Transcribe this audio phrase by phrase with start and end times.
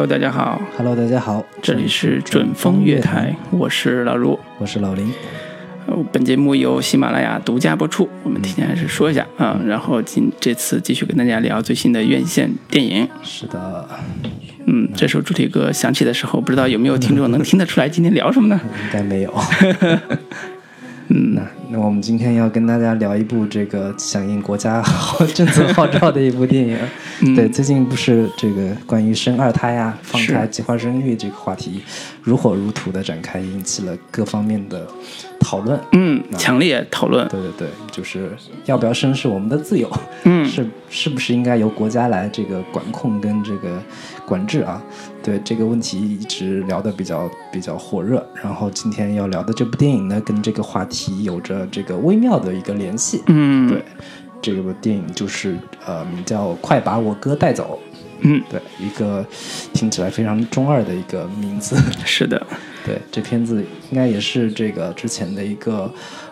[0.00, 4.38] Hello，大家好，Hello，大家好，这里是准风月台，我是老卢。
[4.56, 5.12] 我是老林。
[5.86, 8.08] 呃本节目由喜马拉雅独家播出。
[8.22, 13.06] 我们提前还是说一下啊，然后今这次继续跟大家聊最新的院线电影。
[13.22, 13.86] 是的，
[14.64, 18.58] 嗯，这首主题歌响起的时候，不知道有没有听众能听得出来今天聊什么呢？
[18.86, 19.34] 应该没有。
[21.70, 26.76] 嗯，那那我们今天要跟大家聊一部这个响应国家号 政策号召的一部电影。
[27.22, 31.82] 嗯对，最近不是这个关于生二胎啊、放开、计划生育这个话题
[32.22, 34.86] 如火如荼的展开，引起了各方面的
[35.38, 35.78] 讨论。
[35.92, 37.28] 嗯，强烈讨论。
[37.28, 38.30] 对对对，就是
[38.64, 39.90] 要不要生是我们的自由，
[40.24, 43.82] 嗯是是不是应该由国家来这个管控跟这个
[44.24, 44.82] 管制啊？
[45.30, 53.22] 对这个问题一直聊得比较比较火热，然后今天要聊的这部电影呢，跟这个话题有着这个微妙的一个联系。
[53.28, 53.80] 嗯，对，
[54.42, 55.56] 这部电影就是
[55.86, 57.78] 呃，名叫《快把我哥带走》。
[58.22, 59.24] 嗯，对，一个
[59.72, 61.76] 听起来非常中二的一个名字。
[62.04, 62.44] 是的，
[62.84, 65.88] 对，这片子应该也是这个之前的一个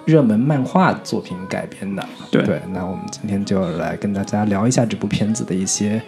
[0.08, 2.02] 热门漫画作品改编的。
[2.30, 6.00] 对对，那我们今天就来跟大家聊一下这部片子的一些，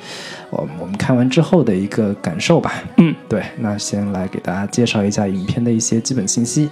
[0.48, 2.82] 我我们看完之后的一个感受吧。
[2.96, 6.70] 嗯，对，那先来给大家介绍一下影片的一些基本信息。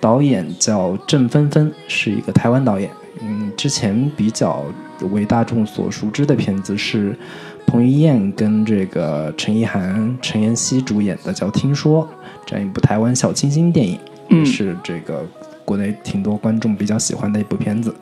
[0.00, 2.90] 导演叫郑芬芬，是一个台湾导演。
[3.22, 4.62] 嗯，之前比较
[5.10, 7.18] 为大众所熟知的片子是
[7.66, 12.04] 彭于晏跟这个陈意涵、陈妍希主演的叫《听说》
[12.44, 15.24] 这样一部台湾小清新电影，嗯也是这个
[15.70, 17.94] 国内挺多观众比较喜欢的一部片子。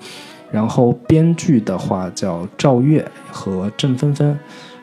[0.51, 4.39] 然后编剧的话叫赵月和郑芬芬，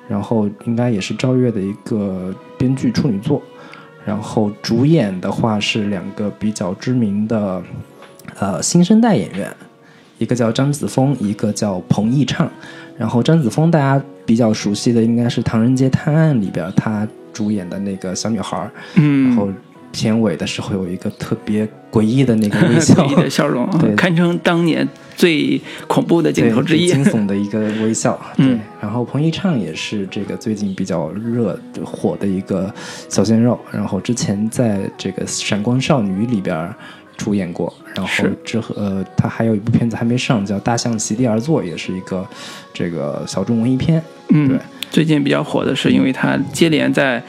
[0.07, 3.41] 然后应该也是赵月的一个编剧处女作。
[4.05, 7.63] 然后主演的话是两个比较知名的
[8.37, 9.51] 呃新生代演员，
[10.19, 12.47] 一个叫张子枫，一个叫彭昱畅。
[12.95, 19.49] 然后张子枫大家比较熟悉的应该是《唐人街探案》里边他主演的那个小女孩儿，嗯，然后
[19.95, 24.85] 片尾的时候有一个特别诡异的那个 微笑诡异，的笑容，对堪称当年
[25.15, 26.87] 最恐怖的镜头之一。
[26.87, 28.19] 惊悚的一个微笑。
[28.37, 32.73] 嗯对，然后彭昱畅也是这个最近比较热火的一个
[33.07, 36.73] 小鲜肉，然后之前在这个《闪光少女》里边
[37.17, 42.27] 出演过，然后之后呃，他还有一部片子还没上，叫《大象席地而坐》，也是一个
[42.73, 44.03] 这个小众文艺片。
[44.29, 44.59] 嗯，对
[44.91, 47.23] 最近比较火的是，因为他接连在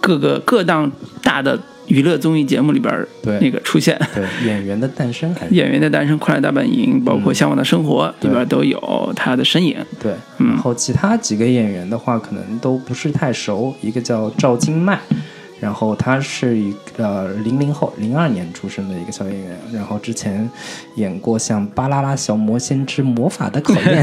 [0.00, 0.90] 各个各档
[1.22, 3.98] 大的娱乐综艺节目里边儿对那个出现。
[4.14, 9.76] 对，演员的诞生 演员的诞生、快乐大本营，包括《向往的生活》里对边都有他的身影。
[10.00, 13.74] 对，嗯然后其他几个演员的话，可能都不是太熟。
[13.82, 14.98] 一个叫赵今麦，
[15.62, 20.50] 然后他是一个呃零零后，零二年出生的一个小演员，然后之前
[20.96, 24.02] 演过像《巴啦啦小魔仙之魔法的考验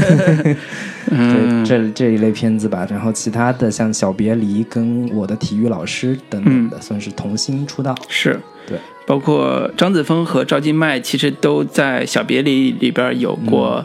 [1.10, 2.86] 嗯这这这一类片子吧。
[2.88, 7.94] 然后其他的像《小别离》跟《我的体育老师》等等的，算是童星出道。
[8.08, 13.84] 是，对，包括张子枫和赵今麦，其实都在《小别离》里边有过，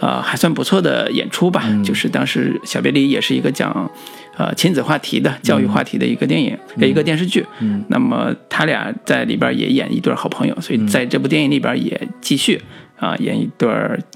[0.00, 1.64] 呃，还算不错的演出吧。
[1.66, 3.90] 嗯就是当时《小别离》也是一个讲，
[4.40, 7.44] 呃，亲子话题的、教育话题的一个电影，呃一个电视剧。
[7.58, 12.58] 嗯那么他俩在里边也演一对好朋友，所以在这部电影里边也继续
[12.96, 13.68] 啊、演一对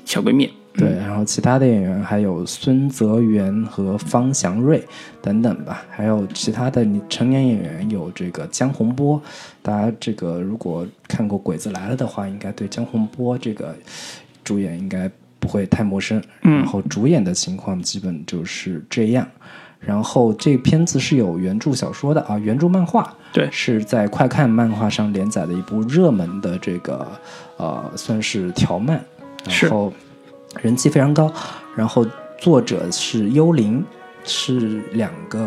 [0.07, 0.51] 小闺蜜。
[0.79, 4.83] 对，然后其他的演员还有孙泽元和方祥瑞
[5.21, 9.21] 等等吧，还有其他的你成年演员有这个江宏波，
[9.61, 13.77] 大家这个如果看过《鬼子来了》的话，应该对江宏波这个
[14.43, 16.19] 主演应该不会太陌生。
[16.45, 19.29] 嗯然后主演的情况基本就是这样。
[19.87, 27.07] 然后这片子是有原著小说的啊，原著漫画对是在快看漫画上连载的一部热门的这个
[27.57, 28.99] 呃算是条漫，
[29.45, 29.93] 然后
[30.63, 31.33] 人气非常高。
[31.77, 32.07] 然后
[32.39, 33.85] 作者是幽灵，
[34.25, 35.47] 是两个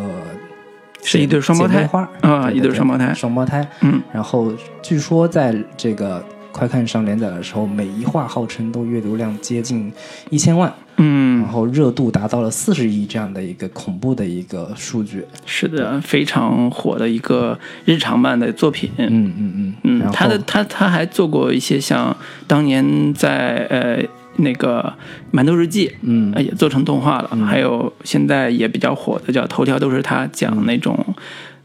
[1.02, 3.66] 是一对双胞胎花啊一对双胞胎双胞胎。
[3.82, 4.52] 嗯，然后
[4.82, 6.24] 据说在这个
[6.58, 9.94] 快看上连载的时候，每一话号称都阅读量接近
[10.32, 15.24] 一千万，嗯然，后热度达到了四十亿这样的一个恐怖的一个数据。
[15.46, 18.90] 是的，非常火的一个日常漫的作品。
[18.98, 22.18] 嗯嗯嗯嗯他的他他还做过一些像
[22.48, 24.04] 当年在呃
[24.38, 24.92] 那个
[25.38, 30.98] 《馒头日记》，嗯呃也做成动画了，还有现在也比较火的叫《头条都是他》，讲那种、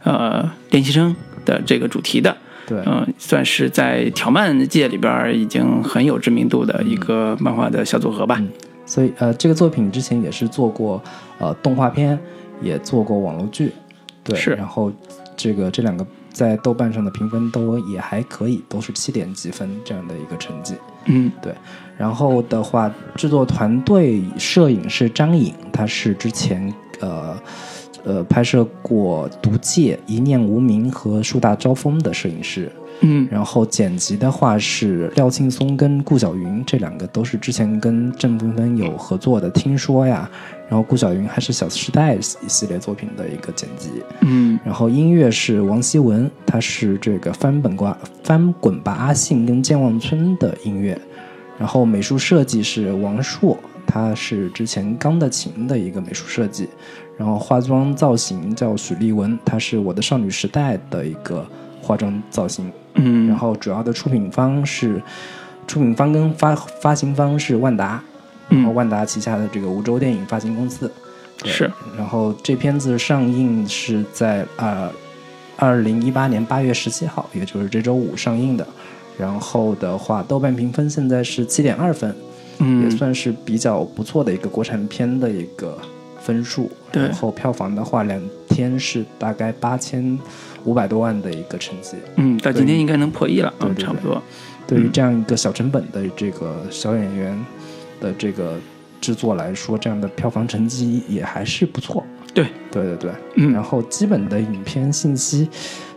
[0.05, 1.17] 呃练习生
[1.47, 2.37] 的这个主题的。
[2.67, 8.41] 对嗯、算是在条漫界里边儿已经很有知名度的一个漫画的小组合吧。
[8.85, 11.03] 所以呃，这个作品之前也是做过
[11.39, 12.19] 呃动画片，
[12.61, 13.73] 也做过网络剧，
[14.25, 14.93] 对，是然后
[15.37, 20.75] 这个这两个在豆瓣上的评分都也还可以，都是七点几分这样的一个成绩。
[21.07, 21.55] 嗯对，
[21.97, 27.37] 然后的话，制作团队摄影是张颖，他是之前呃
[28.05, 32.71] 呃拍摄过《毒戒》《一念无名》和《树大招风》的摄影师。
[33.05, 39.51] 嗯然后剪辑的话是廖庆松跟顾晓云，这两个都是之前跟郑芬芬有合作的。
[39.51, 40.31] 听说呀，
[40.69, 43.91] 然后顾晓云还是《小时代》一系列作品的一个剪辑。
[44.21, 50.97] 嗯然后音乐是王希文，他是这个翻本瓜翻滚吧阿信跟健忘村的音乐。
[51.59, 53.59] 然后美术设计是王朔，
[53.93, 56.69] 他是之前钢的琴的一个美术设计。
[57.19, 61.47] 然后化妆造型叫许丽文，她是我的少女时代的一个
[61.81, 62.73] 化妆造型。
[62.95, 65.01] 嗯，然后主要的出品方是
[65.67, 68.03] 出品方跟发发行方是万达，
[68.49, 70.91] 然后嗯万达旗下的这个梧州电影发行公司。
[71.45, 74.91] 是然后这片子上映是在呃
[75.57, 78.67] 二零一八年八月十七号，也就是这周五上映的。
[79.19, 82.15] 然后的话，豆瓣评分现在是七点二分，
[82.59, 85.79] 也嗯算是比较不错的一个国产片的一个
[86.21, 86.71] 分数。
[86.91, 90.19] 对然后票房的话，两天是大概八千
[90.65, 91.97] 五百多万的一个成绩。
[92.17, 94.21] 嗯，到今天应该能破亿了，嗯，差不多。
[94.67, 97.47] 对于这样一个小成本的这个小演员
[98.01, 98.59] 的这个
[99.01, 102.05] 制作来说，这样的票房成绩也还是不错。
[102.33, 105.49] 对，对对对，嗯然后基本的影片信息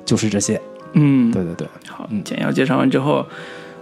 [0.03, 0.59] 就是这些。
[0.93, 3.25] 嗯，对对对，好，简要介绍完之后，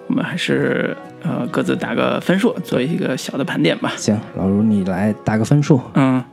[0.07, 3.93] 我们还是呃各自打个分数，做一个小的盘点吧。
[3.97, 5.79] 行，老卢你来打个分数。
[5.93, 6.23] 嗯，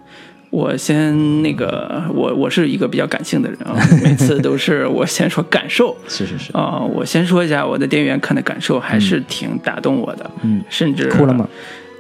[0.51, 11.49] 我先那个，我我是一个比较感性的人啊， 每次都是我先说感受是是是，啊、我先说一下我的电影院看的感受，还是挺打动我的，嗯，甚至哭了吗？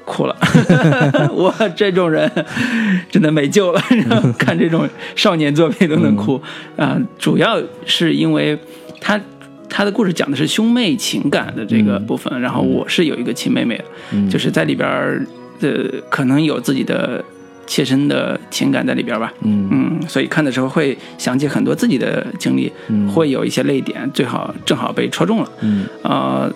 [0.05, 0.37] 哭了，
[1.33, 2.29] 我这种人
[3.09, 3.81] 真的没救了。
[4.11, 6.41] 然后看这种少年作品都能哭
[6.77, 8.59] 啊、主要是因为
[9.01, 9.21] 他
[9.71, 15.25] 他的故事讲的是兄妹情感的这个部分，然后我是有一个亲妹妹的，嗯就是在里边儿
[15.61, 17.25] 的可能有自己的
[17.67, 19.33] 切身的情感在里边儿吧。
[19.43, 25.51] 嗯嗯，所以看的时候会想起很多自己的经历，嗯会有一些泪点，最好正好被戳中了。
[25.61, 26.53] 嗯呃，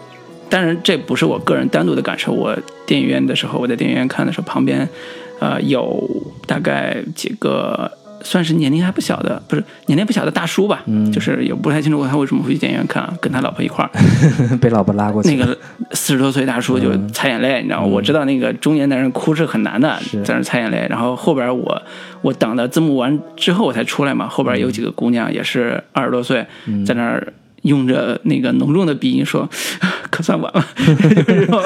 [0.50, 2.32] 当然这不是我个人单独的感受。
[2.32, 4.88] 我电影院的时候，我在电影院看的时候，旁边
[5.38, 6.05] 呃有
[6.46, 7.90] 大概几个
[8.24, 13.90] 算是年龄还不小的，不是年龄不小的大叔吧，嗯就是也不太清楚他为什么会去电影院看，啊，跟他老婆一块儿，
[14.58, 15.28] 被老婆拉过去。
[15.32, 15.56] 那个
[15.92, 17.86] 四十多岁大叔就擦眼泪，你知道吗？
[17.86, 20.86] 我知道那个中年男人哭是很难的，在那擦眼泪。
[20.90, 21.82] 然后后边我
[22.22, 26.44] 我等到字幕完之后我才出来嘛，后边有几个姑娘也是二十多岁，
[26.86, 27.32] 在那儿
[27.64, 29.46] 用着那个浓重的鼻音说
[30.11, 31.62] ：“可算完了，就是这种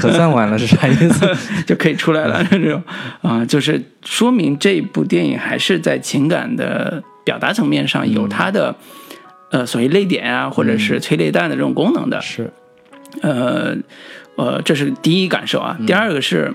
[0.00, 1.36] 可算完了是啥意思？
[1.66, 2.82] 就可以出来了。”这种
[3.22, 8.74] 啊、就是说明这部电影还是在情感的表达层面上有它的。
[9.52, 12.52] 呃，所谓泪点啊，或者是催泪弹的这种功能的，是
[13.20, 13.76] 呃，
[14.36, 15.76] 呃，这是第一感受嗯啊。
[15.88, 16.54] 第二个是，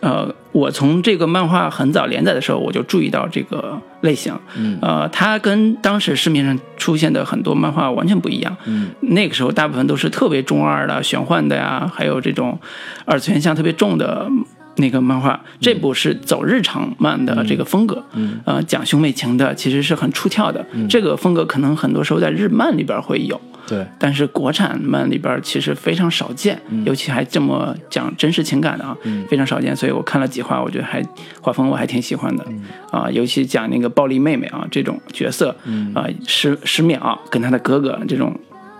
[0.00, 4.32] 呃，我从这个漫画很早连载的时候，我就注意到这个类型。
[4.56, 8.56] 嗯呃，它跟当时市面上出现的很多漫画完全不一样。
[8.66, 12.58] 嗯那个时候大部分都是特别中二的、玄幻的呀，还有这种
[13.04, 14.30] 二次元向特别重的
[14.76, 15.40] 那个漫画。
[15.60, 20.64] 这部是走日常漫的这个风格，嗯呃，讲兄妹情的，其实是很出挑的。
[20.88, 23.40] 这个风格可能很多时候在日漫里边会有。
[23.68, 28.96] 对，但是国产漫里边其实非常少见，尤其还这么讲真实情感的啊，
[29.28, 29.76] 非常少见。
[29.76, 31.04] 所以我看了几话，我觉得还
[31.42, 32.44] 画风我还挺喜欢的，
[32.90, 35.54] 啊，尤其讲那个暴力妹妹啊这种角色，
[35.94, 38.34] 啊，十十秒跟他的哥哥这种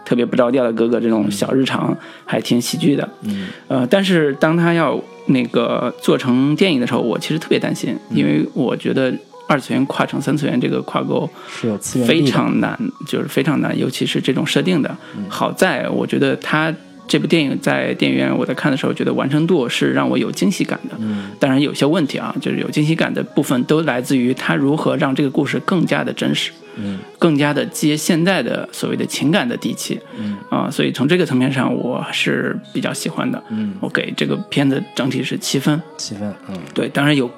[0.05, 3.49] 特别不着调的哥哥这种小日常还挺喜剧的，嗯。
[3.69, 9.13] 呃，但是当他要那个做成电影的时候，我其实特别担心，因为我觉得
[9.49, 11.29] 二次元跨成三次元这个跨沟。
[11.51, 11.77] 是
[12.07, 12.79] 非常难，
[13.09, 14.97] 就是非常难，尤其是这种设定的。
[15.29, 16.73] 好在我觉得它
[17.09, 20.95] 这部电影在电影院我在看的时候，觉得完成度是让我有惊喜感的。
[21.01, 29.99] 嗯当然有些问题啊，就是有惊喜感的部分都来自于它如何让这个故事更加的真实，嗯更加的接现在的所谓的情感的底气。
[30.19, 33.43] 嗯啊，所以从这个层面上，我是比较喜欢的。
[33.49, 35.81] 嗯，我给这个片子整体是七分。
[35.97, 37.31] 七分，嗯对，当然有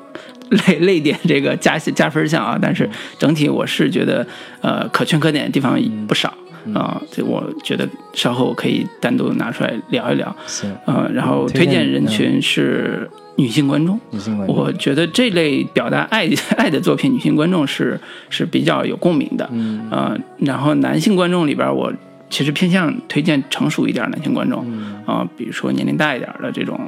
[0.69, 2.89] 泪泪点这个加加分项啊，但是
[3.19, 4.27] 整体我是觉得
[4.61, 6.33] 呃可圈可点的地方不少
[6.75, 10.37] 啊、这我觉得稍后可以单独拿出来聊一聊。
[10.47, 16.29] 行，呃，然后推荐推荐人群是女性观众，女性观众，我觉得这类表达爱
[16.59, 19.49] 爱的作品，女性观众是是比较有共鸣的。
[19.51, 21.91] 嗯呃，然后男性观众里边，我
[22.31, 24.65] 其实偏向推荐成熟一点的男性观众
[25.05, 26.79] 啊、比如说年龄大一点的这种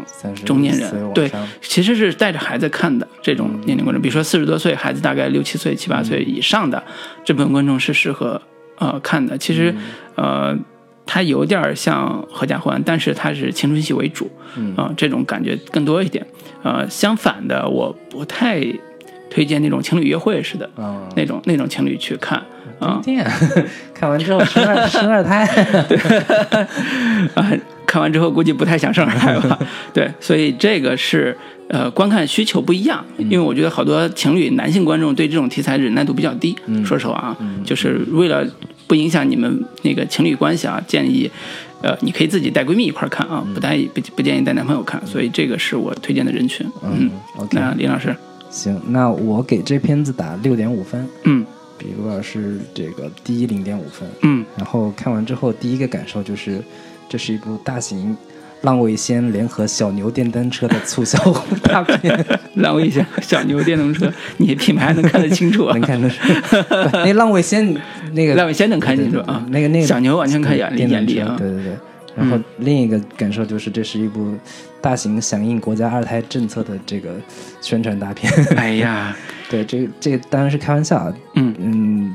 [0.44, 1.28] 中年人对
[1.61, 6.82] 其实是带着孩子看的这种年龄观众，比如说四十多岁孩子大概六七岁、七八岁以上的
[7.25, 8.40] 这部分观众是适合
[8.78, 9.37] 呃看的。
[9.37, 9.75] 其实
[10.14, 10.56] 呃，
[11.04, 14.72] 它有点像合家欢，但是它是青春戏为主，嗯。
[14.76, 16.25] 啊、这种感觉更多一点。
[16.62, 18.64] 呃，相反的，我不太
[19.28, 22.40] 推荐那种情侣约会似的，嗯，那种那种情侣去看
[22.82, 23.24] 啊不一定，
[23.94, 25.44] 看完之后生二生二胎，
[27.34, 27.52] 啊，
[27.86, 29.58] 看完之后估计不太想生二胎吧？
[29.94, 31.36] 对，所以这个是
[31.68, 38.46] 呃观看需求不一样，因为我觉得好多情侣男性观众对这种题材忍耐度比较低，说实话啊，就是为了
[38.86, 41.30] 不影响你们那个情侣关系啊，建议。
[41.84, 46.64] 呃，你可以自己带闺蜜一块儿看啊，不带不不建议带男朋友看，所以这个是我推荐的人群。
[46.84, 47.48] 嗯，OK。
[47.58, 48.14] 那林老师，
[48.50, 51.44] 行，那我给这片子打六点五分，嗯
[51.82, 56.60] 比如说是这个第一零点五分，嗯然后看完之后第一个感受就是，
[57.08, 58.16] 这是一部大型
[58.60, 61.18] 浪味仙联合小牛电单车的促销
[61.64, 62.24] 大片，
[62.54, 65.82] 浪味仙小牛电动车，你品牌能看得清楚啊 能？
[65.82, 66.16] 看得出，
[67.04, 67.76] 那浪味仙
[68.12, 71.34] 那个浪味仙能看清楚啊，那个那个小牛完全看眼电动眼力啊。
[71.36, 71.76] 对对对。
[72.16, 74.35] 然后另一个感受就是，这是一部
[74.81, 77.14] 大型响应国家二胎政策的这个
[77.61, 78.33] 宣传大片。
[78.57, 79.16] 哎呀，
[79.50, 81.14] 对，这个这个当然是开玩笑啊。
[81.35, 81.54] 嗯。
[81.59, 82.14] 嗯，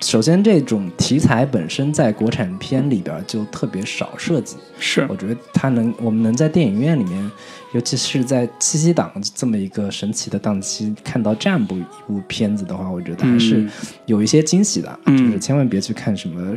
[0.00, 5.06] 首先这种题材本身在国产片里边就特别少涉及，是。
[5.08, 7.30] 我觉得它能我们能在电影院里面，
[7.74, 13.70] 尤其是在七夕档这么一个神奇的档期看到这样部一部片子的话，我觉得还是嗯
[14.06, 16.56] 有一些惊喜的，嗯就是千万别去看什么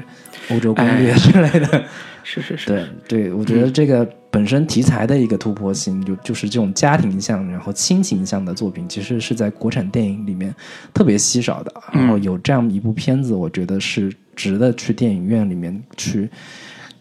[0.51, 1.83] 欧洲攻略哎之类的。
[2.23, 10.53] 是 是是，对对，我觉得这个本身题材的一个突破性，就就是这种家庭向，然后亲情向的作品，其实是在国产电影里面
[10.93, 11.73] 特别稀少的。
[11.91, 16.29] 然后有这样一部片子，我觉得是值得去电影院里面去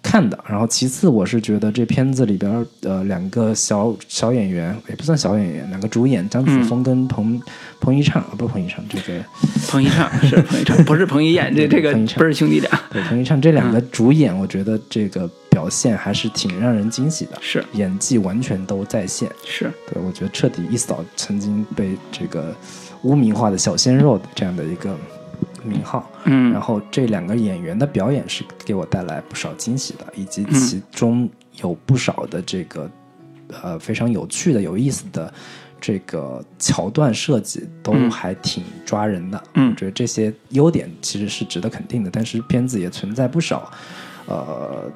[0.06, 0.38] 看的。
[0.48, 7.40] 然后其次，我是觉得这片子里边儿呃两个小小演员也不算小演员，两个主演张子枫跟彭、
[7.80, 9.24] 彭昱畅啊，不是彭昱畅，这个
[9.66, 17.32] 彭昱畅是彭昱畅， 不是彭于晏，这这个不是兄弟俩，对彭昱畅这两个主演，我觉得这个表现还是挺让人惊喜的。
[17.40, 22.54] 是演技完全都在线，是，对我觉得彻底一扫曾经被这个
[23.02, 24.96] 污名化的小鲜肉的这样的一个
[25.66, 26.10] 名号。
[26.24, 31.28] 嗯然后这两个演员的表演是给我带来不少惊喜的，以及其中
[31.60, 32.90] 有不少的这个
[33.62, 35.32] 呃非常有趣的、有意思的
[35.80, 39.42] 这个桥段设计，都嗯还挺抓人的。
[39.54, 43.70] 嗯我觉得这些优点其实是值得肯定的，但是片子也存在不少
[44.26, 44.90] 呃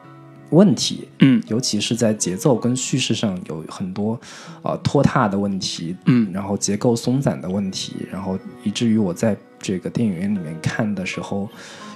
[0.51, 1.09] 问题。
[1.19, 4.19] 嗯尤其是在节奏跟叙事上有很多
[4.63, 11.49] 呃拖沓的问题，嗯然后结构松散的问题，然后以至于我在这个电影院里面看的时候，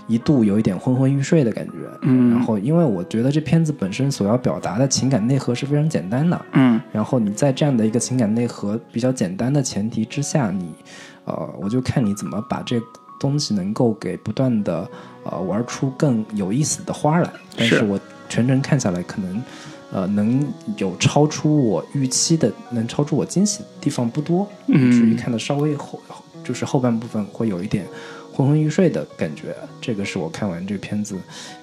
[0.07, 1.73] 一度有一点昏昏欲睡的感觉。
[2.03, 10.75] 嗯然后因为我觉得这片子本身所要表达的情感内核是非常简单的，嗯然后你在这样的一个情感内核比较简单的前提之下，你
[11.25, 12.81] 呃，我就看你怎么把这
[13.19, 14.87] 东西能够给不断的
[15.25, 17.31] 呃玩出更有意思的花来。
[17.57, 19.43] 但是是我全程看下来，可能
[19.93, 20.45] 呃能
[20.79, 26.01] 有超出我预期的，能超出我惊喜的地方不多，嗯以至于看的稍微后
[26.43, 27.87] 就是后半部分会有一点
[28.33, 29.45] 昏昏欲睡的感觉。
[29.81, 31.17] 这个是我看完这个片子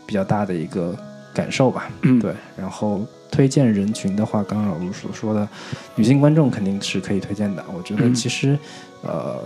[0.05, 0.95] 比较大的一个
[1.33, 1.89] 感受吧。
[2.01, 5.47] 嗯对，然后推荐人群的话，刚刚老卢所说的，
[5.95, 7.63] 女性观众肯定是可以推荐的。
[7.75, 8.57] 我觉得嗯其实，
[9.03, 9.39] 呃，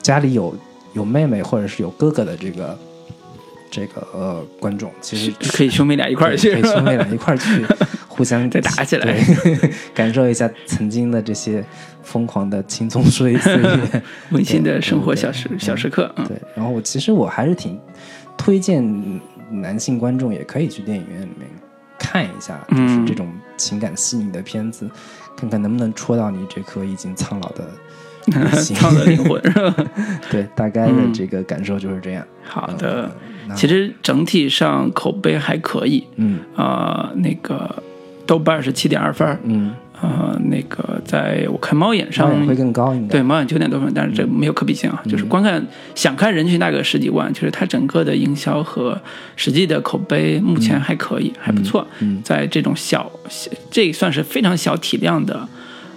[0.00, 0.54] 家里有
[0.94, 2.78] 有妹妹或者是有哥哥的这个
[3.70, 7.64] 这个呃观众，其实可以兄妹俩一块儿去，可以兄妹俩一块儿去，
[8.08, 9.18] 互相再 打起来
[9.94, 11.64] 感受一下曾经的这些
[12.02, 14.02] 疯狂的青葱岁岁月。
[14.32, 17.78] 温馨的生活小时小时刻，嗯对，然后我其实我还是挺
[18.36, 18.82] 推荐
[19.50, 21.48] 男性观众也可以去电影院里面
[21.98, 24.88] 看一下，就是嗯这种情感细腻的片子，
[25.36, 27.64] 看看能不能戳到你这颗已经苍老的
[28.26, 28.76] 内心。
[28.76, 29.74] 苍的灵魂是吧？
[30.30, 32.26] 对，大概的嗯这个感受就是这样。
[32.44, 33.10] 好的，
[33.54, 36.38] 其实整体上口碑还可以，嗯。
[36.56, 37.82] 啊，那个
[38.26, 45.64] 豆瓣是七点二分儿，嗯，呃，那个在我看猫眼上上会更高，一点对，猫眼九点多分，但是这没有可比性啊，就是观看
[45.94, 49.00] 想看人群大概十几万，就是它整个的营销和
[49.36, 51.86] 实际的口碑目前还可以，还不错。
[52.00, 55.48] 嗯在这种小，小这算是非常小体量的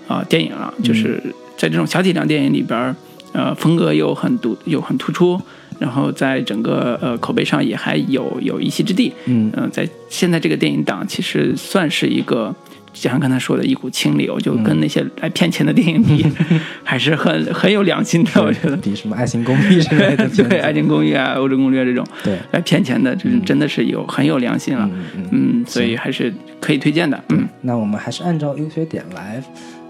[0.07, 1.21] 啊、电影了，就是
[1.57, 2.95] 在这种小体量电影里边，
[3.33, 5.39] 呃，风格又很独又很突出，
[5.81, 9.11] 然后在整个呃口碑上也还有有一席之地。
[9.25, 12.53] 嗯呃，在现在这个电影档，其实算是一个，
[12.93, 16.23] 就像刚才说的一股清流，就跟那些来骗钱的电影比，
[16.85, 18.77] 还是很很有良心的，我觉得。
[18.77, 24.87] 比什么《爱情公寓》之类的对，《爱情公寓》啊，《欧洲攻略》这种对来骗钱的，就是真的是有很有良心了。
[25.31, 27.19] 嗯，所以还是可以推荐的。
[27.29, 29.43] 嗯，那我们还是按照优缺点来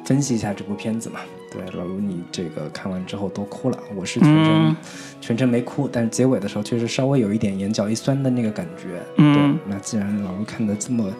[0.06, 1.20] 分析一下这部片子嘛。
[1.52, 4.76] 对，老卢，你这个看完之后都哭了，我是全程、嗯
[5.20, 9.00] 全程没哭，但是结尾的时候确实稍微有一点眼角一酸的那个感觉。
[9.18, 11.14] 嗯对，那既然老卢看的这么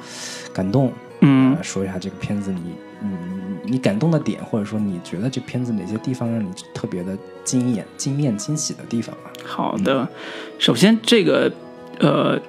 [0.52, 2.62] 感动，嗯呃说一下这个片子你
[3.02, 9.32] 你你感动的点，或者说你觉得这片子哪些地方让你特别的惊艳、惊艳、惊喜的地方吧？
[9.44, 10.08] 好的，
[10.58, 11.52] 首先这个
[12.00, 12.40] 呃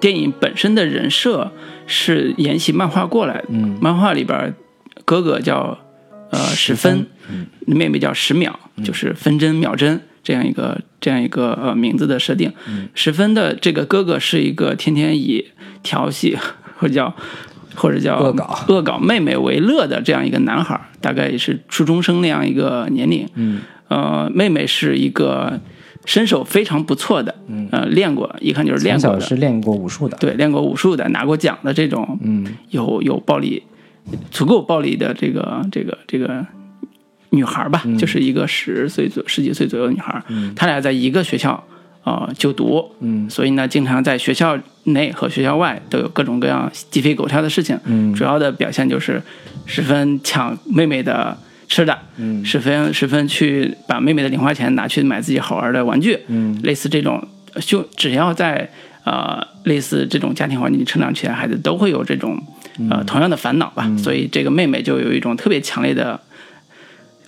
[0.00, 1.52] 电影本身的人设
[1.86, 4.52] 是沿袭漫画过来的，嗯漫画里边
[5.04, 5.78] 哥哥叫
[6.30, 7.06] 呃十十分
[7.66, 12.52] 妹妹叫十秒，就是分针秒针这样一个这样一个呃名字的设定。
[12.68, 12.88] 嗯。
[12.94, 15.46] 十分的这个哥哥是一个天天以
[15.82, 16.36] 调戏
[16.78, 17.14] 或者叫
[17.74, 18.64] 或者叫恶搞。
[18.68, 23.28] 恶搞妹妹为乐的这样一个男孩儿，大概也是初中生那样一个年龄。
[23.34, 23.60] 嗯。
[23.88, 25.58] 呃，妹妹是一个
[26.04, 27.68] 身手非常不错的，嗯。
[27.72, 32.46] 呃，练过，一看就是练过的，小是练过武术的，对，练过武术的，拿过奖的这种，嗯。
[32.70, 33.62] 有有暴力，
[34.30, 36.44] 足够暴力的这个这个这个
[37.30, 40.22] 女孩儿吧，就是一个十岁左十几岁左右的女孩
[40.56, 41.62] 她俩在一个学校
[42.04, 43.28] 呃就读，嗯。
[43.28, 47.78] 所以呢，经常在学校内和学校外都有各种各样鸡飞狗跳的事情。
[47.84, 48.14] 嗯。
[48.14, 49.22] 主要的表现就是
[49.66, 51.36] 十分抢妹妹的
[51.68, 52.42] 吃的，嗯。
[52.44, 56.58] 十分十分去把妹妹的零花钱拿去买自己好玩的玩具，嗯。
[56.62, 57.22] 类似这种，
[57.60, 58.70] 就只要在
[59.04, 62.42] 呃类似这种家庭环境里成长起来，孩子都会有这种
[62.78, 62.88] 嗯。
[62.88, 63.86] 呃同样的烦恼吧。
[63.98, 66.18] 所以这个妹妹就有一种特别强烈的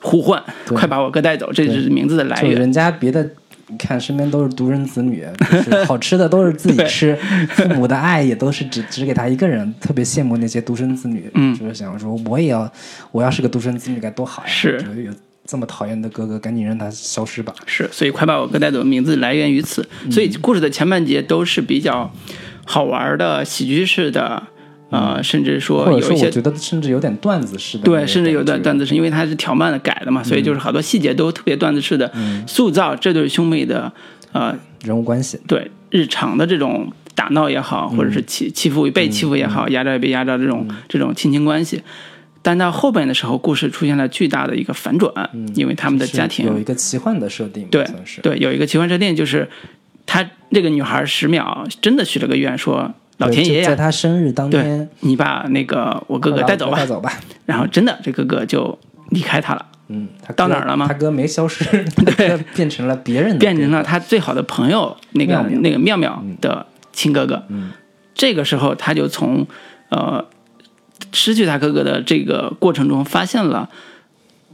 [0.00, 2.54] 呼唤，快把我哥带走，这就是名字的来源。
[2.54, 3.22] 就人家别的，
[3.68, 7.16] 你看身边都是独生子女， 就是好吃的都是自己吃，
[7.50, 12.70] 父母的爱也都是只只给他一个人，特别羡慕那些独生子女，嗯就是想说我也要，
[13.12, 14.48] 我要是个独生子女该多好呀！
[14.48, 15.12] 是就有
[15.46, 17.52] 这么讨厌的哥哥，赶紧让他消失吧。
[17.66, 19.86] 是，所以快把我哥带走的名字来源于此。
[20.10, 22.10] 所以故事的前半节都是比较
[22.64, 24.44] 好玩的喜剧式的，
[24.90, 32.12] 呃，甚至说有一些说我觉得甚至有点段子式的对，甚至有段段子是因为它是条漫的改的嘛，所以就是好多细节都特别段子式的
[32.46, 33.92] 塑造这对兄妹的
[34.32, 34.54] 呃
[34.84, 41.82] 人物关系，对日常的这种打闹也好，或者是欺欺负被欺负也好，压榨被压榨这种这种亲情关系。
[42.42, 45.12] 但到后边的时候，故事出现了巨大的一个反转，
[45.54, 47.86] 因为他们的家庭有一个奇幻的设定，对
[48.22, 49.46] 对有一个奇幻设定，就是
[50.06, 56.86] 他那个女孩十秒真的许了个愿，说老天爷呀，他生日当天，你把那个我哥哥带走吧带。
[56.86, 57.12] 走吧。
[57.46, 58.78] 然后真的这哥哥就
[59.10, 59.66] 离开他了。
[59.88, 61.64] 嗯，他到哪儿了吗他哥没消失，
[62.16, 67.44] 对变成了别人变成了他最好的朋友那个那个妙妙的亲哥哥。
[67.48, 67.70] 嗯
[68.14, 69.46] 这个时候他就从
[69.88, 70.24] 呃
[71.12, 73.68] 失去他哥哥的这个过程中，发现了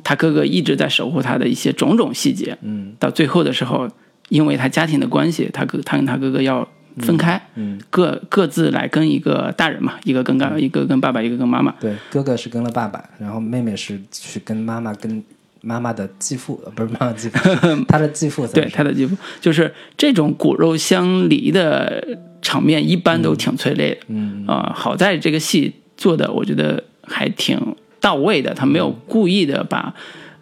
[0.02, 2.56] 他哥哥一直在守护他的一些种种细节。
[2.62, 3.88] 嗯到最后的时候，
[4.28, 6.66] 因为他家庭的关系，他哥他跟他哥哥要
[6.98, 11.74] 分开，嗯，各各自来跟一个大人嘛，一个跟干一个跟爸爸，一个跟妈妈。
[11.80, 15.22] 对，哥哥是跟了爸爸，然后妹妹是去跟妈妈跟
[15.60, 17.38] 妈妈的继父，呃不是妈妈继父，
[17.88, 22.02] 他的继父对是，他的继父，就是这种骨肉相离的
[22.40, 23.98] 场面，一般都挺催泪的。
[24.08, 27.60] 嗯啊、好在这个戏做的，我觉得还挺
[28.00, 29.92] 到位的，他没有故意的把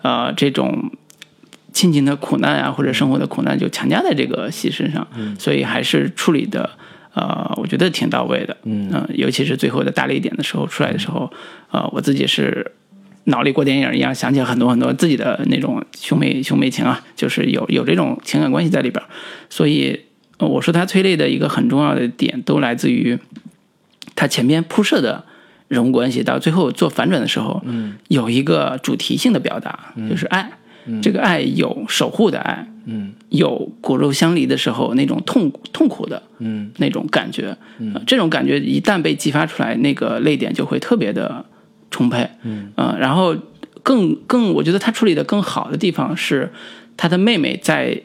[0.02, 0.90] 呃这种
[1.74, 5.06] 亲情的苦难啊，或者生活的苦难就强加在这个戏身上，
[5.38, 6.70] 所以还是处理的
[7.12, 8.56] 呃，我觉得挺到位的。
[8.62, 11.30] 嗯呃尤其是最后的大泪点的时候出来的时候，
[11.70, 12.72] 呃，我自己是。
[13.26, 19.08] 脑力过电影一样，想起了很多很多自己的那种兄妹兄妹情啊，就是有有这种情感关系在里边儿，
[19.48, 19.98] 所以、
[20.36, 23.18] 呃我说他催泪的一个很重要的点，都来自于
[24.14, 25.24] 他前边铺设的
[25.68, 30.50] 人物关系，到最后做反转的时候，嗯有一个主题性的表达，就是爱。
[31.02, 37.56] 这个爱有守护的爱，嗯有骨肉相离的时候那种痛痛苦的嗯那种感觉。
[37.94, 41.44] 呃这种感觉一旦被激发出来，那个泪点就会特别的
[41.90, 42.28] 充沛。
[42.42, 43.36] 嗯呃，然后
[43.82, 46.52] 更更，我觉得他处理的更好的地方是，
[46.96, 48.02] 他的妹妹在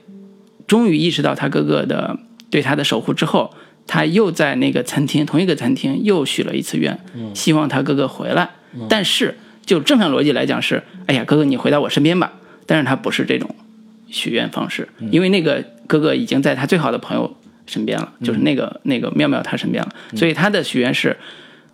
[0.68, 2.18] 终于意识到他哥哥的
[2.50, 3.54] 对他的守护之后，
[3.88, 7.00] 他又在那个餐厅同一个餐厅又许了一次愿，
[7.34, 8.50] 希望他哥哥回来。
[8.88, 12.34] 但是就正常逻辑来讲是，哎呀，哥哥你回到我身边吧。
[12.70, 13.50] 但是他不是这种
[14.08, 21.18] 许愿方式，因为那个哥哥已经在他最好的朋友身边了，就是那个那个妙妙他身边了，所以他的许愿是，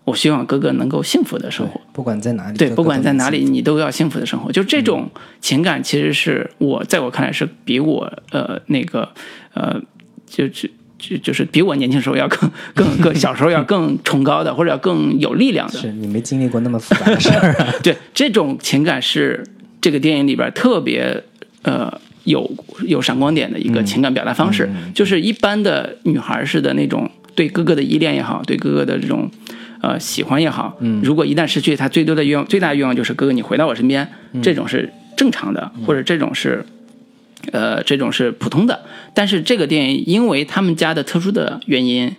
[0.06, 1.82] 我希望哥哥能够幸福的生活。
[1.92, 4.50] 不管在哪里，对，不管在哪里，你都要幸福的生活。
[4.54, 5.10] 就这种
[5.42, 9.10] 情感，其实是我在我看来是比我呃那个
[9.54, 9.78] 呃
[10.26, 15.78] 就就就就是比我年轻时候要更 更更小时候要更崇高的，或者要更有力量的。
[15.78, 17.74] 是你没经历过那么复杂的事儿啊。
[17.84, 19.44] 对，这种情感是
[19.86, 21.24] 这个电影里边特别
[21.62, 21.94] 呃
[22.24, 22.52] 有
[22.88, 29.30] 有闪光点的一个情感表达方式，就是一般的女孩式的那种对哥哥的依恋也好，对哥哥的这种
[29.82, 34.10] 呃喜欢也好，嗯，如果一旦失去，他最多的愿望最大的愿望就是哥哥你回到我身边，
[34.42, 36.66] 这种是正常的，或者这种是。
[37.52, 38.82] 呃，这种是普通的，
[39.14, 42.12] 但是这个电影因为他们家的特殊的原因，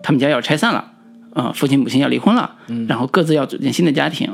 [0.00, 0.92] 他们家要拆散了，
[1.34, 2.54] 呃，父亲母亲要离婚了，
[2.86, 4.30] 然后各自要组建新的家庭，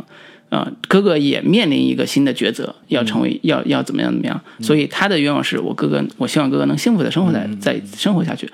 [0.56, 8.50] 呃，哥哥也面临一个新的抉择，要成为要要怎么样怎么样，所以他的愿望是我哥哥，我希望哥哥能幸福的生活在在生活下去。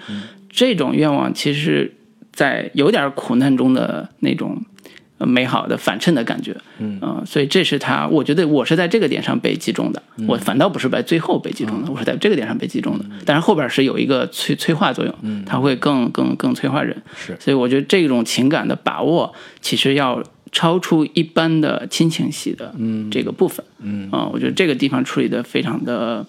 [0.50, 1.94] 这种愿望其实，
[2.32, 4.60] 在有点苦难中的那种
[5.18, 17.36] 呃美好的反衬的感觉，嗯、所以这是他，我觉得我是在这个点上被击中的，我反倒不是在最后被击中的，我是在这个点上被击中的，但是后边是有一个催催化作用，它会更更更催化人，是。
[17.38, 20.20] 所以我觉得这种情感的把握，其实要
[20.52, 22.72] 超出一般的亲情戏的
[23.10, 23.64] 这个部分。
[23.80, 26.24] 嗯啊、我觉得这个地方处理的非常的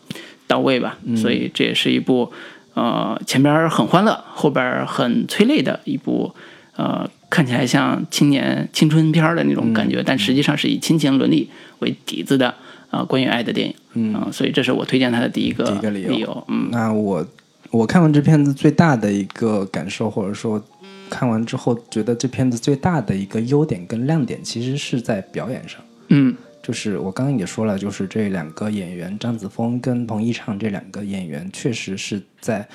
[0.48, 0.98] 到位吧。
[1.16, 2.32] 所以这也是一部
[2.74, 6.34] 呃前边很欢乐，后边很催泪的一部
[6.76, 12.48] 呃看起来像青年青春片的那种感觉，但实际上是以亲情伦理为底子的
[12.90, 13.76] 啊、呃关于爱的电影。
[13.96, 16.44] 嗯、所以这是我推荐它的第一个第一个理由理由。
[16.48, 17.28] 嗯那我
[17.70, 20.64] 我看完这片子最大的一个感受，或者说
[21.13, 25.80] 看完之后觉得这片子最大的一个优点跟亮点，其实是在表演上。
[26.10, 32.67] 嗯就是我刚刚也说了，就是这两个演员张子枫跟彭昱畅这两个演员，确实是在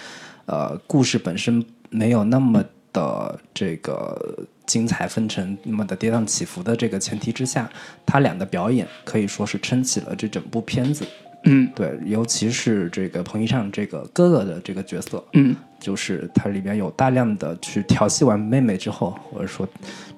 [0.46, 7.68] 呃故事本身没有那么的这个精彩纷呈、那么的跌宕起伏的这个前提之下，
[8.06, 11.04] 他俩的表演可以说是撑起了这整部片子。
[11.44, 19.66] 嗯对，尤其是这个彭昱畅这个哥哥的这个角色，嗯就是它里边有大量的去调戏完妹妹之后，或者说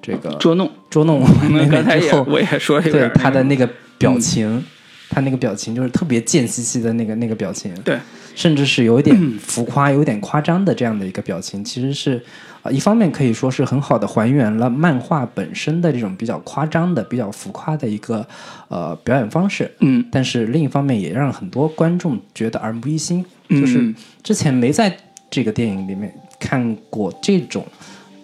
[0.01, 0.69] 这个捉弄。
[0.89, 4.61] 捉弄完妹妹之后，也我也说对点他的那个表情，
[5.09, 7.97] 他那个表情就是特别贱兮兮的那个那个表情，对，
[8.35, 12.21] 甚至是有一点浮夸、有点夸张的这样的一个表情，其实是
[12.61, 18.27] 啊、一方面可以说是很好的还原了漫画本身的这种比较夸张的、比较浮夸的一个
[18.67, 20.05] 呃表演方式，嗯。
[20.11, 24.95] 但是另一方面也让很多观众觉得耳目一新，就是嗯之前没在
[25.31, 27.65] 这个电影里面看过这种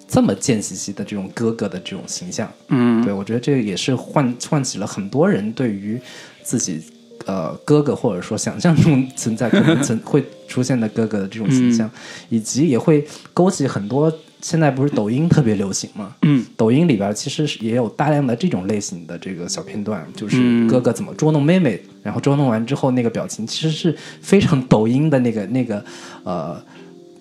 [0.07, 2.47] 这么贱兮兮的这种哥哥的这种形象。
[2.67, 5.99] 嗯对我觉得这个也是唤唤起了很多人对于
[6.43, 6.83] 自己
[7.25, 11.89] 呃哥哥或者说想象中存在可能存会出现的哥哥的这种形象，
[12.29, 16.15] 以及也会勾起很多现在不是抖音特别流行吗？
[16.21, 25.83] 嗯抖音里边其实也有大量的这种类型的这个小片段，就是嗯哥哥怎么捉弄妹妹，然后捉弄完之后那个表情，其实是非常抖音的那个那个
[26.23, 26.63] 呃，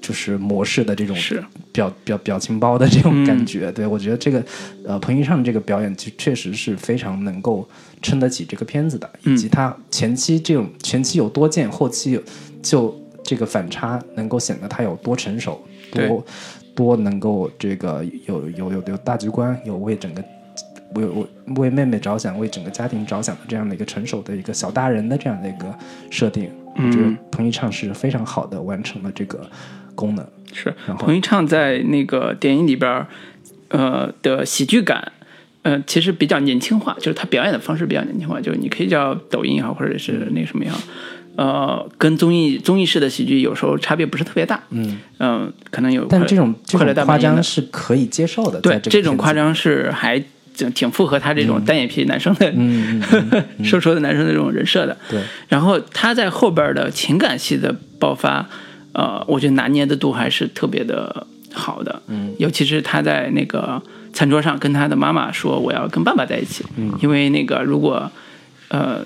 [0.06, 1.42] 就是模式的这种是。
[1.72, 3.70] 表表表情包的这种感觉。
[3.72, 4.42] 对我觉得这个
[4.82, 7.68] 呃彭昱畅这个表演就确实是非常能够
[8.00, 12.22] 撑得起这个片子的，以及他前期这种前期有多贱，后期有
[12.62, 15.60] 就这个反差能够显得他有多成熟，
[15.92, 16.24] 多
[16.74, 20.24] 多能够这个有有有有大局观，有为整个
[20.94, 25.78] 为为为妹妹着想，为整个家庭着想的这样的一个成熟的一个小大人的这样的一个
[26.10, 29.46] 设定，我觉得彭昱畅是非常好的完成了这个
[29.96, 30.24] 功能。
[30.52, 33.08] 是彭昱畅在那个电影里边儿，
[33.68, 35.12] 呃的喜剧感，
[35.62, 40.78] 呃，其实比较年轻化，就是他表演的方式比较年轻化，就是你可以叫抖音也好，或者是那个什么也好，
[41.36, 44.98] 呃，跟综艺综艺式的喜剧有时候差别不是特别大，嗯。
[45.70, 50.22] 可能有，但这种这快乐种夸大张是可以接受的，对这这种夸张是还
[50.54, 58.48] 挺挺符合他这种单眼皮男生的、嗯嗯 瘦瘦的男生的这种人设的，对，然后他在后边的情感戏的爆发，
[58.96, 62.00] 呃，我觉得拿捏的度还是特别的好的。
[62.08, 63.80] 嗯，尤其是他在那个
[64.14, 68.10] 餐桌上跟他的妈妈说：“我要跟爸爸在一起。”嗯，因为那个如果
[68.68, 69.04] 呃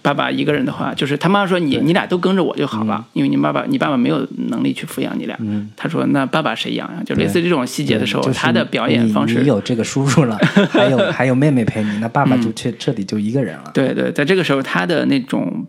[0.00, 5.36] 爸爸一个人的话，就是他妈妈说你你俩都跟着我就好了，因为你爸爸你爸爸没有能力去抚养你俩。
[5.40, 7.02] 嗯，他说那爸爸谁养呀？
[7.04, 10.36] 就类似这种细节的时候，就是他的表演方式你你有这个叔叔了，
[10.70, 13.70] 还有 还有妹妹陪你，那爸爸就彻彻底就一个人了。
[13.74, 15.66] 对对，在这个时候，他的那种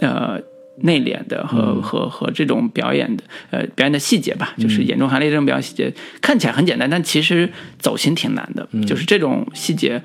[0.00, 0.38] 呃
[0.82, 8.68] 内敛的和、和和这种表演的呃表演的细节吧，就是眼中含泪这种表演细节，看起来很简单，但其实走心挺难的。
[8.86, 10.02] 就是这种细节，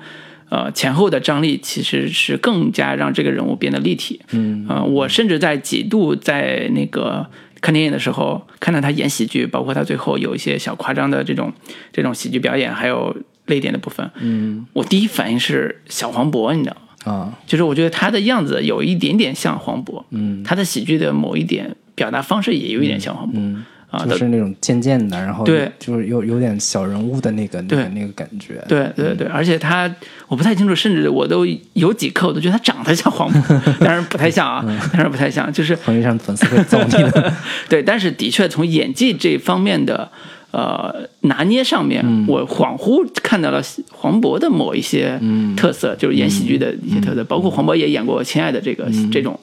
[0.48, 4.20] 呃前后的张力其实是更加让这个人物变得立体。
[4.32, 7.28] 嗯，呃，我甚至在几度在那个。
[7.58, 11.52] 看电影的时候，看到他演喜剧，包括他最后有一些小夸张的这种
[11.90, 16.82] 这种喜剧表演，还有泪点的部分，嗯，我第一反应是小黄渤，你知道吗？
[17.06, 25.70] 啊，就是我觉得他的样子有一点点像黄渤，嗯，他的喜剧的某一点表达方式也有一点像黄渤，嗯，啊，就是那种贱贱的，然后对。
[25.78, 27.88] 就是有有点小人物的那个那个对。
[27.94, 28.60] 那个感觉。
[28.66, 29.88] 对对对，而且他
[30.26, 37.32] 我不太清楚，甚至我都有几刻我都觉得他长得像黄渤， 当然不太像啊，当然不太像，就是彭昱畅粉丝会揍你的。
[37.70, 40.10] 对，但是的确从演技这方面的
[40.56, 45.20] 呃拿捏上面，我恍惚看到了黄渤的某一些
[45.56, 49.38] 特色，就是演喜剧的一些特色，包括黄渤也演过《亲爱的》这个、这种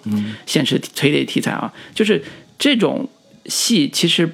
[0.45, 2.23] 现实催泪题材啊，就是
[2.58, 3.08] 这种
[3.45, 4.28] 戏其实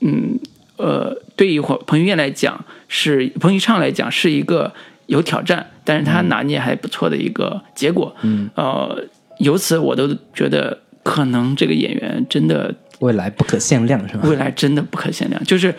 [0.00, 0.38] 嗯。
[0.80, 4.72] 呃，对于彭于晏来讲是彭昱畅来讲是一个
[5.06, 8.14] 有挑战，但是他拿捏还不错的一个结果。
[8.22, 9.04] 嗯，呃，
[9.40, 14.28] 由此我都觉得可能这个演员真的未来不可限量，是吧？
[14.28, 15.74] 未来真的不可限量，就是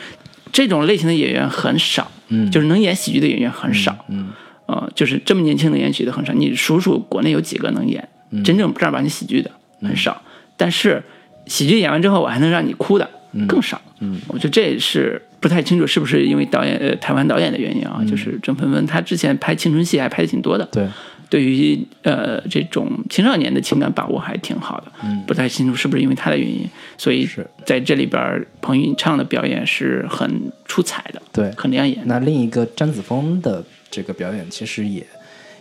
[0.51, 4.29] 这种类型的演员很少，嗯，就是能演喜剧的演员很少，嗯，
[4.65, 6.33] 呃，就是这么年轻的演喜剧的很少。
[6.33, 8.07] 你数数国内有几个能演
[8.43, 9.49] 真正正儿八经喜剧的
[9.81, 10.21] 很少，
[10.57, 11.01] 但是
[11.45, 13.09] 喜剧演完之后，我还能让你哭的
[13.47, 13.81] 更少。
[13.99, 20.87] 嗯，我觉得这也是不太清楚是不是因为导演呃台湾导演的原因啊，就是郑芬芬她之前拍青春戏还拍的挺多的，对，
[21.29, 25.23] 对于呃这种青少年的情感把握还挺好的，嗯。
[25.27, 27.47] 不太清楚是不是因为他的原因，所以是。
[27.65, 31.51] 在这里边彭昱畅的表演是很出彩的，对。
[31.55, 32.01] 很亮眼。
[32.05, 35.05] 那另一个张子枫的这个表演其实也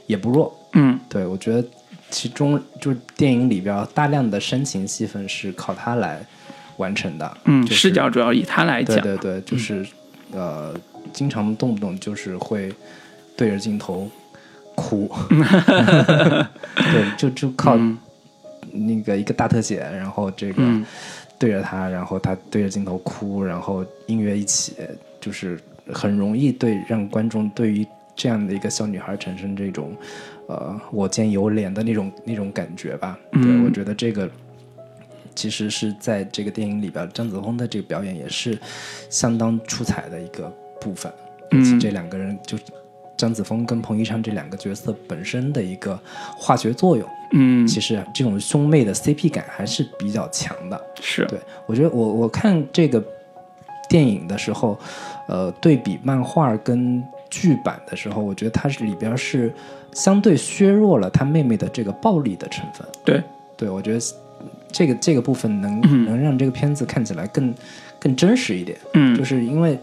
[0.07, 0.99] 也不弱，嗯。
[1.09, 1.63] 对我觉得
[2.11, 6.19] 其中就是电影里边大量的煽情戏份是靠他来
[6.79, 9.87] 完成的，嗯，就是视角主要以他来讲，对对对，就是、
[10.33, 10.75] 呃，
[11.13, 12.73] 经常动不动就是会
[13.37, 14.11] 对着镜头
[14.79, 15.11] 哭，
[16.77, 17.77] 对，就就靠
[18.71, 20.87] 那个一个大特写，然后这个嗯
[21.39, 24.77] 对着他，然后他对着镜头哭，然后音乐一起，
[25.21, 25.59] 就是
[25.93, 29.97] 很容易对让观众对于这样的一个小女孩产生这种
[30.47, 33.19] 呃我见犹怜的那种那种感觉吧。
[33.33, 34.31] 对嗯我觉得这个。
[35.35, 38.59] 其实是在这个电影里边，张子枫的这个表演也是
[39.09, 41.13] 相当出彩的一个部分。
[41.53, 42.59] 嗯这两个人就
[43.19, 46.01] 张子枫跟彭昱畅这两个角色本身的一个
[46.39, 50.81] 化学作用，嗯，其实这种兄妹的 CP 感还是比较强的。
[51.01, 53.03] 是对我觉得我我看这个
[53.89, 54.79] 电影的时候，
[55.27, 59.53] 呃，对比漫画跟剧版的时候，我觉得它是里边是
[59.93, 62.87] 相对削弱了他妹妹的这个暴力的成分。
[63.05, 63.23] 对，
[63.57, 64.01] 对我觉得
[64.71, 67.53] 这个这个部分能、嗯能让这个片子看起来更
[67.99, 68.79] 更真实一点。
[68.95, 69.79] 嗯，就是因为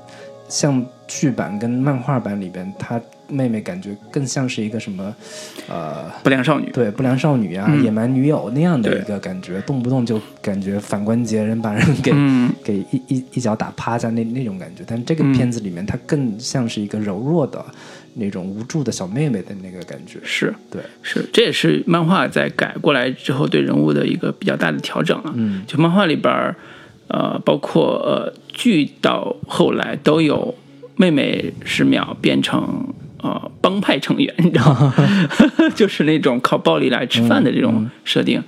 [0.48, 5.16] 像剧版跟漫画版里边，她妹妹感觉更像是一个什么
[5.70, 6.06] 呃。
[6.24, 14.84] 不良少女，对不良少女啊、嗯野蛮女友那样的一个感觉，动不动就感觉反关节人把人给、嗯给一一一脚打趴下那那种感觉。
[14.88, 17.64] 但这个嗯片子里面，她更像是一个柔弱的
[18.16, 20.20] 那种无助的小妹妹的那个感觉。
[20.24, 25.32] 是对，是，这也是漫画在改过来之后对人物的一个比较大的调整啊。
[25.36, 26.56] 嗯就漫画里边儿，
[27.08, 30.56] 呃，包括呃剧到后来都有
[30.96, 32.88] 妹妹十秒变成
[33.22, 34.94] 呃帮派成员，你知道吗？
[35.76, 38.44] 就是那种靠暴力来吃饭的这种设定。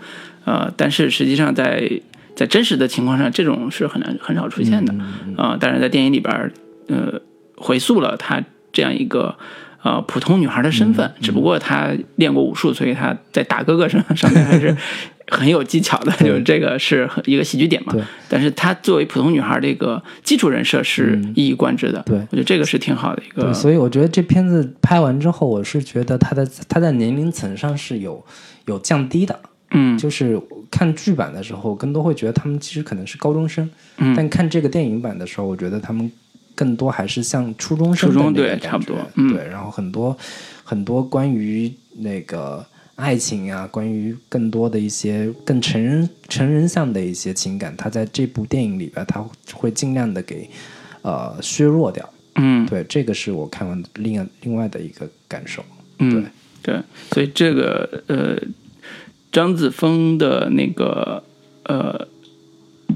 [0.45, 1.89] 呃，但是实际上在
[2.35, 4.93] 在真实的情况上，这种是很难很少出现的
[5.35, 6.51] 啊、但是，在电影里边儿，
[6.87, 7.21] 呃，
[7.55, 9.37] 回溯了她这样一个。
[9.83, 14.75] 呃，普通女孩的身份，只不过她练过武术，所以她在大哥哥上上面还是
[15.29, 17.93] 很有技巧的，就是这个是很一个喜剧点嘛。
[17.93, 18.01] 对。
[18.29, 22.17] 但是她作为普通女孩这个基础人设是一以贯之的，对。
[22.17, 28.23] 我觉得这个是挺好的一个对，，所以我觉得这片子拍完之后，我是觉得她的她在年龄层上是有
[28.65, 29.39] 有降低的。
[29.71, 29.97] 嗯。
[29.97, 34.15] 就是看剧版的时候，更多会觉得他们其实可能是高中生，嗯。
[34.15, 36.09] 但看这个电影版的时候，我觉得他们
[36.55, 39.33] 更多还是像初中生的初中对差不多嗯。
[39.33, 40.17] 对，然后很多
[40.63, 42.65] 很多关于那个
[42.97, 50.49] 爱情啊，关于更多的一些更成人成人向的一些情感，他在这部电影里边，他会尽量的给
[51.03, 52.09] 呃削弱掉。
[52.35, 55.63] 嗯对，这个是我看完另另外的一个感受。
[55.99, 56.25] 嗯
[56.63, 56.81] 对，
[57.11, 58.35] 所以这个呃
[59.31, 61.23] 张子枫的那个
[61.65, 62.07] 呃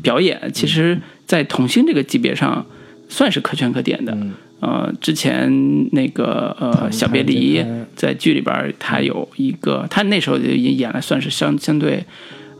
[0.01, 2.65] 表演，其实，在童星这个级别上
[3.07, 4.13] 算是可圈可点的。
[4.13, 5.51] 嗯呃，之前
[5.91, 12.05] 那个呃《小别离在剧里边儿，他有一个，他那时候就已经演了，算是相相对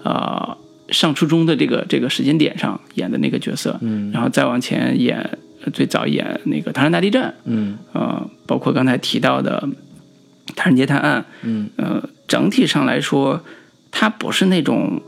[0.04, 0.58] 呃
[0.90, 4.10] 上初中的这个这个时间点上演的那个角色，嗯。
[4.12, 5.20] 然后再往前演，
[5.64, 7.78] 呃最早演那个《唐山大地震》，嗯。
[7.94, 9.64] 呃，包括刚才提到的
[10.56, 11.70] 《唐人街探案》，嗯。
[11.76, 13.40] 呃，整体上来说，
[13.92, 15.00] 她不是那种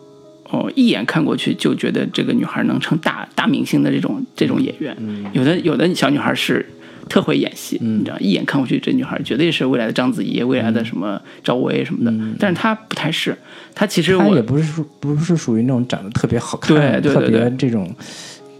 [0.51, 4.95] 哦一眼看过去就觉得这个女孩能成大大明星的这种这种演员。
[4.99, 5.25] 嗯。
[5.33, 6.63] 有的有的小女孩是
[7.09, 7.99] 特会演戏，嗯。
[7.99, 12.11] 你知道，一眼看过去这女孩绝对是未来的章子怡，未来的什么赵薇什么的。
[12.11, 12.35] 嗯。
[12.39, 13.37] 但是她不太是，
[13.73, 17.57] 她其实他我也不是属不是属于那种长得特别好看，对对对特别对。
[17.57, 17.93] 这种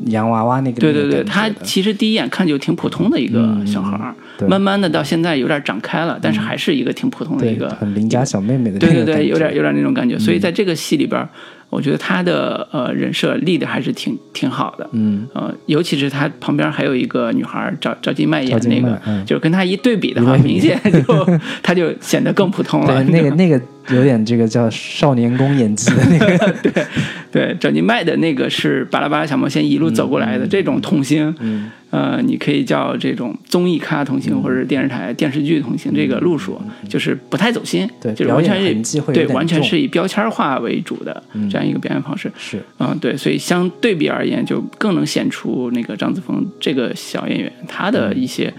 [0.08, 4.48] 洋娃娃那个对对对，那个她其实第一眼看就挺普通的一个嗯小孩儿，对。
[4.48, 10.18] 慢慢的到现在有点长开了，但是还是一个挺普通的一个很邻家小妹妹的那对对对，有点有点那种感觉。
[10.18, 11.30] 所以在这个戏里边儿，
[11.74, 19.26] 我觉得他的呃人设立的还是挺挺好的，嗯，呃，尤其是他旁边还有一个女孩赵赵今麦演赵今那个，嗯。
[19.26, 23.04] 就是跟他一对比的话，明显就他就显得更普通了。
[23.04, 23.60] 对，那个那个
[23.90, 26.56] 有点这个叫少年宫演技的那个，
[27.32, 31.72] 对赵今麦的那个是巴拉巴拉小魔仙一路走过来的、这种童星，嗯。
[31.94, 42.32] 呃，你可以叫这种综艺咖童星，或者是电视台电视剧童星，这个路数就是不太走心，嗯对就是完全是对完全是以标签化为主的这样一个表演方式。
[42.36, 42.60] 是。
[42.80, 48.52] 嗯，对，所以相对比而言，就更能显出那个张子枫这个小演员他的一些，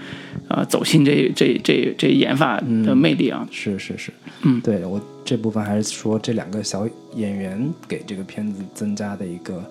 [0.49, 3.47] 呃，走心这这这这研发的魅力啊。
[3.51, 9.63] 是是是，嗯对我这部分还是说这两个小演员给这个片子增加的一个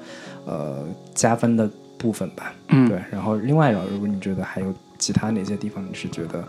[0.45, 2.54] 呃加分的部分吧。
[2.69, 6.47] 嗯对，然后另外呢，如果你觉得还有其他哪些地方你是觉得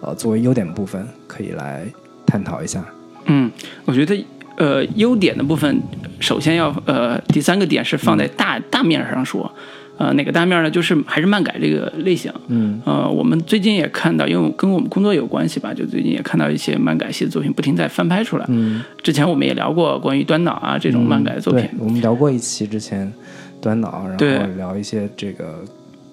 [0.00, 1.86] 呃作为优点部分可以来
[2.26, 2.84] 探讨一下？
[3.26, 3.50] 嗯，
[3.84, 4.24] 我觉得
[4.56, 5.80] 呃优点的部分，
[6.20, 9.52] 首先要呃第三个点是放在大、大面上说，
[9.98, 10.70] 呃哪个大面呢？
[10.70, 12.32] 就是还是漫改这个类型。
[12.46, 18.46] 嗯呃，我们最近也看到，因为跟我们工作有关系吧，就最近也看到一些漫改系的作品不停在翻拍出来。
[18.48, 23.12] 嗯，之前我们也聊过关于端脑啊这种漫改的作品对，，我们聊过一期之前
[23.60, 25.64] 端脑，然后聊一些这个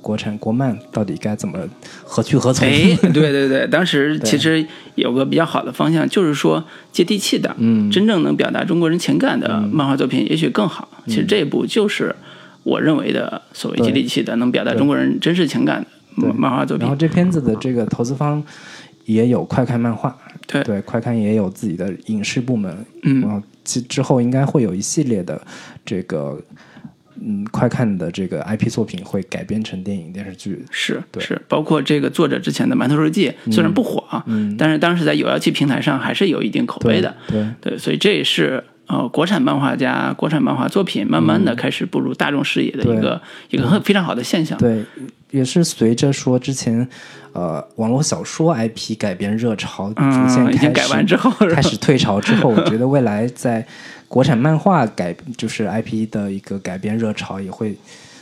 [0.02, 1.60] 国产国漫到底该怎么
[2.04, 2.68] 何去何从？
[2.68, 10.88] 哎， 对对对，当时其实有个比较好的方向，就是说接地气的，嗯真正能表达中国人情感的漫画作品，也许更好。
[11.08, 12.16] 其实这一部就是
[12.66, 15.86] 我认为的所谓接地气的，能表达中国人真实情感
[16.18, 16.82] 的漫画作品。
[16.86, 16.96] 然后。
[16.96, 18.44] 这片子的这个投资方
[19.06, 20.64] 也有快看漫画，对。
[20.64, 23.22] 对，快看也有自己的影视部门，嗯。
[23.22, 25.40] 然后其之后应该会有一系列的
[25.86, 26.42] 这个
[27.24, 31.24] 嗯快看的这个 IP 作品会改编成电影电视剧，是对。
[31.24, 34.56] 是，包括这个作者之前的《馒头日记》，虽然不火啊，嗯。
[34.58, 37.16] 但是当时在有妖气平台上还是有一定口碑的。
[37.28, 44.58] 对，对，所以这也是呃国产漫画家、国产漫画作品慢慢的开始步入大众视野的一个、一个很非常好的现象。
[44.58, 44.84] 对，
[45.32, 46.88] 也是随着说之前
[47.34, 53.66] 呃网络小说 IP 改编热潮逐渐开始完之后，开始退潮之后，我觉得未来 在
[54.08, 57.76] 国产漫画改就是 IP 的一个改编热潮也会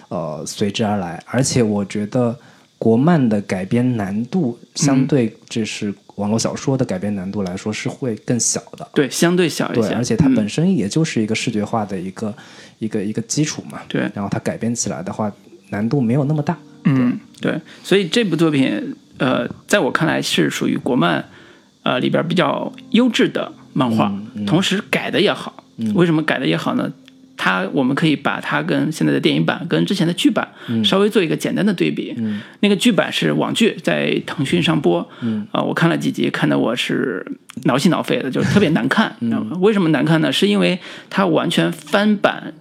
[0.07, 2.35] 呃随之而来，而且我觉得
[2.83, 8.85] 国漫的改编难度相对这是网络小说的改编难度来说是会更小的。
[8.93, 12.35] 对相对小一对，些，而且它嗯本身也就是一个视觉化的一个、
[12.79, 13.79] 一个一个基础嘛。
[13.87, 15.31] 对然后它改编起来的话，
[15.69, 16.57] 难度没有那么大。
[16.83, 21.23] 嗯，对，所以这部作品，呃，在我看来是属于国漫，
[21.83, 25.63] 呃里边比较优质的漫画，嗯同时改的也好。
[25.95, 26.91] 为什么改的也好呢？
[27.43, 32.15] 它我们可以把它跟现在的电影版跟之前的剧版嗯稍微做一个简单的对比。
[32.61, 37.25] 那个剧版是网剧，在腾讯上播，嗯啊、我看了几集，看得我是
[37.65, 39.13] 挠心挠肺的，就是特别难看。
[39.19, 40.31] 嗯知道吗为什么难看呢？
[40.31, 40.79] 是因为
[41.09, 42.53] 它完全翻版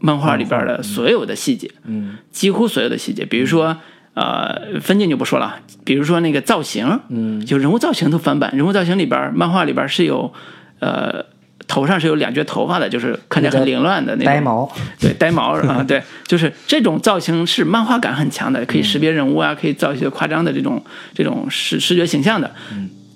[0.00, 1.70] 漫画里边的所有的细节。
[1.84, 3.76] 嗯几乎所有的细节，比如说。
[4.18, 8.50] 呃，分镜就不说了，比如说那个造型，嗯，就人物造型都翻版。
[8.56, 10.32] 人物造型里边，漫画里边是有，
[10.78, 11.22] 呃，
[11.68, 14.26] 头上是有两撮头发的，就是看起来很凌乱的那种。
[14.26, 20.82] 呆，毛，对，呆毛啊， 对，就是这种造型是漫画感很强的，可以识别人物啊，可以造一些夸张的这种
[21.14, 22.50] 这种视视觉形象的。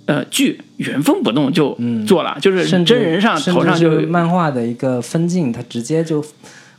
[0.07, 6.25] 呃，剧原封不动就做了，就是真人上头上就漫画的一个分镜，它直接就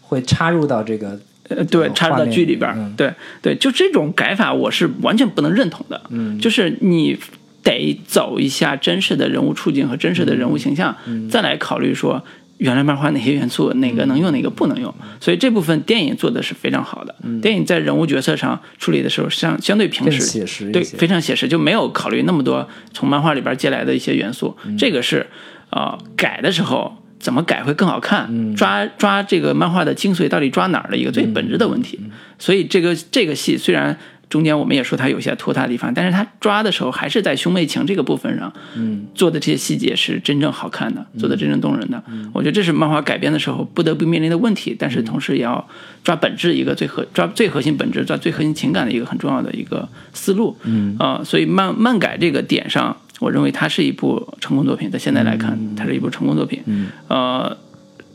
[0.02, 6.02] 会插入到这个呃，对，插入到剧里边对对，就这种改法我是完全不能认同的。
[6.10, 7.18] 嗯，就是你
[7.64, 10.96] 得走一下真实的人物处境和真实的人物形象，
[11.30, 12.24] 再来考虑说
[12.58, 14.94] 原来漫画哪些元素哪个能用哪个不能用。
[15.20, 17.16] 所以这部分电影做的是非常好的。
[17.42, 24.58] 电影在人物角色上处理的时候相相对平更实，写实对，非常写实，就没有考虑那么多从漫画里边借来的一些元素。
[24.78, 25.28] 这个是
[25.70, 32.00] 呃改的时候怎么改会更好看，抓抓这个漫画的精髓到底抓哪儿的一个最本质的问题。
[32.40, 33.98] 所以这个这个戏虽然。
[34.32, 42.02] 中间我们也说他有些拖沓的地方，但是他抓的时候还是在兄妹情这个部分上，嗯，做的这些细节是真正好看的，做的真正动人的。
[42.08, 45.68] 嗯我觉得这是漫画改编的时候不得不面临的问题，但是同时也要
[46.02, 50.56] 抓本质一个最核抓最核心本质抓最核心情感的一个很重要的一个思路。
[50.64, 56.62] 嗯啊、所以漫漫改这个点上，我认为它是一部成功作品，在现在来看，它是一部成功作品。
[56.66, 57.58] 嗯呃，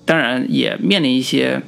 [0.06, 1.60] 当然也面临一些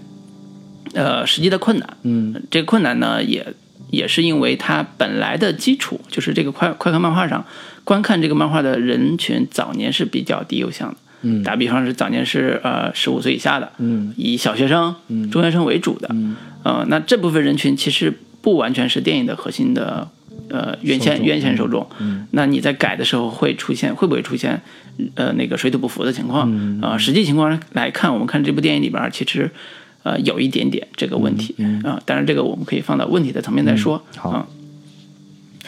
[0.95, 1.97] 呃实际的困难。
[2.03, 3.47] 嗯这个困难呢，也
[3.91, 7.45] 也是因为它本来的基础就是这个快快看漫画上
[7.85, 10.97] 观看这个漫画的人群早年是比较低幼向的。
[11.23, 11.43] 嗯。
[11.43, 14.13] 打比方是早年是呃十五岁以下的，嗯。
[14.17, 14.95] 以小学生、
[15.31, 16.37] 中学生为主的，嗯。
[16.63, 18.13] 呃，那这部分人群其实
[18.43, 20.09] 不完全是电影的核心的
[20.51, 22.27] 呃原先原先受众，嗯。
[22.33, 24.61] 那你在改的时候会出现会不会出现
[25.15, 26.49] 呃那个水土不服的情况？
[26.51, 26.81] 嗯。
[26.83, 29.51] 啊、实际情况来看，我们看这部电影里边其实
[30.09, 31.55] 呃有一点点这个问题
[31.85, 34.03] 啊、当然这个我们可以放到问题的层面再说。
[34.15, 34.47] 嗯好啊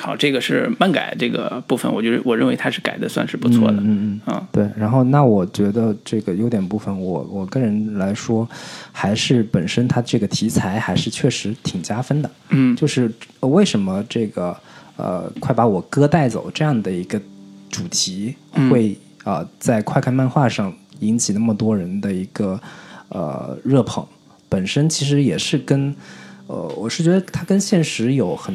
[0.03, 3.77] 好，这个是漫改这个部分，我觉得我认为它是改的算是不错的。
[3.83, 8.49] 嗯嗯啊，对，然后那我觉得这个优点部分我，我个人来说，
[8.93, 12.31] 还是本身它这个题材还是确实挺加分的。
[12.49, 14.57] 嗯就是呃为什么这个
[14.97, 17.21] 呃，快把我哥带走这样的一个
[17.71, 22.59] 主题嗯会啊、呃在快看漫画上引起那么多人的一个
[23.11, 24.03] 呃热捧，
[24.51, 25.95] 本身其实也是跟
[26.47, 28.55] 呃，我是觉得它跟现实有很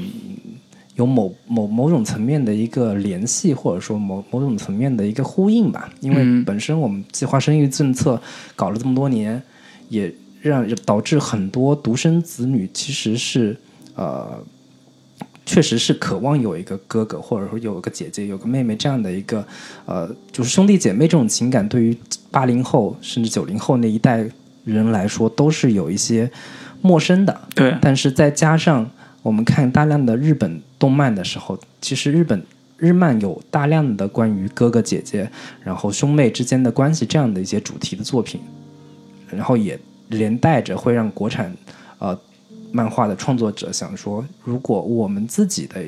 [0.95, 5.89] 有某某某种层面的一个联系，或者说某某种层面的一个呼应吧。
[6.01, 8.21] 因为嗯本身我们计划生育政策
[8.55, 9.41] 搞了这么多年，
[9.89, 13.57] 也让导致很多独生子女其实是
[13.95, 14.37] 呃，
[15.45, 19.45] 确实是渴望有一个哥哥，或者说有一个姐姐、有个妹妹这样的一个
[19.85, 21.97] 呃，就是兄弟姐妹这种情感，对于
[22.29, 24.29] 八零后甚至九零后那一代
[24.66, 26.30] 人来说，都是有一些
[26.82, 27.39] 陌生的。
[27.55, 28.89] 对，但是再加上
[29.22, 32.43] 我们看大量的日本动漫的时候，其实日本
[32.78, 35.30] 日漫有大量的关于哥哥姐姐，
[35.63, 38.41] 然后兄妹之间的关系这样的一些主题的作品，
[39.30, 41.55] 然后也连带着会让国产
[41.99, 42.20] 呃
[42.72, 45.82] 漫画的创作者想说，如果我们自己的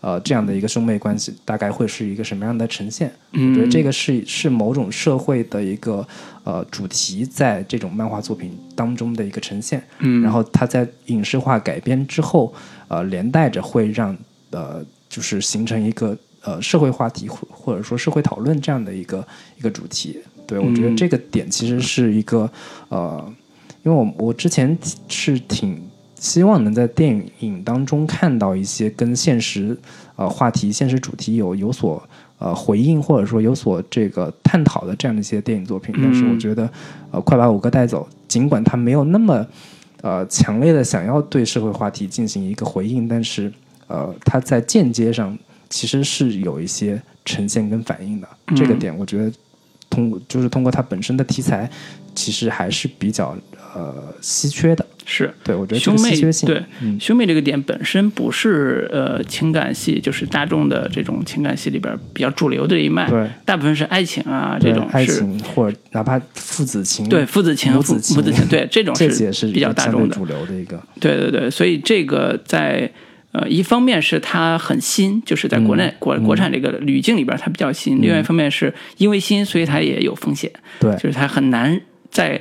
[0.00, 3.12] 呃这样的一个兄妹关系，大概会是一个什么样的呈现？
[3.32, 6.06] 嗯我觉得这个是是某种社会的一个
[6.44, 9.82] 呃主题，在这种漫画作品当中的一个呈现。
[9.98, 12.52] 嗯，然后它在影视化改编之后，
[12.88, 14.16] 呃，连带着会让
[14.50, 19.26] 呃，就是形成一个呃社会话题或或者说社会讨论这样的一个
[19.58, 20.18] 一个主题。
[20.46, 22.50] 对我觉得嗯这个点其实是一个
[22.88, 23.32] 呃，
[23.84, 24.76] 因为我我之前
[25.08, 25.80] 是挺
[26.20, 29.76] 希望能在电影当中看到一些跟现实
[30.16, 32.00] 呃话题、现实主题有有所
[32.38, 35.94] 呃回应，或者说有所这个探讨的这样的一些电影作品。
[35.98, 36.70] 但是我嗯觉得
[37.10, 39.44] 呃，快把五哥带走，尽管他没有那么
[40.02, 43.50] 呃强烈的想要对社会话题进行一个回应，但是
[43.86, 45.36] 呃，他在间接上
[45.70, 48.28] 其实是有一些呈现跟反应的。
[48.54, 49.32] 这个嗯点，我觉得
[49.88, 51.70] 通过就是通过它本身的题材，
[52.14, 53.34] 其实还是比较
[53.74, 54.84] 呃稀缺的。
[55.10, 55.28] 是。
[55.42, 56.96] 对我觉得兄妹对嗯。
[57.00, 63.28] 兄妹这个点本身不是呃情感戏，就是大众的这种情感戏里边比较主流的一脉，对。
[63.44, 70.80] 大部分是爱情啊这种是爱情或者哪怕父子情，对父子情、父母子情母子情，对 这种是比较大众的，主流的一个。
[71.00, 72.88] 对对对，所以这个在
[73.32, 80.92] 呃一方面是它很新，就是在国内、嗯国国产这个语境里边它比较新；另外一方面是因为新，所以它也有风险，对。
[80.94, 81.80] 就是它很难
[82.10, 82.40] 在。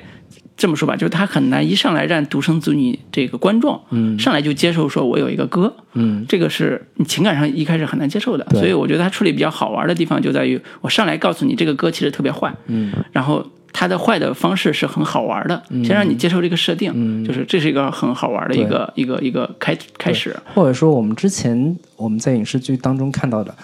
[0.59, 4.19] 这么说吧，就是他很难一上来让独生子女这个观众，嗯。
[4.19, 6.25] 上来就接受说我有一个哥，嗯。
[6.27, 12.91] 这个是你情感上一开始很难接受的，所以我觉得他处理比较好玩的地方就在于，我上来告诉你这个哥其实特别坏，嗯。
[13.13, 17.23] 然后他的坏的方式是很好玩的，先让你接受这个设定，嗯。
[17.23, 23.55] 就是这是一个很好玩的一个一个一个开开始，或者说我们之前我们在影视剧当中看到的，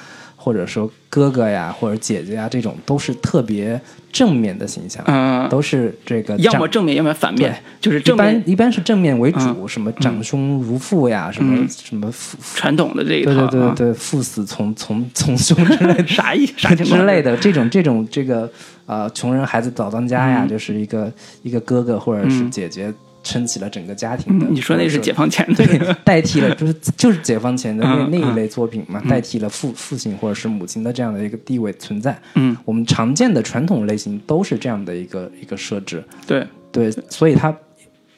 [0.45, 3.81] 或者说哥哥呀或者姐姐呀这种，都是特别
[4.11, 9.67] 正面的形象，嗯，都是这个要么正面，要么反面，就是一正面般一般是正面为主，嗯。
[9.67, 11.67] 什么长兄如父呀，什么嗯。
[11.67, 16.99] 什么父，传统的这一对套，啊对对对，父死从从从兄之类的 啥意 啥情况？
[16.99, 18.47] 之类的这种这种这个
[18.85, 20.47] 呃穷人孩子早当家呀，嗯。
[20.47, 22.51] 就是一个一个哥哥或者是嗯。
[22.51, 22.93] 姐姐
[23.25, 24.45] 撑起了整个家庭的。
[24.45, 32.17] 嗯你说那是解放放前的， 对代替了就是就是解放前的那嗯那一类作品嘛，代替了父父亲或者是母亲的这样的一个地位存在。
[32.35, 36.01] 嗯，我们常见的传统类型都是这样的一个一个设置。
[36.27, 37.53] 对，对，所以他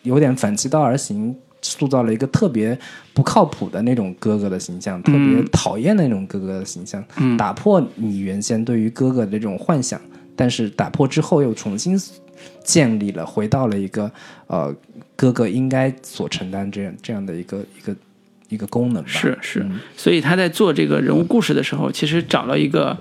[0.04, 2.78] 有点反其道而行，塑造了一个特别
[3.14, 10.00] 不靠谱的那种哥哥的形象，特别嗯讨厌的那种哥哥的形象，嗯打破你原先对于哥哥的这种幻想，
[10.36, 11.98] 但是打破之后又重新
[12.64, 14.12] 建立了，回到了一个
[14.48, 14.76] 呃
[15.16, 17.96] 哥哥应该所承担这样这样的一个一个
[18.50, 19.10] 一个功能吧。
[19.10, 22.98] 是是嗯，所以他在做这个人物故事的时候，其实找了一个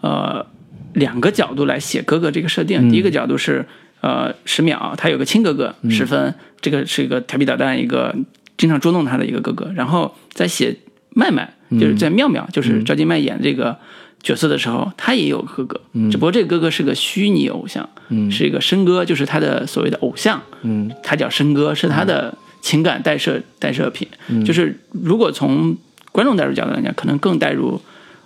[0.00, 0.46] 呃
[0.94, 2.88] 两个角度来写哥哥这个设定。
[2.88, 3.64] 嗯第一个角度是
[4.00, 8.14] 呃十秒，他有个亲哥哥嗯十分，这个是一个调皮捣蛋，一个
[8.56, 9.72] 经常捉弄他的一个哥哥。
[9.74, 10.76] 然后在写
[11.10, 13.78] 麦麦，嗯就是在妙妙，就是赵今麦演这个。
[14.26, 24.08] 角色的时候，他也有哥哥，只不过这个哥哥是个虚拟偶像，嗯是一个申哥，就是他的所谓的偶像，嗯他叫申哥，是他的情感代射代射品。
[24.44, 25.76] 就是如果从
[26.10, 27.80] 观众代入角度来讲，可能更代入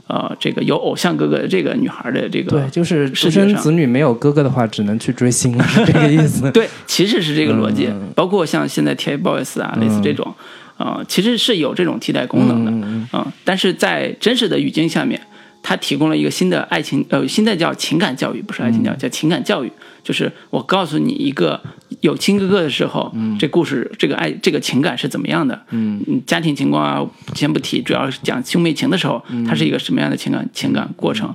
[0.07, 6.51] 呃这个有偶像哥哥的这个女孩的这个对，就是独生子女没有哥哥的话，只能去追星了，是这个意思。
[6.57, 7.88] 对，其实是这个逻辑。
[7.88, 10.34] 嗯包括像现在 TFBOYS 啊，类似这种。
[10.82, 15.20] 呃，其实是有这种替代功能的，嗯嗯，但是在真实的语境下面，
[15.63, 19.71] 它提供了一个新的爱情，呃，现在叫情感教育，不是爱情教育，叫情感教育，
[20.03, 21.61] 就是我告诉你一个
[22.01, 23.39] 有亲哥哥的时候，嗯。
[23.39, 26.23] 这故事这个爱这个情感是怎么样的，嗯。
[26.27, 31.35] 家庭情况啊，先不提，主要是讲兄妹情的时候，它是一个什么样的情感情感过程，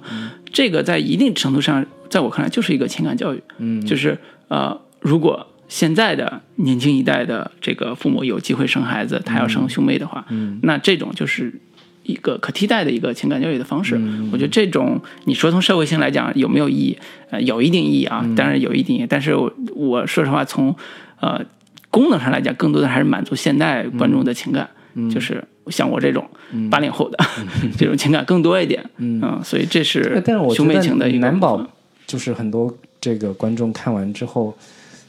[0.52, 3.86] 这个在一定程度上，在我看来就是一个情感教育，嗯。
[3.86, 4.18] 就是
[4.48, 10.60] 呃，如果现在的年轻一代的这个父母有机会生孩子，他要生兄妹的话，嗯。
[10.64, 11.54] 那这种就是
[12.06, 13.96] 一个可替代的一个情感教育的方式。
[13.98, 16.98] 嗯我觉得这种你说从社会性来讲有没有意义？
[17.30, 19.08] 呃，有一定意义啊，嗯当然有一定意义。
[19.08, 20.76] 但是我我说实话，从
[21.20, 21.42] 呃
[21.90, 26.28] 功能上来讲，更多的还是满足现代观众的情感，嗯就是像我这种
[26.70, 27.18] 八零后的、
[27.78, 28.84] 这种情感更多一点。
[28.98, 30.22] 嗯，所以这是
[30.54, 31.66] 兄妹情的一个得难保
[32.06, 34.56] 就是很多这个观众看完之后，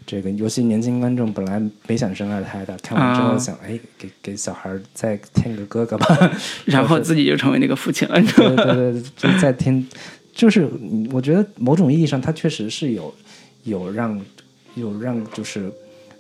[0.07, 3.39] 这个尤其年轻观众本来没想生二胎的，看完之后啊。
[3.39, 6.31] 想，哎，给给小孩再添个哥哥吧，
[6.65, 9.85] 然后自己就成为那个父亲了，对对对，就再添，
[10.33, 13.13] 就是嗯我觉得某种意义上，它确实是有
[13.65, 14.21] 有让
[14.77, 15.73] 有让就是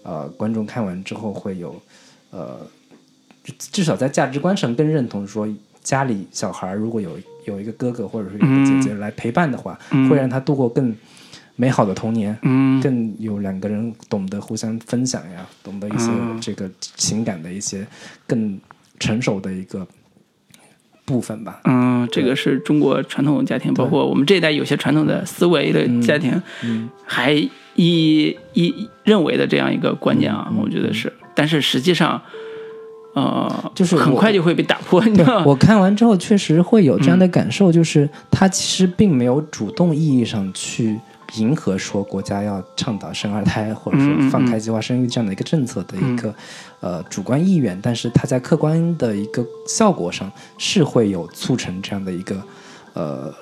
[0.02, 1.80] 呃观众看完之后会有
[2.30, 2.58] 呃，
[3.44, 5.48] 至至少在价值观上更认同说，
[5.84, 9.78] 家里小孩如果有有一个哥哥或者是有一个姐姐来陪伴的话，
[10.10, 10.92] 会让他度过更
[11.56, 12.36] 美好的童年。
[12.42, 12.80] 嗯。
[12.80, 16.38] 更有两个人懂得互相分享呀，懂得一些嗯。
[16.40, 17.86] 这个情感的一些
[18.26, 18.58] 更
[18.98, 19.86] 成熟的一个
[21.04, 21.60] 部分吧。
[21.64, 27.32] 嗯，这个是中国传统家庭，包括我们这一代有些传统的思维的家庭，嗯还
[27.76, 32.20] 一一认为的这样一个观念啊，我觉得是，但是实际上，
[33.14, 35.44] 呃，就是很快就会被打破，你知道吗？
[35.46, 40.98] 我看完之后确实会有这样的感受，就是他其实并没有主动意义上去
[41.34, 46.34] 迎合说国家要倡导生二胎或者说放开计划生育这样的一个政策的一个、
[46.80, 52.40] 呃主观意愿，但是它在客观的一个效果上是会有促成这样的一个
[52.94, 53.34] 呃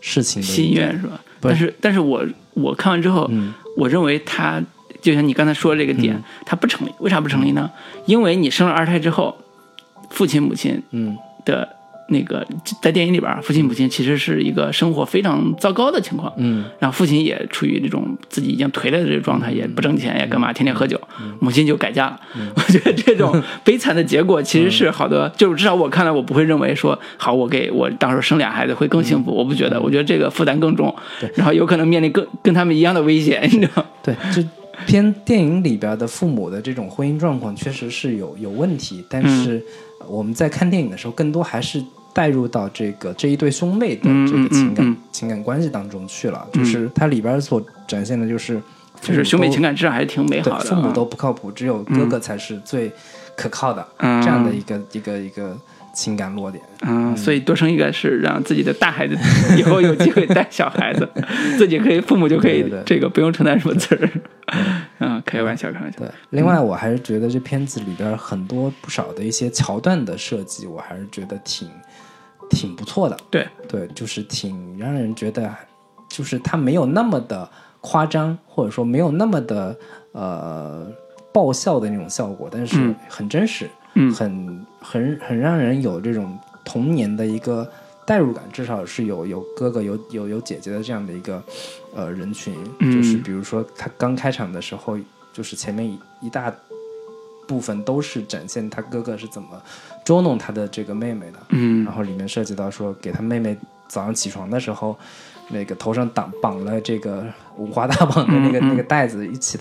[0.00, 1.20] 事情的心愿是吧？
[1.40, 4.62] 但是，但是我我看完之后，嗯我认为他
[5.00, 6.92] 就像你刚才说的这个点，它不成立。
[6.98, 7.70] 为啥不成立呢？
[8.06, 9.36] 因为你生了二胎之后，
[10.10, 11.76] 父亲母亲嗯的
[12.12, 12.46] 那个
[12.80, 16.32] 在电影里边，父亲母亲其实是一个生活非常糟糕的情况。
[16.36, 21.00] 嗯然后父亲也处于这种自己已经颓了的这个状态，也不挣钱，也干嘛，天天喝酒。
[21.40, 22.20] 母亲就改嫁了。
[22.54, 29.32] 我觉得这种悲惨的结果其实是好的，就是至少我看来，我不会认为说好，我给我到时候生俩孩子会更幸福。
[29.32, 30.94] 我不觉得，我觉得这个负担更重，
[31.34, 33.84] 然后有可能面临更跟他们一样的危险，你知道吗？
[34.02, 34.46] 对，就。
[34.84, 39.62] 偏电影里边的父母的这种婚姻状况确实是有有问题，但是
[40.00, 41.80] 呃我们在看电影的时候，更多还是
[42.12, 46.46] 带入到这个这一对兄妹的这个情感、嗯嗯嗯情感关系当中去了。
[46.52, 48.60] 就是它里边所展现的就是
[49.00, 50.64] 就是兄妹情感至少还是挺美好的。
[50.64, 52.90] 对父母啊都不靠谱，只有哥哥才是最
[53.36, 55.56] 可靠的、嗯这样的一个一个一个
[55.94, 56.62] 情感落点。
[56.82, 59.16] 嗯，所以多生一个是让自己的大孩子
[59.56, 61.08] 以后有机会带小孩子，
[61.56, 64.10] 自己可以父母就可以这个不用承担什么责任。
[64.98, 65.98] 嗯，开个玩笑，开玩笑。
[65.98, 71.68] 对，另外我还是觉得这片子里边很多不少的一些桥段的设计，我还是觉得挺
[72.52, 73.16] 挺不错的。
[73.30, 75.52] 对，对，就是挺让人觉得，
[76.08, 77.48] 就是他没有那么的
[77.80, 79.76] 夸张，或者说没有那么的
[80.12, 80.86] 呃
[81.32, 82.94] 爆笑的那种效果，但是嗯。
[83.08, 84.12] 很真实，嗯。
[84.14, 87.68] 很很很让人有这种童年的一个
[88.06, 91.42] 代入感，至少是有有哥哥有有有姐姐的这样的一个
[91.94, 92.92] 呃人群，嗯。
[92.92, 94.98] 就是比如说他刚开场的时候，
[95.32, 96.54] 就是前面一一大
[97.48, 99.60] 部分都是展现他哥哥是怎么
[100.04, 101.84] 捉弄他的这个妹妹的，嗯。
[101.84, 103.56] 然后里面涉及到说给他妹妹
[103.88, 104.96] 早上起床的时候。
[105.48, 107.26] 那个头上绑绑了这个
[107.58, 109.58] 五花大绑的那个、嗯嗯那个带子，一起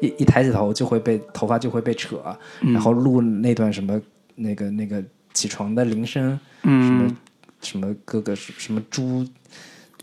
[0.00, 2.16] 一一抬起头就会被头发就会被扯，
[2.62, 2.72] 嗯。
[2.72, 4.00] 然后录那段什么
[4.36, 7.16] 那个那个起床的铃声，什么嗯
[7.60, 9.26] 什么哥哥什什么猪，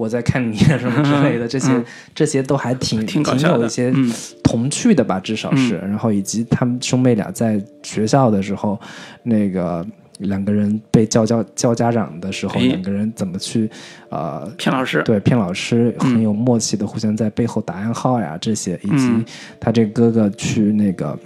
[0.02, 1.72] 我在看你啊什么之类的， 这些、
[2.16, 4.12] 这些都还挺嗯挺有一些嗯。
[4.43, 5.78] 童趣的吧，至少是。
[5.78, 8.78] 然后以及他们兄妹俩在学校的时候，
[9.24, 9.86] 那个
[10.18, 13.70] 两个人被叫叫叫家长的时候，哎两个人怎么去
[14.10, 15.02] 呃骗老师。
[15.04, 19.24] 对，骗老师很有默契的，互相在背后打暗号呀，这些，以及嗯。
[19.60, 21.18] 他这个哥哥去那个，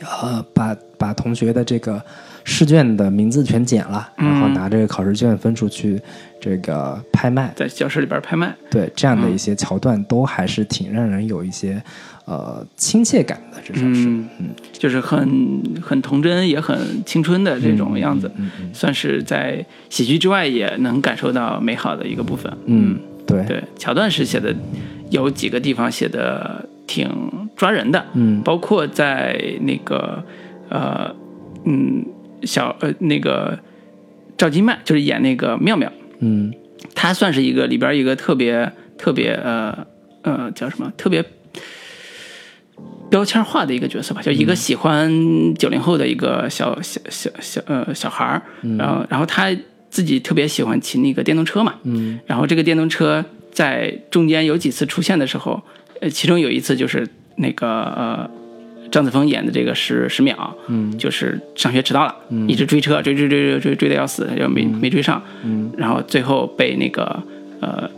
[0.00, 2.02] 呃，把把同学的这个
[2.42, 4.54] 试卷的名字全剪了，然后嗯。
[4.54, 6.00] 拿这个考试卷分出去
[6.40, 11.82] 这个拍卖，在教室里边拍卖，对，这样的嗯一些桥段都还是挺让人有一些
[12.26, 14.28] 呃亲切感的，至少是，嗯，
[14.72, 22.52] 就是很很童真，也很青春的这种样子，嗯嗯算是在喜剧之外也能感受到美好的一个部分。
[22.66, 24.54] 嗯，对，对，桥段是写的
[25.10, 27.08] 有几个地方写的挺
[27.56, 28.40] 抓人的，嗯。
[28.42, 30.22] 包括在那个
[30.68, 31.12] 呃
[31.64, 32.04] 嗯，
[32.42, 33.58] 小呃那个
[34.36, 35.90] 赵今麦就是演那个妙妙，
[36.20, 36.52] 嗯
[36.94, 39.86] 他算是一个里边一个特别特别呃
[40.22, 41.24] 呃叫什么特别
[43.08, 48.42] 标签化的一个角色吧，就一个喜欢九零后的一个小小小小呃小孩儿，
[48.76, 49.54] 然后然后他
[49.88, 52.18] 自己特别喜欢骑那个电动车嘛，嗯。
[52.26, 55.62] 然后这个电动车在中间有几次出现的时候，
[56.00, 58.30] 呃，其中有一次就是那个呃，
[58.96, 60.96] 张子枫演的这个是十秒，嗯。
[60.96, 62.16] 就是上学迟到了，
[62.48, 65.70] 一直追车追追追追追追的要死，就没没追上，嗯。
[65.76, 67.22] 然后最后被那个
[67.60, 67.90] 呃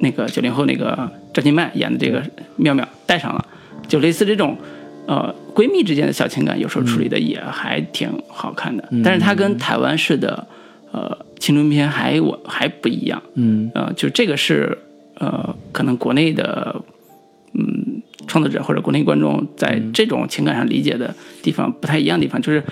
[0.00, 2.20] 那个九零后那个赵今麦演的这个
[2.56, 3.46] 妙妙带上了，
[3.86, 4.58] 就类似这种
[5.06, 10.44] 呃闺蜜之间的小情感，有时候处理的也还挺好看的，但是它跟台湾式的
[10.90, 13.70] 呃青春片还我还不一样，嗯。
[13.72, 14.76] 呃，就这个是
[15.20, 16.74] 呃，可能国内的
[17.52, 17.93] 嗯
[18.26, 22.62] 创作者或者国内观众在这种情感上理解的地方不太一样的地方，就是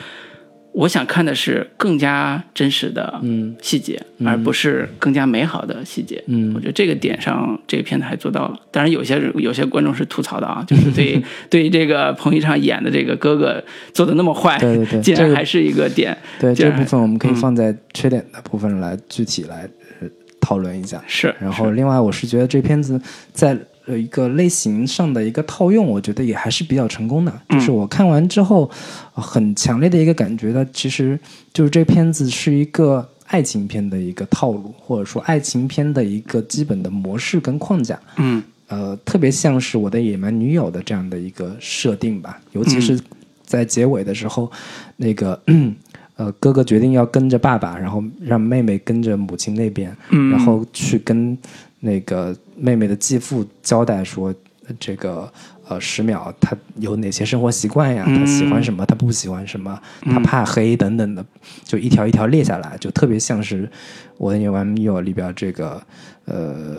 [0.72, 6.24] 我想看的是更加真实的嗯细节，而不是更加美好的细节。
[6.28, 8.58] 嗯我觉得这个点上，这个片子还做到了。
[8.70, 16.16] 当然，有些人有些观众是吐槽的啊， 就是对对于这个彭昱畅演的这个哥哥做的那么坏，对对对 竟然还是一个点。
[16.40, 19.68] 对这部分我们可以嗯放在缺点的部分来具体来
[20.00, 20.08] 呃
[20.40, 21.04] 讨论一下。
[21.06, 22.98] 是，然后另外我是觉得这片子
[23.32, 23.54] 在
[23.86, 27.32] 呃一个类型上的一个套用，我觉得也还是比较成功的。
[27.48, 28.70] 就是我看完之后，
[29.14, 31.18] 呃很强烈的一个感觉呢，其实
[31.52, 37.98] 就是这片子是一个爱情片的一个套路，或者说爱情片的一个基本的模式跟框架。
[38.16, 42.98] 嗯呃，特别像是我的野蛮女友的这样的一个设定吧，尤其是
[43.44, 44.50] 在结尾的时候，
[44.96, 45.38] 那个
[46.16, 51.36] 呃哥哥决定要跟着爸爸，然后让妹妹跟着母亲那边，嗯，然后去跟
[51.84, 54.32] 那个妹妹的继父交代说，
[54.68, 55.30] 呃这个
[55.66, 58.04] 呃十秒他有哪些生活习惯呀？
[58.06, 58.86] 他喜欢什么？
[58.86, 59.76] 他不喜欢什么？
[60.02, 61.26] 他怕黑等等的，
[61.64, 63.68] 就一条一条列下来，就特别像是
[64.16, 65.82] 我的女友里边这个
[66.26, 66.76] 呃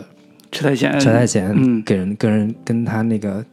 [0.50, 3.44] 车太贤，车太贤嗯给人跟人跟他那个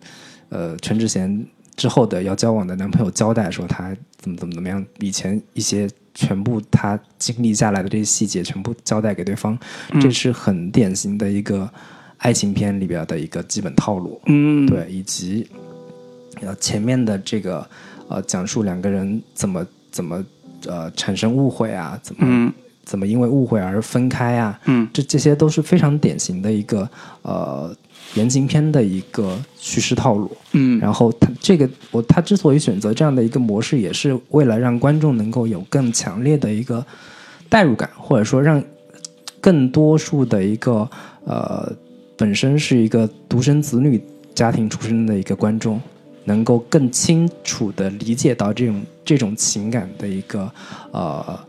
[0.47, 1.45] 呃全智贤
[1.75, 9.57] 之后的要交往的男朋友交代说他怎么怎么怎么样，以前一些全部他经历下来的这些细节全部交代给对方，
[9.99, 11.69] 这是很典型的一个
[12.17, 14.19] 爱情片里边的一个基本套路。
[14.25, 15.47] 嗯，对，以及
[16.41, 17.67] 呃前面的这个
[18.07, 20.23] 呃讲述两个人怎么怎么
[20.65, 22.53] 呃产生误会啊，怎么、嗯。
[22.83, 24.89] 怎么因为误会而分开啊，嗯。
[24.91, 26.89] 这这些都是非常典型的一个
[27.21, 27.73] 呃
[28.15, 30.29] 言情片的一个叙事套路。
[30.53, 36.85] 嗯然后他这个我他之所以选择这样的一个模式，也是为了让观众能够有更强烈的一个
[37.49, 38.61] 代入感，或者说让
[39.39, 40.89] 更多数的一个
[41.25, 41.71] 呃
[42.17, 44.01] 本身是一个独生子女
[44.35, 45.81] 家庭出身的一个观众，
[46.25, 50.51] 能够更清楚的理解到这种这种情感的一个
[50.91, 51.39] 呃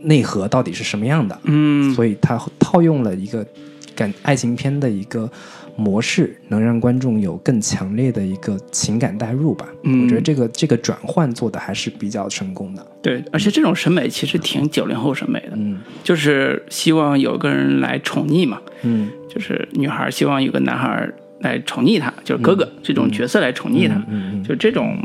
[0.00, 1.38] 内核到底是什么样的。
[1.44, 3.46] 嗯所以他套用了一个
[3.94, 5.30] 感爱情片的一个
[5.76, 9.66] 模式，能让观众有更强烈的一个情感代入吧。
[9.84, 12.86] 嗯我觉得这个这个转换做的还是比较成功的。
[13.02, 21.08] 对，而且这种审美其实挺九零后审美的，嗯就是希望有个人来宠溺嘛，嗯就是女孩希望有个男孩
[21.40, 24.96] 来宠溺她，就是哥哥这种角色来宠溺她，嗯嗯就这种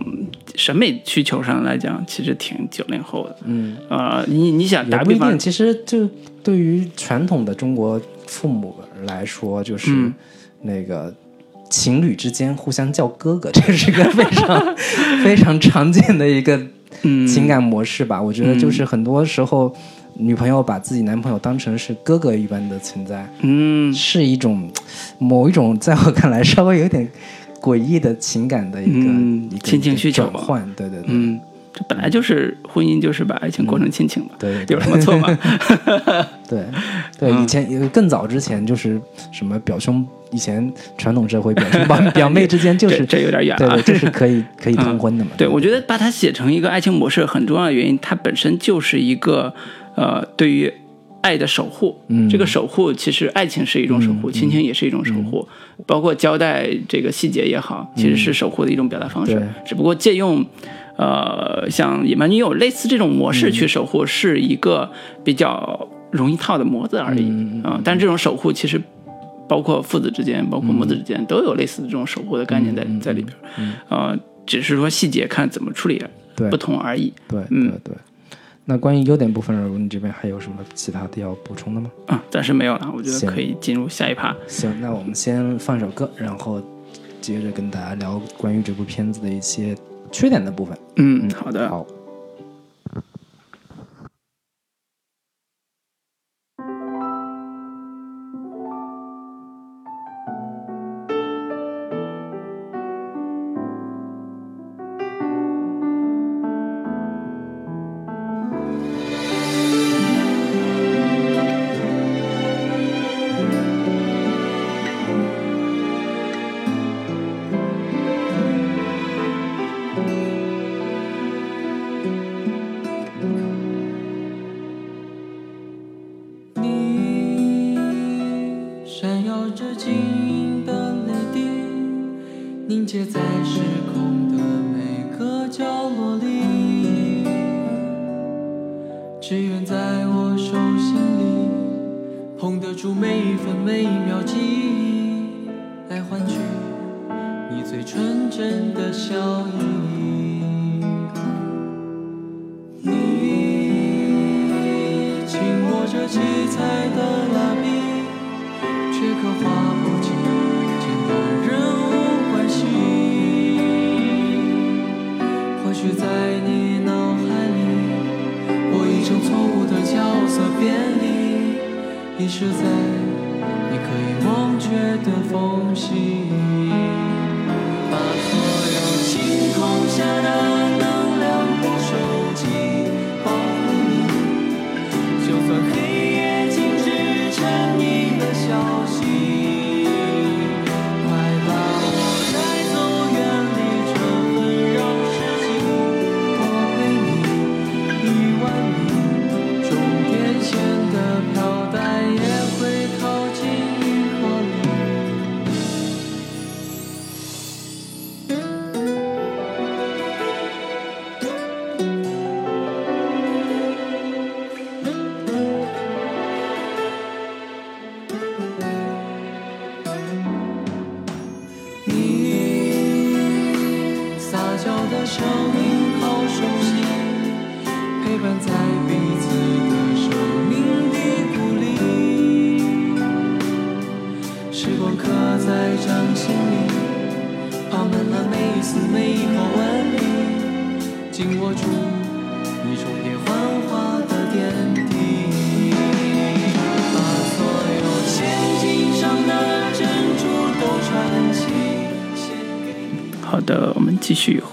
[0.56, 3.38] 审美需求上来讲，其实挺九零后的。
[3.46, 6.08] 嗯，呃，你你想打个比方也不一定。，其实就
[6.44, 8.76] 对于传统的中国父母
[9.06, 10.14] 来说，就是嗯
[10.62, 11.14] 那个。
[11.70, 14.76] 情侣之间互相叫哥哥， 这是个非常
[15.22, 16.58] 非常常见的一个
[17.02, 18.22] 嗯情感模式吧。
[18.22, 19.76] 我觉得就是很多时候，
[20.14, 24.72] 女朋友把自己男朋友当成是哥哥一般的存在，嗯是一种
[25.20, 27.06] 某一种在我看来稍微有点
[27.60, 30.74] 诡异的情感的一个、嗯一个亲情一个需求嘛转换。
[30.74, 31.38] 对对对，嗯，
[31.78, 35.28] 这本来就是婚姻，就是把爱情过成亲情嘛，对对有什么错吗？
[36.50, 36.66] 对
[37.20, 39.00] 对，嗯以前更早之前就是
[39.32, 45.32] 什么表兄，以前传统社会表兄 表表妹之间就是这这有点远了就是可以 可以通婚的嘛。
[45.38, 49.54] 对，我觉得把它写成一个爱情模式，很重要的原因，它本身就是一个
[49.96, 50.74] 呃，对于
[51.22, 52.02] 爱的守护。
[52.08, 55.48] 嗯这个守护其实爱情是一种守护，亲情也是一种守护，
[55.86, 59.36] 包括交代这个细节也好，其实是守护的一种表达方式。
[59.36, 60.44] 对只不过借用。
[60.98, 64.92] 呃，像野蛮女友类似这种模式去守护，是一个
[65.24, 67.30] 比较容易套的模子而已
[67.64, 68.82] 啊、但这种守护其实
[69.48, 73.40] 包括父子之间，包括母子之间，都有类似的这种守护的概念在、在里边儿。
[73.90, 76.04] 呃，只是说细节看怎么处理
[76.36, 77.14] 对不同而已。
[77.28, 77.96] 对嗯对对。
[78.66, 81.90] 那关于优点部分，如你这边还有什么其他的要补充的吗？
[82.08, 84.36] 啊，暂时没有了，我觉得可以进入下一趴。
[84.46, 86.62] 行，那我们先放一首歌，然后
[87.22, 89.74] 接着跟大家聊关于这部片子的一些
[90.12, 90.78] 缺点的部分。
[90.96, 91.68] 嗯，好的。
[91.70, 91.86] 好，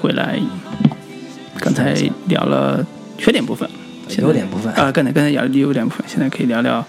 [0.05, 0.38] 回来。
[1.61, 1.94] 刚才
[2.28, 2.86] 聊了
[3.16, 3.66] 缺点部分，
[4.18, 6.86] 优点部分啊，刚才刚才聊了优点部分，现在可以聊聊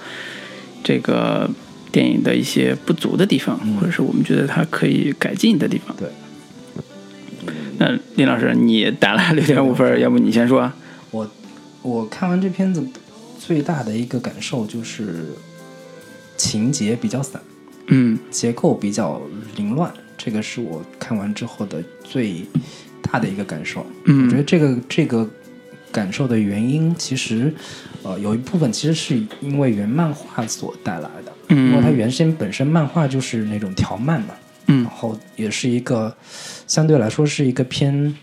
[0.84, 1.50] 这个
[1.94, 5.96] 电影的一些不足的地方，或者是我们觉得它可以改进的地方。
[5.96, 6.10] 对，
[7.78, 10.60] 那林老师，你打了六点五分，要不你先说？
[10.60, 10.76] 啊
[11.12, 11.32] 我
[11.84, 12.86] 我看完这片子
[13.40, 15.28] 最大的一个感受就是
[16.36, 17.42] 情节比较散，
[17.88, 19.22] 嗯结构比较
[19.56, 22.44] 凌乱，这个是我看完之后的最
[23.16, 23.86] 大的一个感受。
[24.06, 24.26] 嗯。
[24.26, 25.28] 我觉得这个这个
[25.92, 27.54] 感受的原因，其实
[28.04, 31.72] 呃有一部分其实是因为原漫画所带来的，嗯。
[31.72, 34.36] 因为它原先本身漫画就是那种条漫嘛，
[34.68, 34.84] 嗯。
[34.84, 36.14] 然后也是一个
[36.68, 38.14] 相对来说是一个偏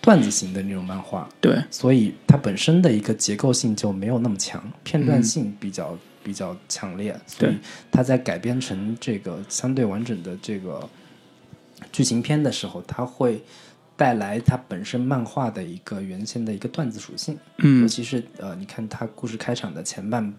[0.00, 7.58] 段子型的那种漫画，对，所以它本身的一个结构性就没有那么强，片段性比较、比较强烈，所以对
[7.92, 10.88] 它在改编成这个相对完整的这个
[11.92, 13.42] 剧情片的时候，它会
[14.00, 20.32] 带来它本身漫画的一个原先的一个段子属性，嗯尤其是呃，你看它故事开场的前半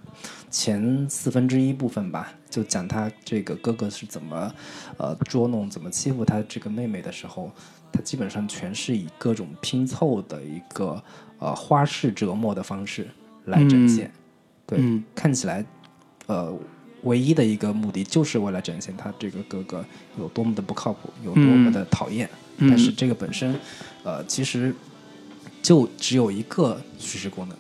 [0.50, 4.52] 前四分之一部分吧，就讲他这个哥哥是怎么
[4.98, 7.52] 呃捉弄、怎么欺负他这个妹妹的时候，
[7.92, 11.00] 他基本上全是以各种拼凑的一个
[11.38, 13.08] 呃花式折磨的方式
[13.46, 14.12] 来展现。
[14.66, 15.64] 对，嗯看起来
[16.26, 16.52] 呃
[17.04, 19.86] 唯一的一个目的就是为了展现他这个哥哥
[20.18, 22.28] 有多么的不靠谱，有多么的讨厌。
[22.28, 22.38] 嗯
[22.70, 23.54] 但是这个本身
[24.04, 24.74] 呃其实
[25.62, 27.58] 就只有一个叙事功能。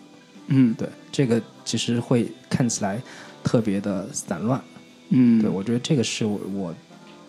[0.47, 3.01] 嗯对，这个其实会看起来
[3.43, 4.61] 特别的散乱。
[5.09, 6.75] 嗯，对我觉得这个是我我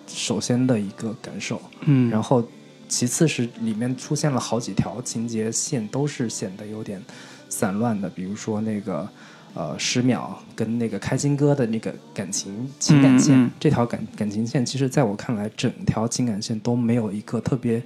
[0.07, 1.61] 首先的一个感受。
[1.83, 2.47] 嗯，然后
[2.89, 7.03] 其次是里面出现了好几条情节线，都是显得有点
[7.49, 9.09] 散乱的，比如说那个。
[9.55, 13.51] 呃，十秒跟那个开心哥的那个感情情感线，嗯嗯。
[13.61, 17.83] 这条感感情线，其实在我看来，整条情感线都没有一个特别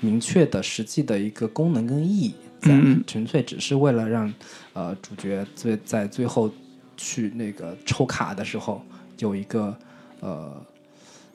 [0.00, 2.70] 明确的实际的一个功能跟意义在，
[3.06, 4.32] 纯粹只是为了让
[4.72, 6.50] 呃主角最在最后
[6.96, 8.82] 去那个抽卡的时候
[9.18, 9.76] 有一个
[10.20, 10.56] 呃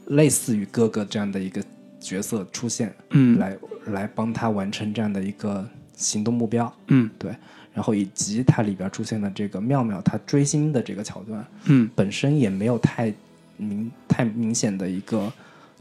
[0.08, 1.64] 类似于哥哥这样的一个
[2.00, 3.38] 角色出现，嗯。
[3.38, 7.08] 来来帮他完成这样的一个行动目标，嗯。
[7.20, 7.32] 对，
[7.76, 13.14] 然后以及它里边出现的这个妙妙她追星的这个桥段，嗯本身也没有太
[13.58, 15.32] 明太明显的一个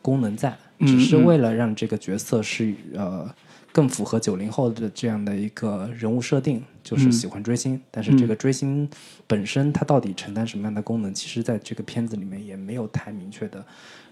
[0.02, 3.32] 功能在，嗯只是嗯为了让这个角色是呃
[3.72, 7.80] 更符合九零后的这样的一个人物设定，就是嗯喜欢追星。
[7.92, 8.88] 但是这个追星
[9.26, 13.64] 本身它到底承担什么样的功能，其实在这个片子里面也没有太明确的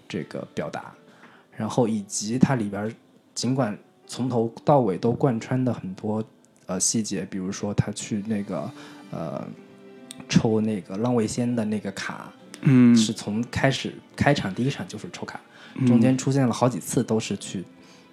[0.07, 0.93] 这个表达。
[1.55, 2.91] 然后以及它里边
[3.35, 3.77] 尽管
[4.07, 6.23] 从头到尾都贯穿的很多
[6.73, 8.69] 呃细节，比如说他去那个
[9.11, 9.47] 呃
[10.27, 15.39] 抽那个浪味仙的那个卡，嗯是从开始开场第一场就是抽卡，
[15.85, 17.63] 中间出现了好几次都是去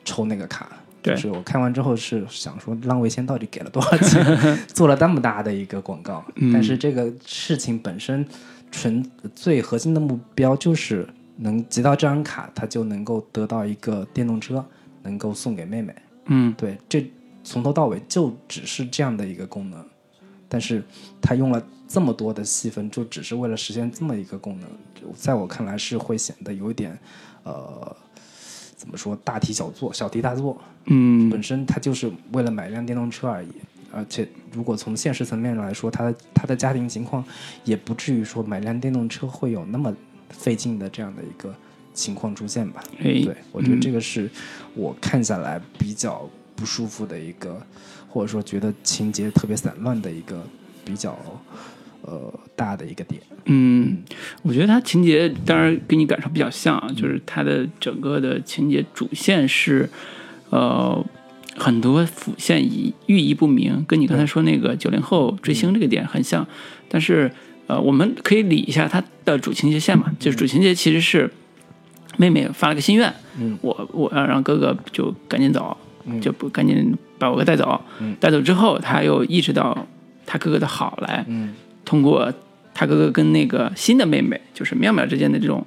[0.04, 0.68] 抽那个卡。
[1.02, 4.22] 对就是我看完之后是想说，浪味仙到底给了多少钱，
[4.68, 6.22] 做了那么大的一个广告？
[6.34, 8.26] 嗯但是这个事情本身
[8.70, 9.02] 纯
[9.34, 11.08] 最核心的目标就是
[11.38, 14.62] 能集到这张卡，他就能够得到一个电动车，
[15.02, 15.94] 能够送给妹妹。
[16.26, 17.10] 嗯对，这
[17.42, 19.84] 从头到尾就只是这样的一个功能，
[20.48, 20.82] 但是
[21.20, 24.68] 他用了这么多的细分，就只是为了实现这么一个功能，
[25.14, 26.96] 在我看来是会显得有一点，
[27.42, 27.96] 呃，
[28.76, 30.60] 怎么说大题小做，小题大做。
[30.86, 33.48] 嗯本身他就是为了买一辆电动车而已，
[33.92, 37.24] 而且如果从现实层面来说，他的他的家庭情况
[37.64, 39.94] 也不至于说买辆电动车会有那么
[40.30, 41.54] 费劲的这样的一个
[41.92, 42.82] 情况出现吧。
[42.98, 44.30] 哎对，我觉得这个是
[44.74, 46.28] 我看下来比较
[46.60, 47.58] 不舒服的一个，
[48.06, 50.46] 或者说觉得情节特别散乱的一个
[50.84, 51.18] 比较
[52.02, 53.22] 呃大的一个点。
[53.46, 54.02] 嗯，
[54.42, 59.88] 我觉得它情节当然跟你感受比较像啊，就是它的整个的情节主线是，
[60.50, 61.02] 呃，
[61.56, 66.46] 很多辅线意寓意不明，跟你刚才说那个九零后追星这个点很像，
[66.90, 67.32] 但是
[67.66, 71.32] 呃，我们可以理一下它的主情节线嘛，就是主情节其实是
[72.18, 73.58] 妹妹发了个心愿，嗯。
[73.62, 75.89] 我我要让哥哥就赶紧走，嗯
[76.20, 78.16] 就不赶紧把我哥带走，嗯。
[78.20, 79.86] 带走之后他又意识到
[80.26, 81.54] 他哥哥的好来，嗯。
[81.84, 82.32] 通过
[82.72, 85.66] 他哥哥跟那个新的妹妹，就是妙妙之间的这种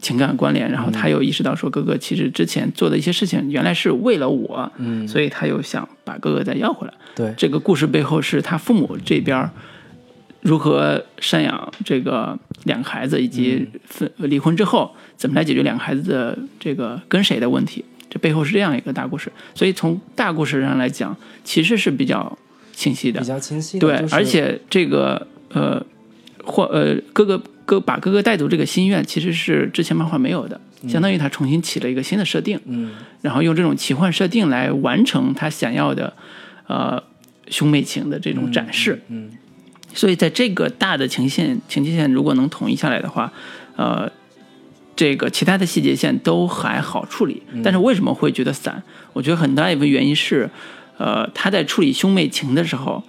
[0.00, 6.92] 情感关联，然后他又意识到说，哥哥其实之前做的一些事情，原来是为了我，嗯，所以他又想把哥哥再要回来。
[7.14, 9.48] 对，这个故事背后是他父母这边
[10.42, 17.82] 如何赡养这个两个孩子，以及分离婚之后怎么来解决两个孩子的这个跟谁的问题。
[18.16, 21.14] 这背后是这样一个大故事，所以从大故事上来讲，
[21.44, 22.38] 其实是比较
[22.72, 23.26] 清晰的比。
[23.26, 23.86] 较清晰的。
[23.86, 25.84] 对，就是而且这个呃，
[26.44, 30.58] 或呃哥哥哥把哥哥带走这个心愿，其实是之前漫画没有的，
[30.88, 36.12] 相当于他重新起了一个新的设定，嗯然后用这种奇幻设定来完成他想要的
[36.66, 37.02] 呃
[37.48, 39.02] 兄妹情的这种展示。
[39.08, 39.30] 嗯
[39.94, 43.32] 所以在这个大的情线情节线如果能统一下来的话，
[43.76, 44.12] 呃，
[44.96, 47.42] 这个其他的细节线都还好处理。
[47.52, 48.82] 嗯但是为什么会觉得散？
[49.12, 50.50] 我觉得很大一部分原因是，
[50.96, 53.02] 呃，他在处理兄妹情的时候，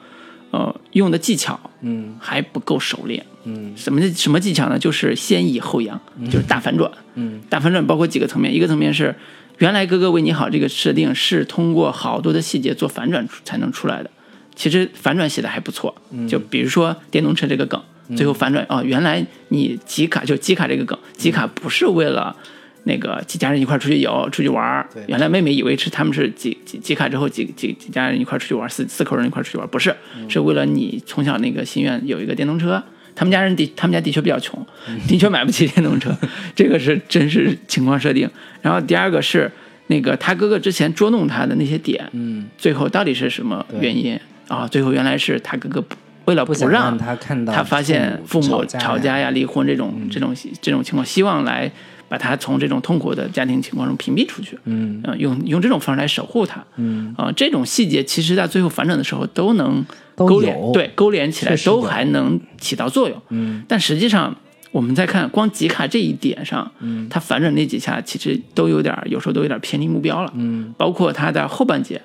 [0.52, 3.26] 呃，用的技巧嗯还不够熟练。
[3.46, 4.78] 嗯什么什么技巧呢？
[4.78, 6.92] 就是先抑后扬，就是大反转。
[7.16, 9.16] 嗯大反转包括几个层面，一个层面是
[9.60, 14.12] 原来哥哥为你好这个设定是通过好多的细节做反转才能出来的。
[14.56, 15.96] 其实反转写的还不错，
[16.28, 17.82] 就比如说电动车这个梗，
[18.16, 22.36] 最后反转哦，原来你集卡就集卡这个梗，集卡不是为了
[22.84, 29.96] 那个几家人一块儿出去游出去玩儿对原来妹妹以为是他们是集集集卡之后几几几家人一块儿出去玩儿，四四口人一块儿出去玩儿，不是，
[30.30, 32.82] 是为了你从小那个心愿有一个电动车。
[33.20, 34.64] 他们家人的他们家的确比较穷，
[35.08, 36.16] 的确买不起电动车，
[36.56, 38.30] 这个是真实情况设定。
[38.62, 39.52] 然后第二个是
[39.88, 44.68] 那个他哥哥之前捉弄他的那些点，嗯，最后到底是什么原因啊？
[44.68, 45.96] 最后原来是他哥哥不
[46.28, 51.72] 为了不让让他看到他发现父母吵吵架呀、离婚这种、这种这种情况，希望来
[52.10, 54.58] 把他从这种痛苦的家庭情况中屏蔽出去。
[54.66, 56.64] 嗯嗯、用用这种方式来守护他。
[56.76, 63.22] 嗯啊、这种细节其实在最后反转的时候都能勾连，对，勾连起来都还能起到作用。
[63.30, 64.36] 嗯但实际上，
[64.72, 70.32] 我们再看光集卡这一点上，嗯他反转那几下其实都有点，有时候都有点偏离目标了。
[70.36, 72.02] 嗯包括他在后半节，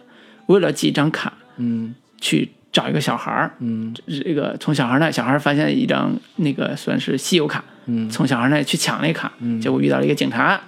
[0.47, 3.95] 为了集一张卡嗯去找一个小孩儿，嗯。
[4.25, 8.09] 这个从小孩那，小孩发现一张那个算是稀有卡，嗯。
[8.09, 9.61] 从小孩那去抢那卡，嗯。
[9.61, 10.59] 结果遇到了一个警察，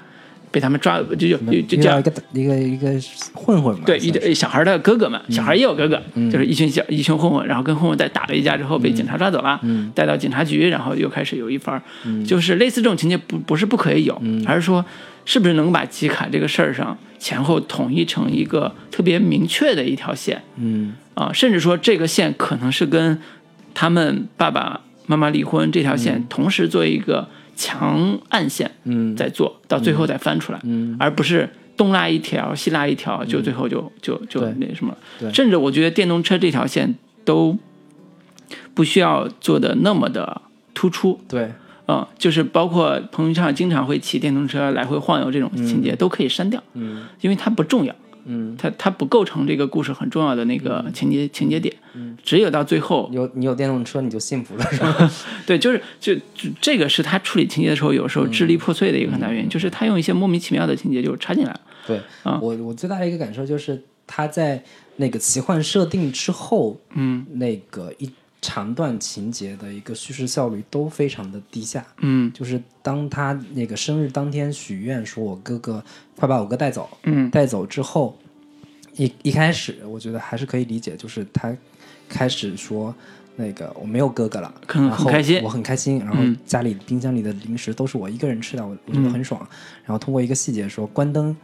[0.50, 2.88] 被他们抓，就就就就叫一个一个一个
[3.32, 6.30] 混混嘛，对，一对小孩的哥哥们，小孩也有哥哥，嗯。
[6.30, 9.90] 就是一群小一群混混，然后跟混混在打了一架之后被警察抓走了，嗯。
[9.94, 11.82] 带到警察局，然后又开始有一番儿，
[12.24, 14.84] 就是类似这种情节不不是不可以有，而是说
[15.24, 20.94] 是不是能把集卡这个事儿上前后统一成一个特别明确的一条线嗯。
[21.14, 23.20] 啊，甚至说这个线可能是跟
[23.72, 29.14] 他们爸爸妈妈离婚这条线同时做一个强暗线，嗯。
[29.16, 30.96] 在做到最后再翻出来，嗯。
[30.98, 35.32] 而不是东拉一条西拉一条，就最后就就就那什么对。
[35.32, 36.94] 甚至我觉得电动车这条线
[37.24, 37.56] 都
[38.74, 40.42] 不需要做的那么的
[40.74, 41.52] 突出，对
[41.86, 51.74] 嗯，就是包括彭昱畅经常会骑电动车来回晃悠这种情节都可以删掉，嗯因为它不重要，嗯它它不构成这个故事很重要的那个情节情节点，
[52.22, 55.10] 只有到最后有你有电动车你就幸福了是吧？
[55.46, 61.60] 对，就是就就这个是他处理情节的时候，有时候支离破碎的一个很大原因，就是他用一些莫名其妙的情节就插进来了。
[61.86, 64.62] 对，啊我我最大的一个感受就是他在
[64.96, 68.10] 那个奇幻设定之后，嗯，那个一
[68.44, 71.82] 长段情节的一个叙事效率都非常的低下。
[72.02, 75.82] 嗯就是当他那个生日当天许愿说我哥哥
[76.14, 78.14] 快把我哥带走，嗯带走之后，
[78.96, 81.56] 一一开始我觉得还是可以理解，就是他
[82.06, 82.94] 开始说
[83.36, 89.40] 那个我没有哥哥了，很然后很开心我很开心，然后嗯家里冰箱里的零食都是我一个人吃的，我我觉得很爽。
[89.84, 91.34] 然后通过一个细节说关灯，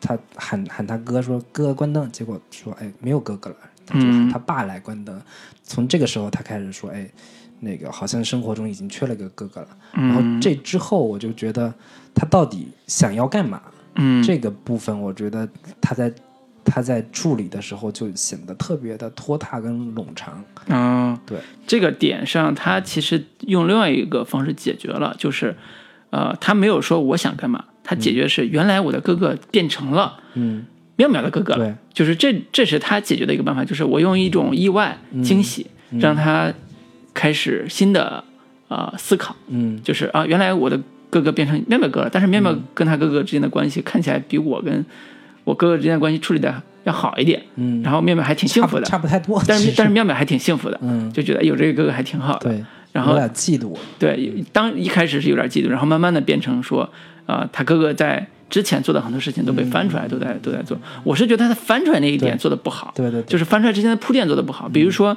[0.00, 3.56] 他喊喊他哥说哥哥关灯，结果说哎没有哥哥了，
[3.88, 5.20] 他就喊嗯他爸来关灯。
[5.62, 7.08] 从这个时候他开始说哎。
[7.60, 11.74] 那个好像生活中已经缺了个哥哥了，然后嗯这之后我就觉得
[12.14, 13.60] 他到底想要干嘛？
[13.96, 15.48] 嗯，这个部分，我觉得
[15.80, 16.14] 他在
[16.64, 20.44] 他在处理的时候就显得特别的拖沓跟冗长。
[20.68, 25.56] 嗯，对，这个点上，他其实用另外一个方式解决了，就是，
[26.10, 30.64] 呃，他没有说我想干嘛，他解决是原来我的哥哥变成了嗯，
[30.98, 35.66] 妙妙的哥哥了，对，就是这这是他解决的一个办法，就是我用一种意外惊喜，
[36.00, 36.52] 让他
[37.14, 38.22] 开始新的
[38.68, 39.80] 呃思考，嗯。
[39.82, 40.78] 就是啊，原来我的
[41.08, 44.84] 哥哥变成妙妙哥了，但是妙妙跟他哥哥之间的关系看起来比我跟
[45.44, 52.50] 我哥哥之间的关系处理的要好一点，嗯，然后妙妙还挺幸福的，差不差不太多，但是但是妙妙还挺幸福的，嗯，就觉得有这个哥哥还挺好的。
[52.50, 56.90] 对，然后有点嫉妒，对，当一开始是有点嫉妒，然后慢慢的变成说，
[57.26, 60.78] 啊、他哥哥在之前做的很多事情都被翻出来，都在都在做。
[61.04, 64.68] 我是觉得他翻出来那一点做的不好，对对对，就是翻出来之前的铺垫做的不好。
[64.68, 65.16] 比如说，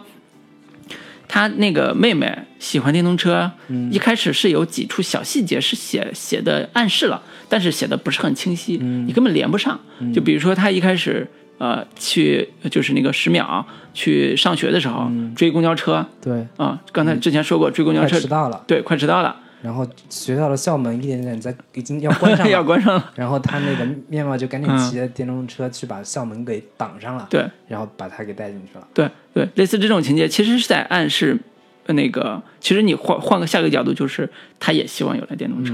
[1.27, 3.51] 他那个妹妹喜欢电动车，
[3.89, 9.79] 一开始是有几处小细节是写写的暗示了，但是写的不是很清晰，你根本连不上。
[10.13, 11.27] 就比如说他一开始。
[11.57, 13.63] 呃，去就是那个十秒
[13.93, 16.03] 去上学的时候、追公交车。
[16.19, 23.11] 对，啊，刚才之前说过追公交车迟到了，对，快迟到了，然后学校的校门一点点在已经要关上 要，关上了。
[23.15, 27.45] 然后他那个面貌就赶紧骑着电动车去把校门给挡上了，对。
[27.67, 31.37] 然后把他给带进去了，对对，类似这种情节，其实是在暗示
[31.85, 35.73] 呃那个，其实你换换个下个角度，就是他也希望有辆电动车，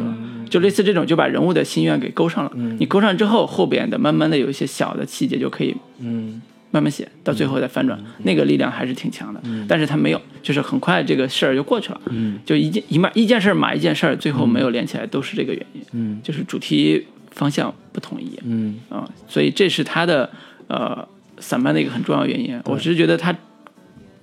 [0.50, 2.52] 就类似这种，就把人物的心愿给勾上了。
[2.78, 9.42] 你勾上之后，后边的慢慢的有一些小的细节就可以嗯慢慢写，到最后再翻转，那个力量还是挺强的。
[9.68, 12.40] 但是他没有，就是很快这个事儿就过去了，嗯。
[12.46, 16.20] 就一件一码一件事儿码一件事儿，最后没有连起来，都是这个原因，嗯。
[16.22, 18.38] 就是主题方向不统一。
[18.44, 18.80] 嗯。
[18.90, 20.30] 啊、所以这是他的
[20.68, 21.08] 呃
[21.40, 22.60] 散漫的一个很重要原因。
[22.66, 23.34] 我只是觉得他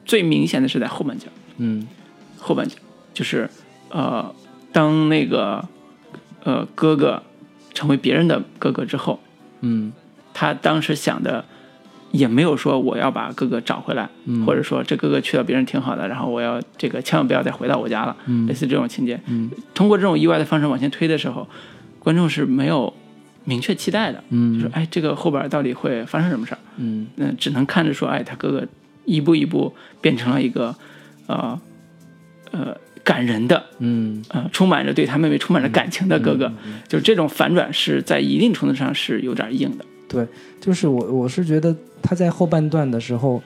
[0.04, 1.26] 最明显的是在后半截，
[1.56, 1.86] 嗯。
[2.38, 2.76] 后半截
[3.14, 3.48] 就是
[3.88, 4.34] 呃，
[4.70, 5.66] 当那个
[6.42, 7.22] 呃哥哥
[7.72, 9.18] 成为别人的哥哥之后，
[9.62, 9.92] 嗯。
[10.34, 11.44] 他当时想的
[12.14, 14.46] 也没有说我要把哥哥找回来，嗯。
[14.46, 18.46] 或者说这哥哥去了别人挺好的，然后我要这个千万不要再回到我家了，嗯。
[18.46, 19.20] 类似这种情节。
[19.26, 19.50] 嗯。
[19.74, 21.48] 通过这种意外的方式往前推的时候，
[21.98, 22.94] 观众是没有
[23.44, 24.54] 明确期待的，嗯。
[24.54, 26.58] 就是哎，这个后边到底会发生什么事儿？
[26.76, 27.08] 嗯。
[27.16, 28.64] 那，只能看着说，哎，他哥哥
[29.04, 30.72] 一步一步变成了一个，
[31.26, 31.60] 呃，
[32.52, 34.22] 呃，感人的，嗯。
[34.28, 36.52] 呃，充满着对他妹妹充满着感情的哥哥，
[36.86, 39.84] 就是这种反转是在一定程度上是有点硬的。
[40.14, 40.26] 对，
[40.60, 43.42] 就是我我是觉得他在后半段的时候，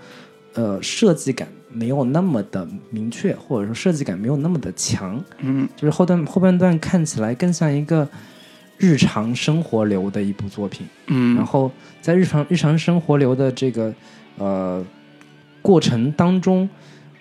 [0.54, 5.68] 呃，设计感没有那么的明确，或者说设计感没有那么的强，嗯。
[5.76, 8.08] 就是后段后半段看起来更像一个
[8.76, 10.86] 日常生活流的一部作品。
[11.06, 11.34] 嗯。
[11.34, 13.92] 然嗯后在日常日常生活流的这个
[14.36, 14.84] 呃
[15.60, 16.68] 过程当中，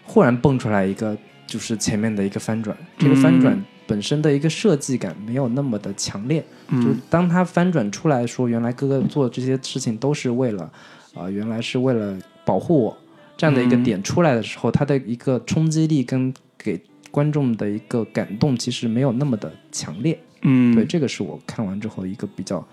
[0.04, 6.44] 忽然蹦出来一个就是前面的一个翻转，这个翻转嗯本身的一个设计感没有那么的强烈。
[6.70, 10.70] 就是嗯当他翻转出来说，原来哥哥做这些事情都是为了，
[11.16, 12.98] 啊、原来是为了保护我
[13.38, 16.80] 这样的一个嗯点出来的时候，他的一个冲击力跟给
[17.10, 20.20] 观众的一个感动，其实没有那么的强烈。
[20.42, 22.66] 嗯，对，这个是我看完之后一个比较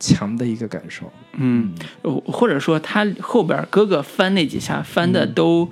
[0.00, 1.10] 强的一个感受。
[1.34, 5.70] 嗯，或者说他后边哥哥翻那几下翻的都。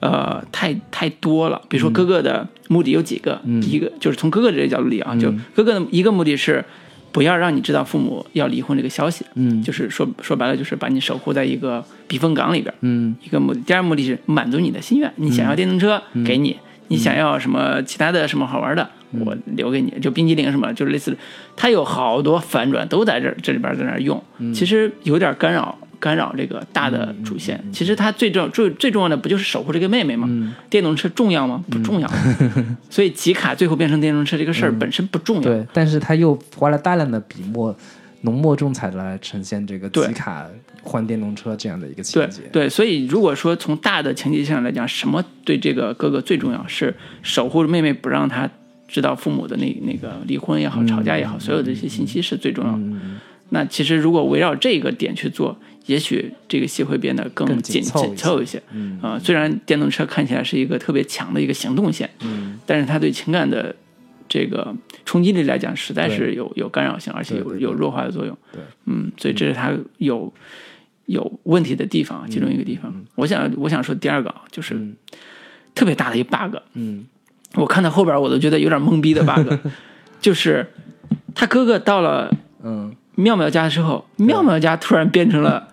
[0.00, 1.60] 呃，太太多了。
[1.68, 3.62] 比如说哥哥的目的有几个，嗯。
[3.62, 5.20] 一个就是从哥哥这个角度里啊，嗯。
[5.20, 6.64] 就哥哥的一个目的是
[7.12, 9.62] 不要让你知道父母要离婚这个消息，嗯。
[9.62, 12.72] 就是说说白了就是把你守护在一个避风港里边。
[12.82, 13.16] 嗯。
[13.24, 16.56] 一个目的，第二目的是满足你的心愿，你想要电动车、给你，
[16.88, 18.90] 你想要什么其他的什么好玩的，
[19.24, 21.16] 我留给你，就冰激凌什么，就是类似的，
[21.56, 24.22] 它有好多反转都在这儿这里边在那儿用，
[24.54, 27.62] 其实有点干扰干扰这个大的主线。
[27.72, 30.54] 其实它最重最最重要的不就是守护这个妹妹吗？
[30.70, 31.64] 电动车重要吗？
[31.70, 32.10] 不重要。
[32.90, 35.42] 所以吉卡最后变成电动车这个事儿本身不重要。
[35.42, 37.74] 对，但是他又花了大量的笔墨，
[38.22, 40.46] 浓墨重彩的来呈现这个对吉卡
[40.82, 42.42] 换电动车这样的一个情节。
[42.52, 46.66] 对，所以如果说从大的情节上来讲，什么对这个哥哥最重要？
[46.66, 48.48] 是守护妹妹，不让他
[48.86, 52.78] 知道父母的那那个离婚也好、吵架也好，所有的这些信息是最重要的。
[52.78, 53.18] 嗯
[53.50, 55.56] 那其实如果围绕这个点去做，
[55.86, 58.62] 也许这个戏会变得更更紧紧凑一些。
[58.72, 58.98] 嗯。
[59.00, 63.74] 啊、虽然电动车看起来是一个特别强的一个行动线，嗯，但是它对情感的
[64.28, 64.74] 这个
[65.04, 68.36] 冲击力来讲，实在是有有干扰性，而且有有弱化的作用。
[68.52, 70.32] 对，嗯，所以这是它有
[71.06, 72.92] 有问题的地方，其中一个地方。
[73.14, 74.96] 我想我想说第二个啊，就是嗯。
[75.74, 77.04] 特别大的一 bug，嗯。
[77.54, 79.52] 我看到后边我都觉得有点懵逼的 bug，
[80.20, 80.66] 就是
[81.34, 82.96] 他哥哥到了嗯。
[83.18, 85.68] 妙妙家之后，妙妙家突然变成了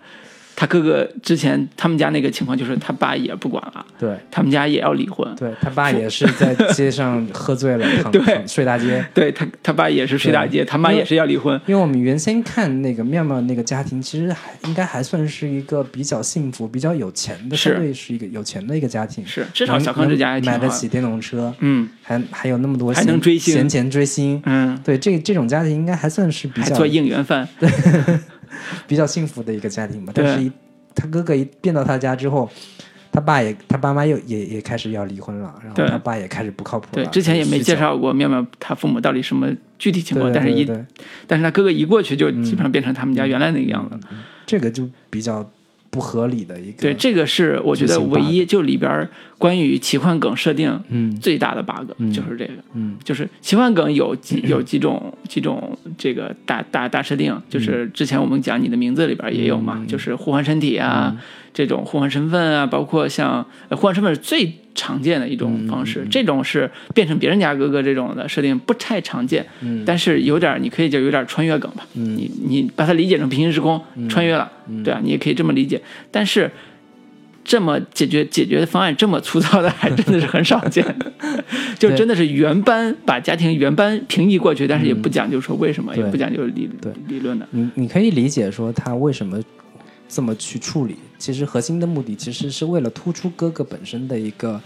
[0.56, 4.16] 他哥哥之前他们家那个情况，就是他爸也不管了，对。
[4.30, 5.26] 他们家也要离婚。
[5.36, 9.04] 对他爸也是在街上喝醉了， 躺对睡大街。
[9.14, 11.60] 对他，他爸也是睡大街，他妈也是要离婚。
[11.66, 19.26] 因为我们原先看那个妙妙那个家庭，其实还应该还算是一个比较幸福、比较有钱的，是相对是一个有钱的一个家庭。
[19.26, 20.34] 是，至少小康之家。
[20.44, 24.42] 买得起电动车，嗯还还有那么多还能追星闲钱追星。
[24.44, 27.48] 嗯，对，这这种家庭应该还算是比较做应援饭。
[28.86, 30.12] 比较幸福的一个家庭嘛。
[30.14, 30.50] 但是一
[30.94, 32.48] 他哥哥一变到他家之后，
[33.10, 37.04] 他爸也他爸妈又也也开始要离婚了，然后他爸也开始不靠谱了。
[37.04, 37.76] 对，之前也没介。
[37.76, 40.64] 绍过妙妙他父母到底什么具体情况，对但是一
[41.26, 43.98] 但是他哥哥一过去就基本上变成他们家原来那个样子。
[44.46, 45.48] 这个就比较
[45.94, 46.82] 不合理的一个。
[46.82, 51.14] 对，这个是我觉得唯一就里边关于奇幻梗设定嗯。
[51.20, 52.12] 最大的 bug，、嗯。
[52.12, 52.52] 就是这个。
[52.74, 52.96] 嗯。
[53.04, 59.86] 就是奇幻梗有几有几种几种这个大大大设定，就是之前我们讲你的名字里边也有嘛，嗯。
[59.86, 61.16] 就是互换身体啊，
[61.52, 69.82] 这种互换身份啊，包括像呃互换身份是最常见的一种方嗯式，这种是变成别人家哥哥这种的设定不太常见，嗯。
[69.86, 72.16] 但是有点你可以就有点穿越梗吧，嗯。
[72.16, 74.50] 你你把它理解成平行时空、穿越了，
[74.84, 76.50] 对啊，你也可以这么理解，但是。
[77.46, 80.82] 这么解决解决方案这么粗糙的，还真的是很少见。
[81.78, 86.90] 就真的是原班把家庭原班平移过去，但是也不讲究说为什么，也不讲究理对。
[87.06, 87.46] 理论的。
[87.50, 89.38] 你你可以理解说他为什么
[90.08, 94.60] 这么去处理，其实核心的目的其实是为了突出哥哥本身的一个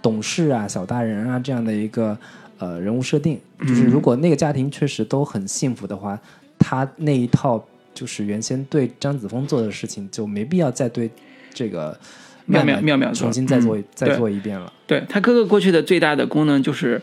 [0.00, 2.16] 懂事啊、小大人啊这样的一个
[2.58, 3.40] 呃人物设定。
[3.60, 6.18] 就是如果那个家庭确实都很幸福的话，
[6.58, 7.64] 他那一套
[7.94, 11.10] 就是原先对张子枫做的事情就没必要再对
[11.52, 11.98] 这个
[12.46, 14.72] 妙妙妙妙重新再做、嗯再做一遍了。
[14.86, 17.00] 对他哥哥过去的最大的功能就是，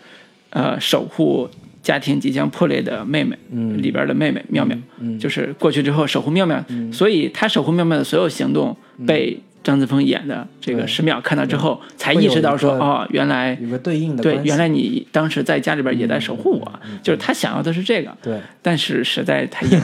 [0.52, 1.50] 呃，守护
[1.90, 3.82] 家庭即将破裂的妹妹，嗯。
[3.82, 5.18] 里边的妹妹妙妙，嗯。
[5.18, 8.78] 就是过去之后守护妙妙，所以她守护妙妙的所有行动
[9.08, 10.88] 被张子枫演的这个对。
[10.88, 18.40] 十秒看到之后，才意识到说，哦，原来有个对应的对，原来你当时在家里边也在守护我，就是他想要的是这个，对。
[18.62, 19.80] 但是实在太硬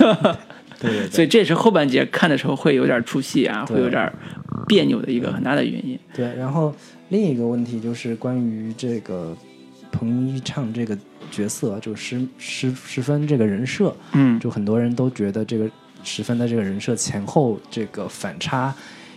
[0.00, 0.38] 了，
[0.80, 4.10] 对所以这也是后半节看的时候会有点出戏啊，会有点
[4.66, 5.98] 别扭的一个很大的原因。
[6.14, 6.74] 对，然后
[7.10, 9.36] 另一个问题就是关于这个
[9.92, 10.96] 彭昱畅这个
[11.30, 14.38] 角色，就十十十分这个人设，嗯。
[14.40, 15.70] 就很多人都觉得这个
[16.02, 18.74] 十分的这个人设前后这个反差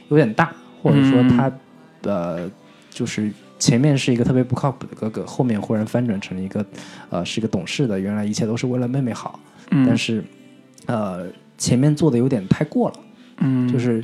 [0.09, 1.51] 有点大，或者说他、
[2.03, 2.49] 呃
[2.89, 6.63] 就是前面是一个特别不靠谱的哥哥，后面忽然翻转成了一个
[7.09, 9.39] 呃是一个懂事的，原来一切都是为了妹妹好，
[9.71, 10.23] 嗯，但是
[10.85, 11.25] 呃
[11.57, 12.95] 前面做的有点太过了，
[13.39, 14.03] 嗯，就是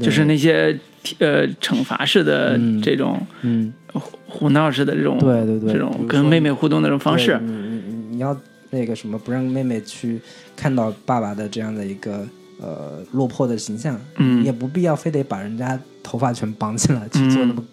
[0.00, 0.76] 就是那些
[1.18, 8.36] 呃惩罚式的嗯这种嗯胡胡闹式的这种对对对这种跟妹妹互动的这种方式嗯，你你要
[8.70, 10.20] 那个什么，不让妹妹去
[10.56, 12.26] 看到爸爸的这样的一个
[12.60, 17.64] 呃落魄的形象，嗯也不必要非得把人家头发全绑起来去做那么、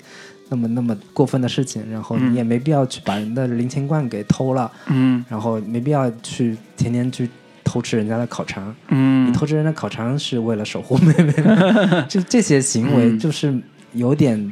[0.50, 7.28] 那么那么过分的事情，然后嗯你也没必要去把人的零钱罐给偷了，嗯然后没必要去天天去
[7.72, 9.28] 偷吃人家的烤肠，嗯。
[9.28, 11.34] 你嗯偷吃人家烤肠是为了守护妹妹，
[12.10, 13.18] 就这些行为嗯。
[13.18, 13.58] 就是
[13.94, 14.52] 有点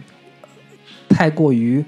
[1.09, 1.83] 太过于，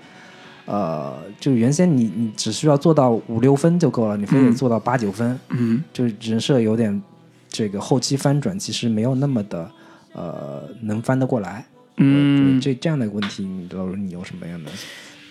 [0.65, 5.81] 呃，就原先你你只需要做到五六分就够了，你非得嗯做到八九分，嗯。
[5.93, 7.01] 就是人设有点
[7.47, 9.71] 这个后期翻转，其实没有那么的
[10.11, 11.65] 呃能翻得过来。
[11.95, 12.59] 嗯。
[12.59, 14.71] 对，这这样的问题，你老你有什么样的？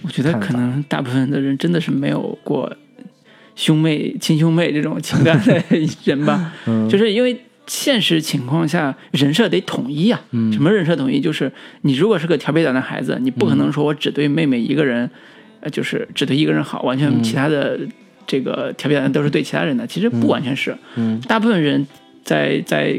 [0.03, 2.75] 我觉得可能大部分的人真的是没有过
[3.61, 5.63] 兄妹、亲兄妹这种情感的
[6.05, 6.89] 人吧，嗯。
[6.89, 10.19] 就是因为现实情况下人设得统一啊。
[10.31, 10.51] 嗯。
[10.51, 11.21] 什么人设统一？
[11.21, 15.11] 就是你如果是个调皮捣蛋孩子，你不可能说我只对妹妹一个人，
[15.61, 17.79] 呃，就是只对一个人好，完全其他的
[18.27, 19.87] 这个调皮捣蛋都是对其他人的。
[19.87, 21.21] 其实不完全是，嗯。
[21.29, 21.87] 大部分人
[22.25, 22.99] 在在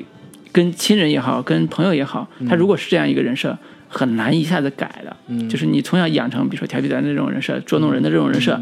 [0.52, 3.58] 跟亲人也好，跟朋友也好，他如果是这样一个人设，
[3.92, 5.16] 很难一下子改的。
[5.28, 5.48] 嗯。
[5.50, 8.60] 就是你从小养成，比如说调皮捣蛋这种人设，捉弄人的这种人设，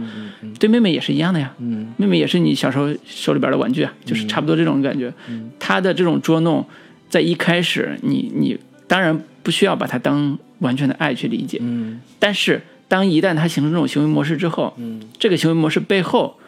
[0.59, 1.53] 对妹妹也是一样的呀。
[1.59, 1.93] 嗯。
[1.97, 5.13] 妹妹也是你小时候手里边的玩具啊，就是差不多这种感觉。
[5.59, 6.65] 她的这种捉弄，
[7.07, 8.57] 在一开始你你
[8.87, 12.01] 当然不需要把它当完全的爱去理解，嗯。
[12.17, 14.99] 但是当一旦他形成这种行为模式之后，嗯。
[15.19, 16.38] 这个行为模式背后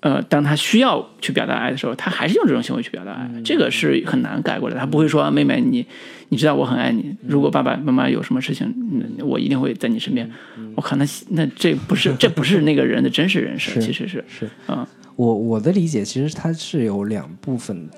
[0.00, 4.76] 呃，当他需要去表达爱的时候，他还是用这种行为去表达爱，这个是很难改过来。
[4.76, 5.84] 他不会说妹妹你
[6.28, 10.30] 你知道我很爱你，如果爸爸妈妈有什么事情，嗯我一定会在你身边。
[10.74, 14.86] 我靠，那那这不是 这不是那个人的真实人设，其实是是啊，
[15.16, 17.88] 我我的理解其实它是有两部分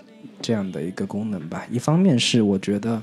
[0.41, 1.67] 这样的一个功能吧。
[1.71, 3.03] 一方面是我觉得，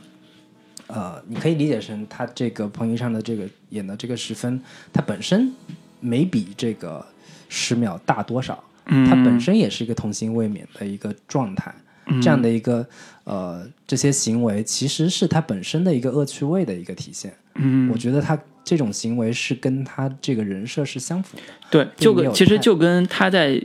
[0.88, 4.60] 呃，你可以理解成他这个彭昱畅的这个演的这个十分，
[4.94, 5.54] 他本身
[6.00, 7.06] 没比这个
[7.50, 11.74] 十秒大多少，嗯，它本身也是一个童心未泯的一个状态。
[12.22, 12.88] 这样的一个
[13.24, 17.34] 呃，这些行为其实是他本身的一个恶趣味的一个体现。
[17.56, 21.44] 嗯，我觉得他这种行为是跟他这个人设是相符的。
[21.72, 23.60] 对，就跟其实就跟他在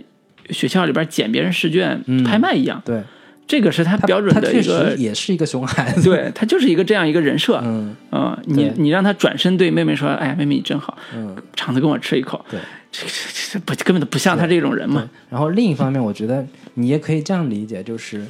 [0.49, 3.03] 学校里边捡别人试卷嗯拍卖一样，对，
[3.51, 6.03] 这个是他他标准他确的一个实也是一个熊孩子。
[6.03, 12.45] 对他就是一个这样一个人设，嗯啊、你你让他转身对妹妹说：“哎呀，妹妹你真好，嗯，肠子跟我吃一口。
[12.49, 12.61] 对。”
[12.93, 15.09] 这这这这不根本都不像他这种人嘛。
[15.29, 18.25] 然后另一方面，我觉得你也可以这样理解，就是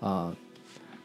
[0.00, 0.30] 呃，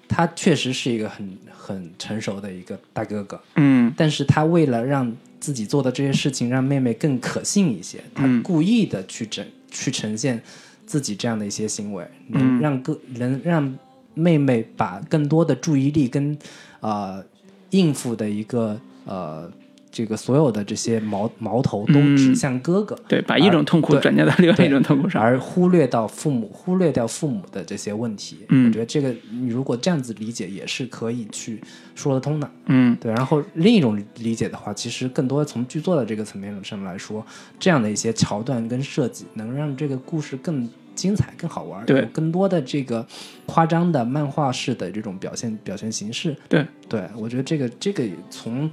[0.07, 10.41] 他确实是一个很很成熟的一个大哥哥，嗯但是他为了让自己做的这些事情让妹妹更可信一些，他嗯故意的去整去呈现
[10.85, 12.39] 自己这样的一些行为，嗯。
[12.39, 13.77] 能让更能让
[14.13, 16.37] 妹妹把更多的注意力跟
[16.81, 17.23] 呃
[17.69, 19.49] 应付的一个呃
[19.91, 25.21] 这个所有的这些矛矛头都嗯指向哥哥，对，把一种痛苦对转嫁到另外一种痛苦上。
[25.21, 28.37] 而忽略到父母，忽略掉父母的这些问题。
[28.49, 31.61] 嗯我觉得这个你如果这样子理解，也是可以去
[31.93, 32.49] 说得通的。
[32.67, 37.25] 嗯对，然后另一种理解的话，其实更多从剧作的这个层面上来说，
[37.59, 43.05] 这样的一些桥段跟设计，能让这个故事更精彩、更好玩，对有更多的这个
[43.45, 46.35] 夸张的漫画式的这种表现表现形式。
[46.47, 48.69] 对，对我觉得这个这个从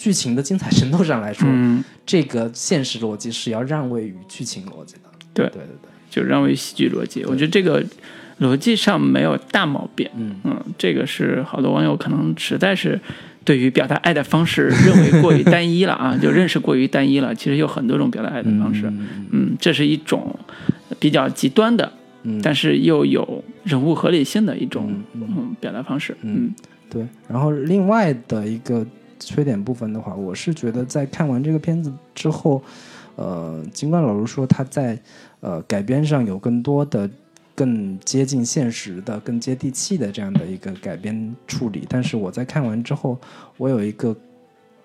[0.00, 5.02] 剧情的精彩程度上来说，嗯，这个现实逻辑是要让位于剧情逻辑的。
[5.34, 7.22] 对对对对，就让位于喜剧逻辑。
[7.26, 7.84] 我觉得这个
[8.40, 10.08] 逻辑上没有大毛病。
[10.16, 12.98] 嗯嗯，这个是好多网友可能实在是
[13.44, 17.34] 对于表达爱的方式认为过于单一了啊， 就认识过于单一了。
[17.34, 18.86] 其实有很多种表达爱的方式。
[18.86, 20.34] 嗯嗯，这是一种
[20.98, 26.16] 比较极端的，嗯但是又有人物合理性的一种嗯嗯表达方式。
[26.22, 26.54] 嗯嗯
[26.88, 27.06] 对。
[27.28, 28.84] 然后另外的一个
[29.20, 32.60] 缺点部分的话，我是觉得在看完这个片子之后，
[33.14, 34.98] 呃，尽管老卢说他在
[35.38, 37.08] 呃改编上有更多的。
[37.52, 43.18] 更接近现实的、更接地气的这样的一个改编处理，但是我在看完之后，
[43.58, 44.16] 我有一个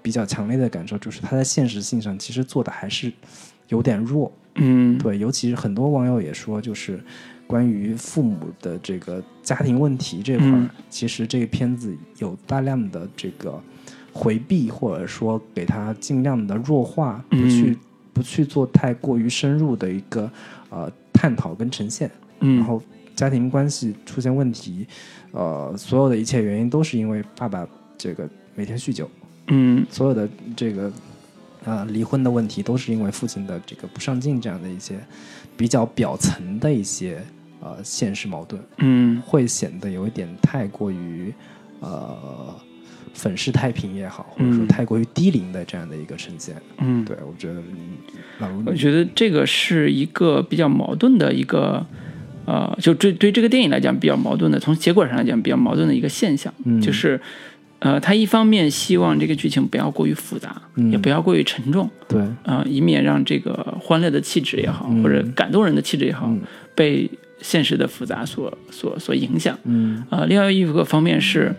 [0.02, 3.10] 比较强烈的感受，就是他在现实性上其实做的还是
[3.70, 4.30] 有点弱。
[4.56, 7.02] 嗯，对，尤其是很多网友也说，就是
[7.48, 13.58] 关于父母的这个家庭问题这块其实这个片子有大量的这个
[14.16, 17.80] 回避，或者说给他尽量的弱化，不去、嗯。
[18.16, 20.32] 不去做太过于深入的一个
[20.70, 22.10] 呃探讨跟呈现。
[22.40, 22.82] 嗯，然后
[23.14, 24.88] 家庭关系出现问题，
[25.34, 27.68] 呃，所有的一切原因都是因为爸爸
[27.98, 28.26] 这个
[28.56, 29.10] 每天酗酒，
[29.48, 29.86] 嗯。
[29.90, 30.90] 所有的这个
[31.66, 34.98] 呃离婚的问题都是因为父亲的这个不上进这样的一些
[35.58, 37.22] 比较表层的一些
[37.60, 39.22] 呃现实矛盾，嗯。
[39.26, 41.34] 会显得有一点太过于
[41.82, 42.18] 呃
[43.16, 46.56] 粉饰太平也好，或者说嗯太过于低龄的这样的一个呈现。
[46.78, 47.62] 嗯，对我觉得，
[48.68, 51.84] 我觉得这个是一个比较矛盾的一个。
[52.48, 56.80] 呃，就对对这个电影来讲比较矛盾的，从结果上来讲比较矛盾的一个现象，嗯。
[56.80, 57.20] 就是，
[57.80, 60.92] 呃，他一方面希望这个剧情不要过于复杂，嗯。
[60.92, 65.02] 也不要过于沉重，对，啊、以免让这个欢乐的气质也好，嗯。
[65.02, 66.40] 或者感动人的气质也好，嗯。
[66.76, 67.10] 被
[67.42, 69.58] 现实的复杂所所所影响。
[69.64, 70.06] 嗯。
[70.12, 71.52] 呃，另外一个方面是，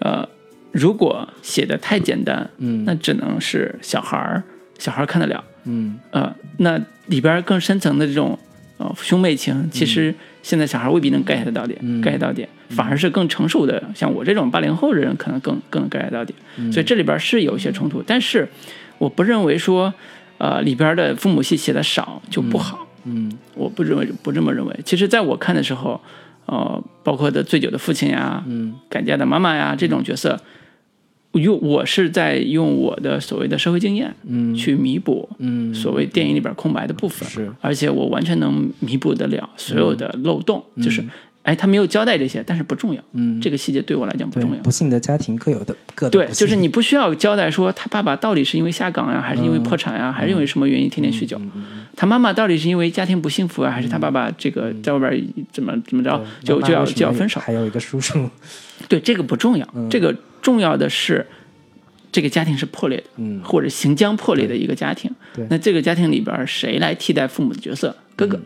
[0.00, 0.28] 呃，
[0.72, 2.84] 如果写的太简单，嗯。
[2.84, 4.42] 那只能是小孩儿
[4.78, 5.44] 小孩儿看得了。
[5.64, 5.98] 嗯。
[6.10, 8.38] 呃，那里边更深层的这种
[8.78, 12.02] 呃兄妹情，其实现在小孩未必能 get 到点、嗯。
[12.02, 16.36] g e t 到点，反而是更成熟的，像我这种八零后的人，可能更更 get 到点。
[16.56, 16.72] 嗯。
[16.72, 18.48] 所以这里边是有一些冲突，但是
[18.98, 19.92] 我不认为说，
[20.38, 23.30] 呃，里边的父母戏写的少就不好，嗯。
[23.54, 24.80] 我不认为不这么认为。
[24.84, 26.00] 其实在我看的时候，
[26.46, 28.74] 呃，包括的醉酒的父亲呀，嗯。
[28.88, 30.40] 赶嫁的妈妈呀这种角色，
[31.32, 34.54] 用我是在用我的所谓的社会经验嗯。
[34.54, 35.72] 去弥补嗯。
[35.74, 37.52] 所谓电影里边空白的部分，是。
[37.60, 41.02] 而且我完全能弥补得了所有的漏洞，就是
[41.42, 44.62] 哎，他没有交代这些，但是不重要，嗯这个细节对我来讲不重要。
[44.62, 51.40] 不幸的家庭各有的各的对，就是你不需要交代说他爸爸到底是因为下岗呀，还是因为破产呀，还是因为什么原因天天酗酒？
[51.96, 57.40] 他妈妈到底是因为家庭不幸福啊，还是他爸爸这个在外边怎么怎么着就就要就要分手？
[57.40, 58.30] 还有一个叔叔，
[58.88, 61.26] 对，这个不重要，这个重要的是
[62.12, 65.10] 这个家庭是破裂的，嗯或者行将破裂的一个家庭。
[65.34, 67.96] 对那这个家庭里边谁来替代父母的角色？
[68.14, 68.40] 哥哥。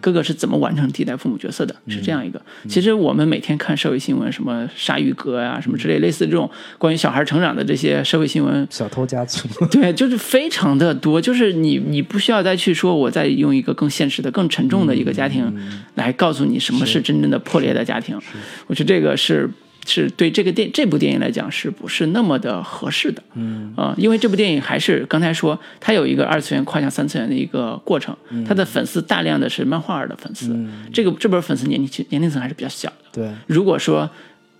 [0.00, 2.40] 哥哥是怎么完成替代父母角色的，是这样一个。
[2.68, 15.52] 其实我们每天看社会新闻，什么鲨鱼哥呀、什么之类类似这种关于小孩成长的这些社会新闻，小偷家族， 对，就是非常的多，就是你你不需要再去说，我再用一个更现实的、更沉重的一个家庭
[15.94, 18.18] 来告诉你什么是真正的破裂的家庭。
[18.66, 19.50] 我觉得这个是
[19.86, 23.22] 是对这个电这部电影来讲是不是那么的合适的？
[23.34, 28.16] 嗯啊、因为这部电影还是刚才说它有一个二次元跨向三次元的一个过程，
[28.46, 30.56] 它的粉丝大量的是漫画儿的粉丝，
[30.92, 32.96] 这个这波粉丝年龄层年龄层还是比较小的。
[33.12, 34.08] 对，如果说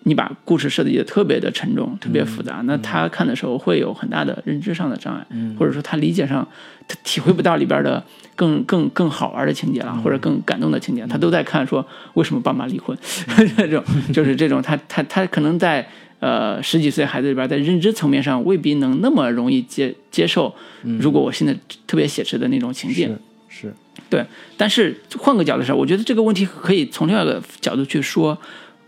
[0.04, 5.26] 你把故事设计的特别的沉重、特别复杂，那他看的时候会有很大的认知上的障碍，
[5.58, 6.46] 或者说他理解上
[6.86, 8.02] 他体会不到里边的
[8.36, 12.96] 更更更好玩的情节了，或者更感动的情节，他都在看说为什么爸妈离婚，
[13.56, 13.82] 这种
[14.12, 15.86] 就是这种他他他可能在。
[16.20, 20.54] 呃，十几岁孩子里边，在认知层面上未必能那么容易接接受。
[20.98, 21.54] 如果我现在
[21.86, 23.14] 特别写实的那种情境，
[23.46, 23.74] 是是，
[24.08, 24.24] 对，
[24.56, 28.38] 但是换个角度上，我觉得这个问题可以从另外一个角度去说。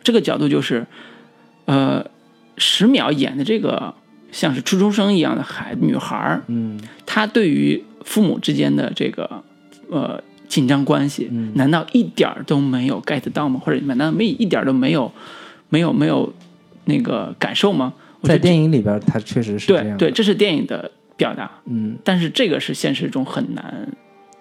[0.02, 0.86] 这个角度就是，
[1.66, 2.04] 呃，
[2.56, 3.94] 十秒演的这个
[4.32, 9.42] 像是初中生一样的孩女孩儿，嗯她对于父母之间的这个
[9.90, 13.60] 呃紧张关系，嗯难道一点儿都没有 get 到吗？
[13.62, 15.10] 或者难道没一点儿都没有
[15.68, 16.32] 没有没有
[16.84, 17.92] 那个感受吗？
[18.22, 23.88] 在电影里边，他确实是这样对，这是电影的表达，嗯，但是这个是现实中很难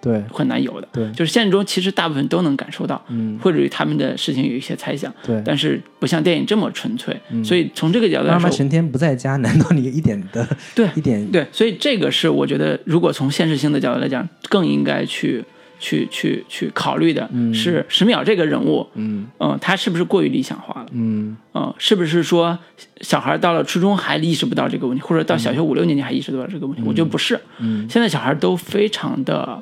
[0.06, 0.88] 对很难有的。
[0.94, 5.41] 对，就是现实中其实大部分都能感受到，嗯或者对他们的事情有一些猜想，对。
[5.44, 7.15] 但是不像电影这么纯粹。
[7.44, 15.44] 所以从这个角度来说，妈妈成天不在家，难道你一点的对 一点对，所以这个是我觉得，如果从现实性的角度来讲，更应该去
[15.80, 20.88] 去去去考虑的是十秒这个人物，嗯嗯，他是不是过于理想化了？
[20.91, 22.57] 嗯嗯，是不是说
[23.02, 26.84] 小孩到了初中还意识不到这个问题，或者到小学五六年级还意识不到这个问题？
[26.86, 29.61] 我觉得不是，嗯现在小孩都非常的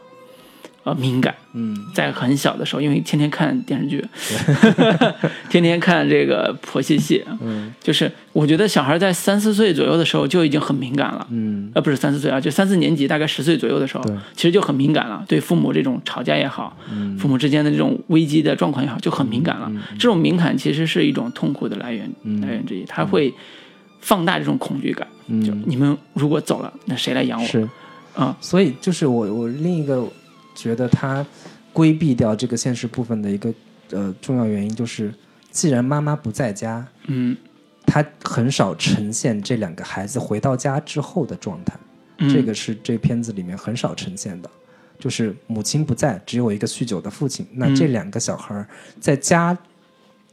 [0.84, 4.04] 呃敏感，嗯在很小的时候，因为天天看电视剧，
[5.50, 11.26] 天天看这个婆媳戏，嗯就是我觉得小孩在三四岁左右的时候就已经很敏感了。
[11.32, 14.04] 嗯呃，不是三四岁啊，就三四年级，大概十岁左右的时候，
[14.36, 19.72] 其实就很敏感了，对父母这种吵架也好，嗯父母之间的这种危机的状况也好，就很敏感了。
[19.94, 22.10] 这种敏感其实是一种痛苦的来源、
[22.42, 23.34] 来源之一，它会
[24.02, 25.08] 放大这种恐惧感。
[25.46, 27.48] 就嗯，你们如果走了，那谁来养我？
[27.48, 27.70] 是
[28.14, 30.06] 啊，所以就是我我另一个
[30.56, 31.26] 觉得他
[31.72, 33.54] 规避掉这个现实部分的一个
[33.92, 35.14] 呃重要原因就是，
[35.52, 37.36] 既然妈妈不在家，嗯，
[37.86, 41.78] 他很少呈现这两个孩子回到家之后的状态，
[42.18, 42.34] 嗯。
[42.34, 44.50] 这个是这片子里面很少呈现的。
[45.00, 47.46] 就是母亲不在，只有一个酗酒的父亲。
[47.52, 48.66] 那嗯这两个小孩儿
[49.02, 49.58] 在家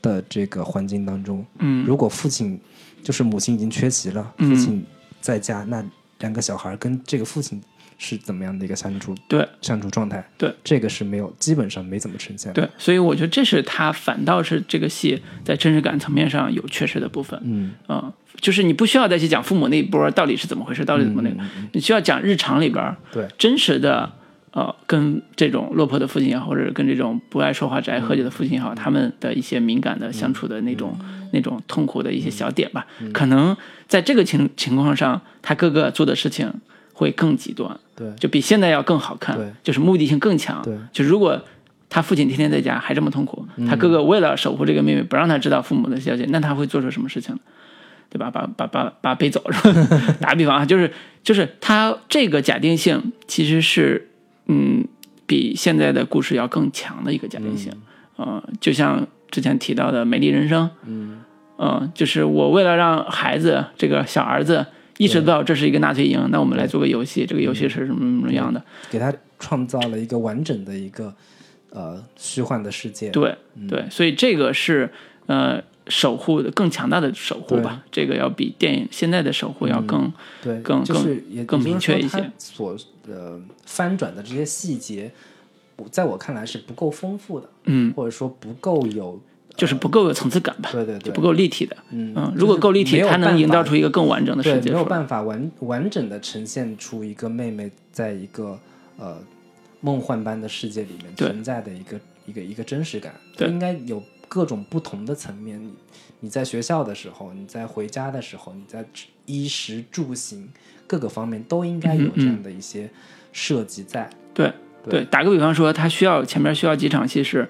[0.00, 1.84] 的这个环境当中，嗯。
[1.84, 2.60] 如果父亲
[3.02, 4.48] 就是母亲已经缺席了，嗯。
[4.48, 4.84] 父亲
[5.20, 5.84] 在家，那
[6.20, 7.60] 两个小孩跟这个父亲
[8.02, 9.46] 是怎么样的一个相处对。
[9.60, 10.26] 相处状态？
[10.38, 12.50] 对，这个是没有，基本上没怎么呈现。
[12.54, 17.38] 对，所以我觉得这是他反倒是这个戏在真实感层面上有缺失的部分。
[17.44, 17.72] 嗯。
[17.88, 18.10] 嗯，
[18.40, 21.36] 就是你不需要再去讲父母那一波到底是怎么回事，到底怎么那个，
[21.72, 23.28] 你需要讲日常里边儿对。
[23.36, 24.10] 真实的
[24.52, 30.98] 呃，跟这种落魄的父亲也好，或者跟这种不爱说话、只爱喝酒的父亲也好，他们的一些敏感的相处的那种、
[31.32, 33.56] 那种痛苦的一些小点吧，可能
[33.86, 36.52] 在这个情情况上，他哥哥做的事情
[37.00, 40.60] 会更极端，对就比现在要更好看对，就是目的性更强。
[40.62, 41.40] 对就如果
[41.88, 47.34] 他父亲天天在家还这么痛苦，他哥哥为了守护这个妹妹，不让他知道父母的消息，那他会做出什么事情？
[48.10, 48.30] 对吧？
[48.30, 49.88] 把把把把背走是吧？
[50.20, 50.92] 打个比方啊，就是
[51.24, 54.10] 就是他这个假定性其实是
[54.46, 54.84] 嗯
[55.26, 57.72] 比现在的故事要更强的一个假定性。
[58.16, 61.20] 呃，就像之前提到的《美丽人生》，嗯
[61.56, 64.66] 嗯、就是我为了让孩子这个小儿子
[65.00, 68.62] 意识到这是一个纳粹营，那我们来做个游戏，这个游戏是什么什么样的？
[68.90, 71.14] 给他创造了一个完整的一个
[71.70, 73.08] 呃虚幻的世界。
[73.08, 73.34] 对
[73.66, 74.90] 对，所以这个是
[75.24, 80.12] 呃守护的更强大的守护吧，这个要比电影现在的守护要更、
[80.42, 82.30] 对，更就是也更明确一些。
[82.36, 82.76] 所
[83.08, 85.10] 呃翻转的这些细节，
[85.76, 89.18] 我在我看来是不够丰富的，嗯，或者说不够有，
[89.56, 91.76] 就是不够有层次感吧，对对对，就不够立体的。
[91.90, 94.70] 嗯嗯，如果够立体，它能营造出一个更完整的世对，界。
[94.70, 98.58] 没有办法完完整的呈现出一个妹妹在一个
[98.96, 99.18] 呃
[99.80, 103.14] 梦幻般的世界里面存在的一个一个一个真实感。
[103.36, 105.62] 对应该有各种不同的层面。
[105.62, 105.72] 你
[106.20, 108.84] 你在学校的时候，你在回家的时候，你在
[109.26, 110.48] 衣食住行
[110.86, 112.90] 各个方面都应该有这样的一些
[113.32, 114.08] 设计在。
[114.32, 114.52] 对
[114.84, 117.48] 对对，打个比方说，他需要前面需要几场戏是，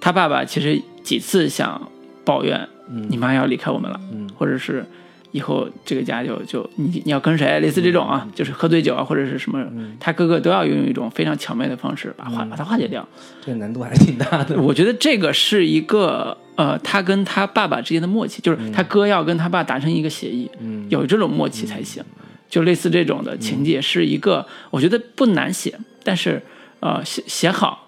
[0.00, 1.90] 他爸爸其实几次想
[2.24, 3.06] 抱怨，嗯。
[3.08, 4.28] 你妈要离开我们了，嗯。
[4.36, 4.84] 或者是
[5.32, 9.66] 以后这个家就就你你要跟谁，类似这种啊，就是喝醉酒啊或者是什么，
[10.00, 13.06] 他哥哥都要用一种非常巧妙的方式把化把它化解掉。
[13.44, 14.56] 这个难度还是挺大的。
[14.62, 20.86] 我觉得这个是一个呃，他跟他爸爸之间的默契，就是他哥要跟他爸达成一个协议，嗯。
[20.88, 22.02] 有这种默契才行。
[22.48, 26.40] 就类似这种的情节，是一个我觉得不难写，但是
[26.78, 27.85] 呃写写好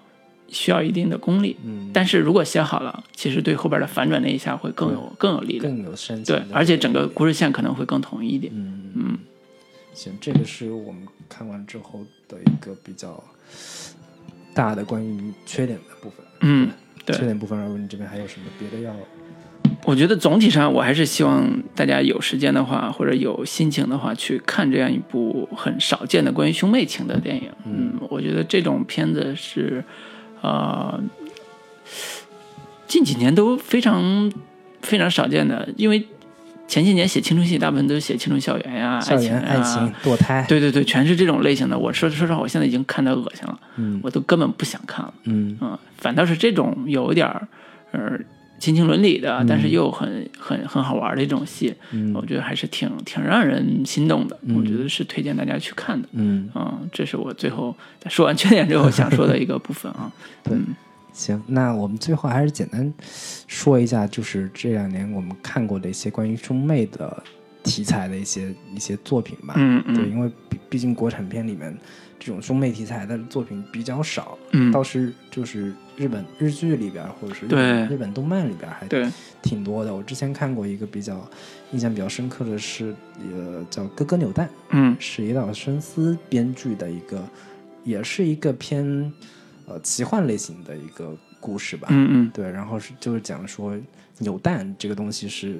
[0.51, 1.55] 需要一定的功力。
[1.63, 5.75] 嗯，但是如果写好了，其实对后边的反转那一下会更有更有力量。
[5.75, 8.51] 更有深情的，对而且整个故事线可能会更统一一点。
[8.55, 9.17] 嗯嗯，
[9.93, 13.23] 行，这个是我们看完之后的一个比较
[14.53, 16.25] 大的关于缺点的部分。
[16.41, 16.69] 嗯，
[17.05, 18.95] 对缺点部分，然后你这边还有什么别的要？
[19.85, 27.49] 我觉得总体上我还是希望大家有时间的话，或者有心情的话，去看这样一部很少见的关于兄妹情的电影。
[27.65, 29.83] 嗯，我觉得这种片子是，
[30.41, 31.01] 呃，
[32.87, 34.31] 近几年都非常
[34.81, 36.07] 非常少见的，因为
[36.67, 41.77] 前些年写青春戏，大部分都是写青春校园呀、 爱情爱爱情、堕胎，对对对，全是这种类型的。
[41.77, 45.13] 我说说实话，我现在已经看得恶心了，嗯我都根本不想看了。
[45.23, 47.47] 嗯嗯，反倒是这种有点儿
[47.91, 48.19] 呃
[48.59, 54.37] 亲情伦理的，但是又很很很好玩的一种戏，嗯我觉得还是挺挺让人心动的。
[54.43, 56.07] 嗯我觉得是推荐大家去看的。
[56.11, 60.11] 嗯，嗯，这是我最后在说完缺点之后想说的一个部分啊。
[60.43, 60.75] 对嗯
[61.13, 62.93] 行，那我们最后还是简单
[63.47, 67.21] 说一下，就是这两年我们看过的一些关于兄妹的
[67.63, 69.55] 题材的一些一些作品吧。
[69.57, 71.75] 嗯对，嗯因为毕毕竟国产片里面
[72.19, 77.57] 这种兄妹题材的作品比较少，嗯，倒是就是日本日剧里边或者是日对。
[77.57, 79.09] 本日本动漫里边还对，
[79.41, 79.95] 挺多的。
[79.95, 81.25] 我之前看过一个比较
[81.71, 82.93] 印象比较深刻的是，
[83.33, 87.23] 呃，叫《哥哥扭蛋》，嗯是野岛伸司编剧的一个，
[87.85, 89.11] 也是一个偏
[89.65, 91.87] 呃奇幻类型的一个故事吧。
[91.89, 92.31] 嗯嗯。
[92.33, 93.77] 对，然后是就是讲说
[94.17, 95.57] 扭蛋这个东西是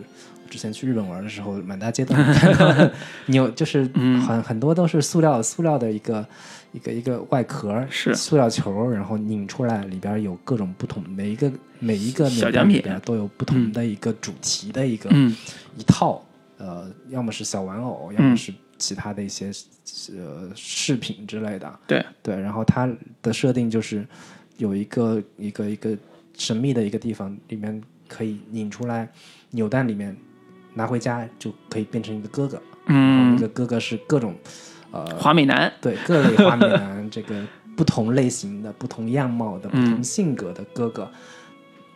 [0.49, 2.91] 之前去日本玩的时候，满大街都能 看到的
[3.27, 6.25] 扭，就是嗯很很多都是塑料塑料的一个
[6.71, 8.13] 一个一个外壳，是。
[8.15, 12.77] 塑料球，然后拧出来里边有各种不同，每一个每一个扭小奖品。
[12.77, 15.35] 蛋里边都有不同的一个主题的一个、嗯。
[15.77, 16.25] 一套，
[16.57, 19.51] 呃，要么是小玩偶，要么是其他的一些
[20.15, 22.05] 呃饰品之类的，对。
[22.23, 22.89] 对，然后它
[23.21, 24.05] 的设定就是
[24.57, 25.95] 有一个一个一个
[26.37, 29.07] 神秘的一个地方，里面可以拧出来
[29.51, 30.15] 扭蛋，里面
[30.79, 34.33] 拿回家就可以变成一个哥哥，嗯，个哥哥是各种
[34.91, 37.35] 呃华美男，对各类花美男，这个
[37.75, 41.11] 不同类型的、不同样貌的、不同嗯性格的哥哥。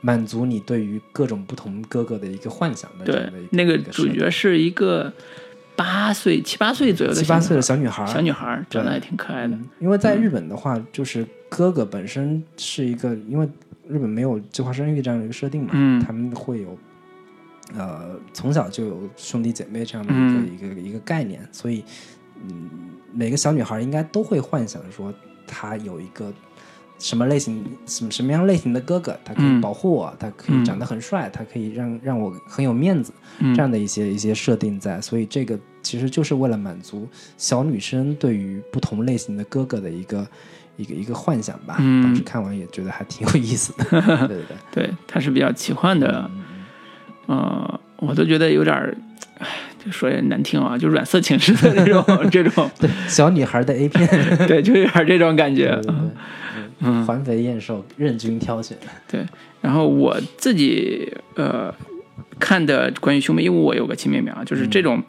[0.05, 5.09] 满足你对于各种不同哥哥的一个幻想的这对那个主角是一个
[5.77, 9.55] 八岁七八岁左右的七八岁的小小女孩儿，小女孩儿，长得对还挺可爱的。
[9.55, 13.47] 嗯因为在日本的话，就是哥哥本身是一个，因为
[13.87, 16.77] 日本没有计划生育这样的一个设定嘛，嗯他们会有
[17.75, 21.83] 呃从小就有兄弟姐妹这样的一个、嗯一个一个概念，所以
[22.47, 22.69] 嗯，
[23.11, 25.13] 每个小女孩应该都会幻想说，
[25.47, 26.31] 她有一个
[26.99, 29.59] 什么类型、什么什么样类型的哥哥，他可以嗯。
[29.59, 33.53] 保护我，他可以长得很帅，他可以让让我很有面子，嗯。
[33.53, 40.25] 这样的一些一些设定在，所以这个其实就是为了满足小女生对于不同类型的哥哥的一个
[40.77, 41.77] 一个一个幻想吧。
[41.79, 42.03] 嗯。
[42.03, 44.57] 当时看完也觉得还挺有意思的，对 对对。
[44.71, 46.29] 对，它 是比较奇幻的，
[47.27, 48.95] 呃，我都觉得有点儿，
[49.39, 49.47] 唉，
[49.83, 54.07] 这说也难听啊，就软色情式的那种 这种，对，小女孩的 A 片，
[54.47, 55.95] 对，就有点儿这种感觉对对对，
[56.81, 58.77] 嗯，环肥燕瘦，任君挑选。
[59.09, 59.25] 对。
[59.61, 61.73] 然后我自己呃
[62.37, 65.01] 看的关于兄妹，因为我有个亲妹妹啊，就是这种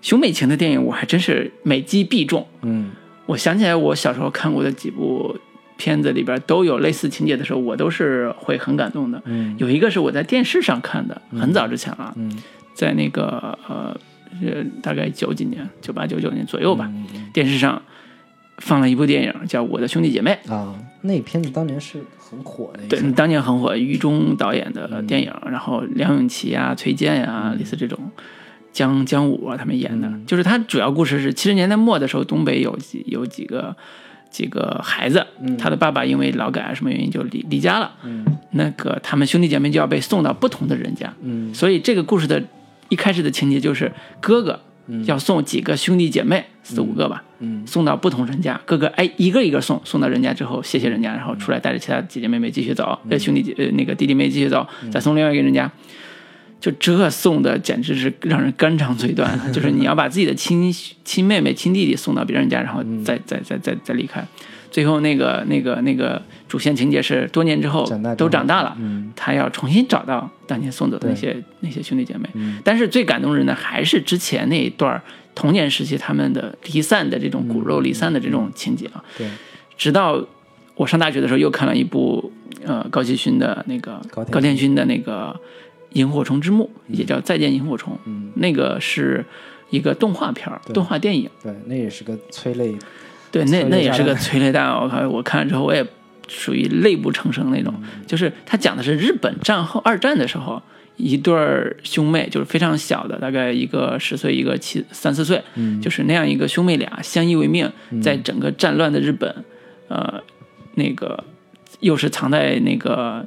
[0.00, 2.46] 兄妹情的电影，我还真是每击必中。
[2.62, 2.90] 嗯
[3.26, 5.36] 我想起来，我小时候看过的几部
[5.78, 9.22] 片子里边都有类似情节的时候，我都是会很感动的。
[9.24, 9.56] 嗯。
[9.58, 12.36] 有一个是我在电视上看的，很早之前了，嗯。
[12.74, 13.96] 在那个呃
[14.42, 16.92] 呃大概九几年，九八九九年左右吧，
[17.32, 17.82] 电视上
[18.58, 20.38] 放了一部电影叫《我的兄弟姐妹》。
[20.52, 27.98] 啊，那片子当年是很火的对，当年很火，于中导演的电影，然后梁咏琪啊、崔健呀、类似这种，
[28.72, 30.24] 姜姜武啊他们演的，嗯。
[30.24, 33.74] 就是他主要故事是七十年代末的时候，东北有几有几个
[34.30, 35.26] 几个孩子，
[35.58, 38.24] 他的爸爸因为劳改啊什么原因就离离家了，嗯。
[38.52, 41.52] 那个他们兄弟姐妹就要被送到不同的人家，嗯。
[41.54, 42.42] 所以这个故事的
[42.88, 44.60] 一开始的情节就是哥哥
[45.04, 47.66] 要送几个兄弟姐妹四五个吧，嗯。
[47.66, 55.70] 送到不同人家，哥哥哎一个一个送，送到人家之后谢谢人家，然后出来带着其他姐姐妹妹继续走，呃兄弟姐呃那个弟弟妹继续走，再送另外一个人家。
[56.60, 60.72] 就这送的简直是让人肝肠寸断， 就是你要把自己的亲
[61.04, 64.26] 亲妹妹、亲弟弟送到别人家，然后再再再再再离开。
[64.70, 69.10] 最后那个那个那个主线情节是多年之后都长大了，嗯。
[69.16, 72.28] 他要重新找到当年送走的那些那些兄弟姐妹。
[72.62, 75.00] 但是最感动人的还是之前那一段
[75.34, 79.02] 童年时期他们的离散的这种骨肉离散的这种情节啊。
[79.16, 79.26] 对，
[79.78, 80.22] 直到
[80.74, 82.30] 我上大学的时候又看了一部
[82.64, 85.34] 呃高继勋的那个高田高田勋的那个
[85.92, 89.24] 《萤火虫之墓》，也叫《再见萤火虫》，嗯那个是
[89.70, 91.28] 一个动画片儿、动画电影。
[91.42, 92.76] 对，那也是个催泪，
[93.30, 95.08] 对，那那也是个催泪弹，我靠！
[95.08, 95.84] 我看了之后我也
[96.28, 97.74] 属于泪不成声那种。
[97.82, 100.62] 嗯 就是他讲的是日本战后二战的时候，
[100.96, 107.70] 一对儿兄妹，就是非常小的，大概一个十岁，一个七三四岁，嗯就是那样一个兄妹俩相依为命，
[108.02, 109.44] 在整个战乱的日本，
[109.88, 110.20] 呃，
[110.74, 111.22] 那个
[111.80, 113.26] 又是藏在那个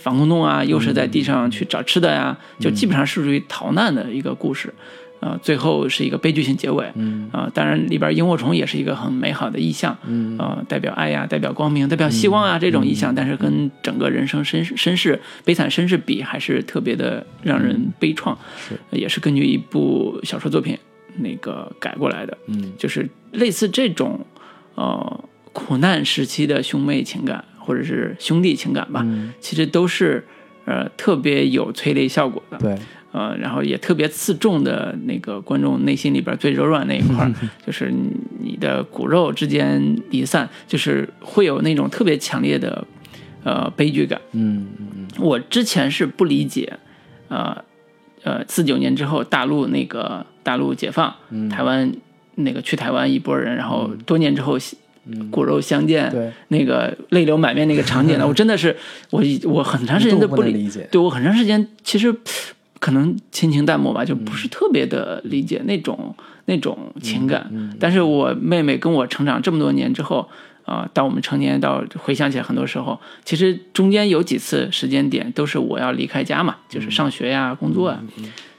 [0.00, 4.72] 防空洞啊，又是在地上去找吃的呀、就基本上是属于逃难的一个故事。
[5.20, 6.90] 啊、最后是一个悲剧性结尾。
[6.94, 18.34] 嗯啊、当然里边萤火虫也是一个很美好的意象，嗯啊，代表爱呀，代表光明，代表希望啊，这种意象，但是跟整个人生身世身世悲惨身世比，还是特别的让人悲怆。
[18.66, 20.78] 是，也是根据一部小说作品
[21.18, 24.24] 那个改过来的，嗯就是类似这种
[24.74, 29.32] 呃苦难时期的兄妹情感或者是兄弟情感吧，嗯。
[29.40, 30.24] 其实都是
[30.64, 32.58] 呃特别有催泪效果的。
[32.58, 32.76] 对，
[33.12, 37.32] 呃，然后也特别刺中的那个观众内心里边最柔软那一块儿，
[37.66, 38.10] 就是你
[38.40, 42.86] 你的骨肉之间离散，就是会有那种特别强烈的
[43.44, 44.20] 呃悲剧感。
[44.32, 45.06] 嗯嗯嗯。
[45.18, 46.78] 我之前是不理解，
[47.28, 47.64] 呃
[48.22, 51.48] 呃，四九年之后大陆那个大陆解放，嗯。
[51.48, 51.92] 台湾
[52.36, 54.56] 那个去台湾一波人，然后多年之后
[55.30, 58.76] 骨肉相见，对，那个泪流满面那个场景呢， 我真的是
[59.10, 62.14] 我我很长时间都不能理理解对我很长时间其实
[62.78, 66.14] 可能亲情淡漠吧，就不是特别的理解那种、
[66.46, 67.46] 那种情感。
[67.52, 70.26] 嗯但是我妹妹跟我成长这么多年之后，
[70.64, 78.00] 啊、到我们成年，到回想起来，很多时候其实中间有几次时间点都是我要离开家嘛，就是上学呀、工作呀。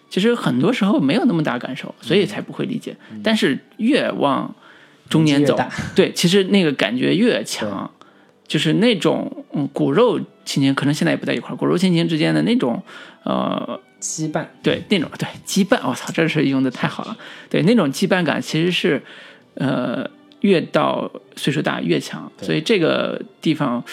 [0.09, 2.95] 其实很多时候没有那么大感受，所以才不会理解。
[3.23, 4.53] 但是越往
[5.11, 5.55] 中年走
[5.93, 7.91] 对，其实那个感觉越强，
[8.47, 12.81] 就是那种嗯骨肉亲情，可能现在也不在一块儿，骨肉亲情之间的那种
[13.23, 17.15] 呃羁绊，对那种对羁绊，我操，这是用的太好了。
[17.49, 19.03] 对那种羁绊感其实是，
[19.55, 20.09] 呃，
[20.39, 23.83] 越到岁数大越强，所以这个地方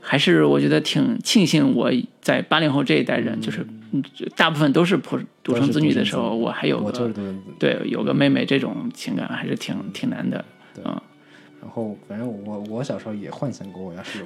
[0.00, 1.90] 还是我觉得挺庆幸我
[2.20, 4.04] 在八零后这一代人，就是嗯
[4.36, 7.12] 大部分都是普独生子女的时候，我还有个。
[7.58, 10.44] 对有个妹妹，这种情感还是挺挺难的。
[10.84, 11.00] 嗯，
[11.62, 14.18] 然后反正我我小时候也幻想过，我要是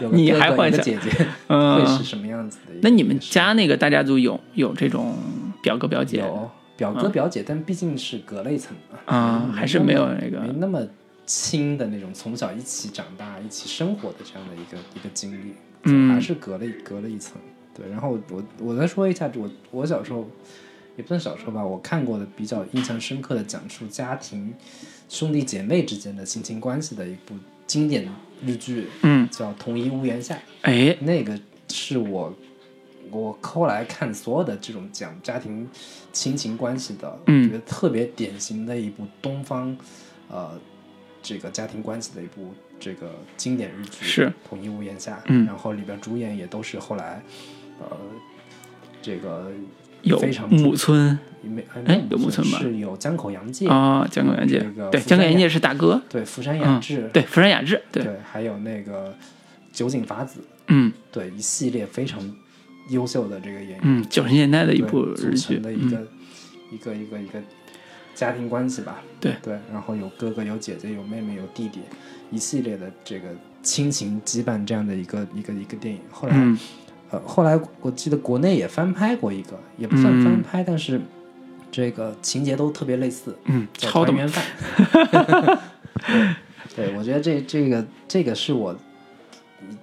[0.00, 1.76] 有 有个你还幻想姐姐，嗯。
[1.76, 2.74] 会是什么样子的？
[2.82, 5.14] 那你们家那个大家族有有这种
[5.62, 6.18] 表哥表姐？
[6.18, 10.40] 有表哥表姐，但毕竟是隔了一层嘛，啊，还是没有那个。
[10.40, 10.80] 没那么
[11.24, 15.54] 亲的那种，从小一起长大、一起生活的这样的一个一个经历，
[15.84, 16.12] 嗯。
[16.12, 17.40] 还是隔了一隔了一层。
[17.74, 20.26] 对，然后我我再说一下，我我小时候
[20.96, 24.54] 也不算小时候吧，我看过的比较印象深刻的讲述家庭
[25.08, 27.34] 兄弟姐妹之间的亲情关系的一部
[27.66, 28.08] 经典
[28.44, 30.34] 日剧，嗯，叫《同一屋檐下》。
[30.62, 31.38] 哎，那个
[31.68, 32.34] 是我
[33.10, 35.68] 我后来看所有的这种讲家庭
[36.12, 39.76] 亲情关系的，觉得特别典型的一部东方
[40.28, 40.58] 呃
[41.22, 45.46] 这个家庭关系的一部这个经典日剧，是《同一屋檐下》，嗯。
[45.46, 47.22] 然后里边主演也都是后来
[47.78, 47.96] 呃
[49.00, 49.52] 这个
[50.02, 54.58] 有非常木村没哎有木村吧是有江口洋介，啊，江口洋介，
[54.90, 59.14] 对，江口洋介是大哥，对福山雅嗯治，，对，福山雅治，对，还有那个
[59.72, 62.20] 酒井法子，嗯对一系列非常
[62.90, 63.80] 优秀的这个演员。
[63.82, 66.06] 嗯，九十年代的一部日剧，的一嗯个、
[66.72, 67.38] 一个一个一个
[68.14, 69.02] 家庭关系吧。
[69.20, 71.80] 对对，然后有哥哥有姐姐有妹妹有弟弟，
[72.30, 73.28] 一系列的这个
[73.62, 76.00] 亲情羁绊这样的一个一个一个电影。
[76.10, 76.58] 后来、嗯
[77.10, 81.00] 呃，后来我记得国内也翻拍过一个，也不算嗯翻拍，但是
[81.76, 83.36] 这个情节都特别类似。
[83.44, 85.60] 嗯，叫抄的嘛，团圆饭。
[86.74, 88.74] 对，对我觉得这这个这个是我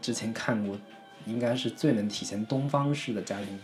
[0.01, 0.75] 之前看过，
[1.27, 3.59] 应该是最能体现东方式的家庭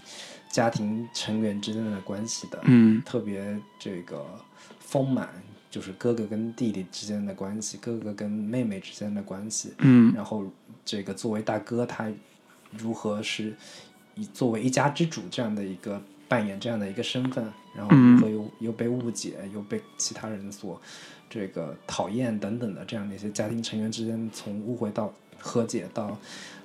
[0.51, 4.23] 家庭成员之间的关系的，嗯特别这个
[4.80, 5.27] 丰满，
[5.72, 10.45] 就是哥哥跟弟弟之间的关系，哥哥跟妹妹之间的关系，嗯然后
[10.85, 12.07] 这个作为大哥，他
[12.77, 13.56] 如何是
[14.14, 15.99] 以作为一家之主这样的一个
[16.30, 17.43] 扮演这样的一个身份，
[17.76, 20.80] 然后如何又、又被误解，又被其他人所
[21.30, 26.18] 这个讨厌等等的这样的一些家庭成员之间从误会到和解到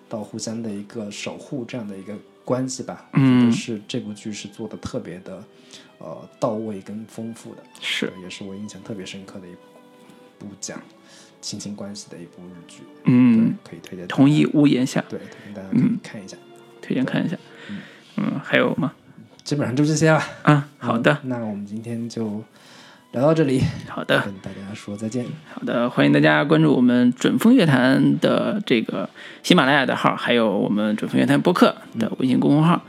[0.09, 2.15] 到互相的一个守护这样的一个
[2.45, 3.09] 关系吧。
[3.15, 5.43] 嗯是这部剧是做的特别的
[5.99, 9.53] 呃到位跟丰富的，是也是我印象特别深刻的一
[10.39, 10.81] 部讲
[11.41, 12.83] 亲情关系的一部日剧。
[13.05, 16.37] 嗯，对，可以推荐同意屋檐下，对，推荐大家可以看一下。
[16.83, 17.37] 推荐看一下。
[18.17, 18.93] 嗯，还有吗？
[19.45, 20.21] 基本上就这些了。
[20.43, 22.43] 啊，好的，嗯那我们今天就
[23.13, 25.25] 聊到这里，好的，跟大家说再见。
[25.55, 29.09] 好的，欢迎大家关注我们准风乐坛的这个
[29.43, 32.83] 喜马拉雅的号，还有我们准风乐坛播客的微信公众号。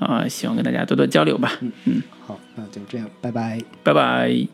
[0.00, 1.52] 啊、希望跟大家多多交流吧。
[1.84, 3.60] 嗯，好，那就这样，拜拜。
[3.82, 4.48] 拜拜。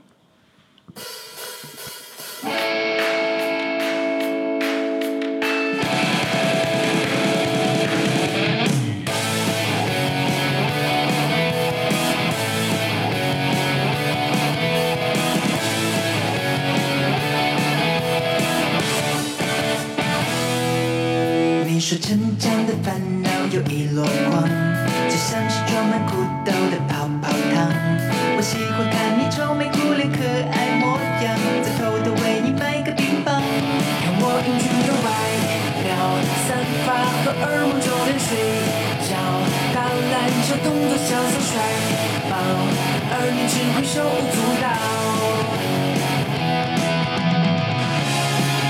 [21.86, 24.42] 说成长的烦恼有一箩筐，
[25.08, 27.70] 就像是装满苦豆的泡泡糖。
[28.34, 30.18] 我喜欢看你愁眉苦脸可
[30.50, 31.30] 爱模样，
[31.62, 33.38] 再偷偷为你买个冰棒。
[33.38, 35.06] 看我英俊的外
[35.86, 35.94] 表，
[36.50, 38.34] 散发荷尔蒙中的睡
[39.06, 39.14] 觉，
[39.70, 41.54] 打篮球动作潇洒帅
[42.26, 42.34] 爆，
[43.14, 44.66] 而你只会手舞足蹈。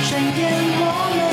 [0.04, 0.84] 闪电落
[1.16, 1.25] 落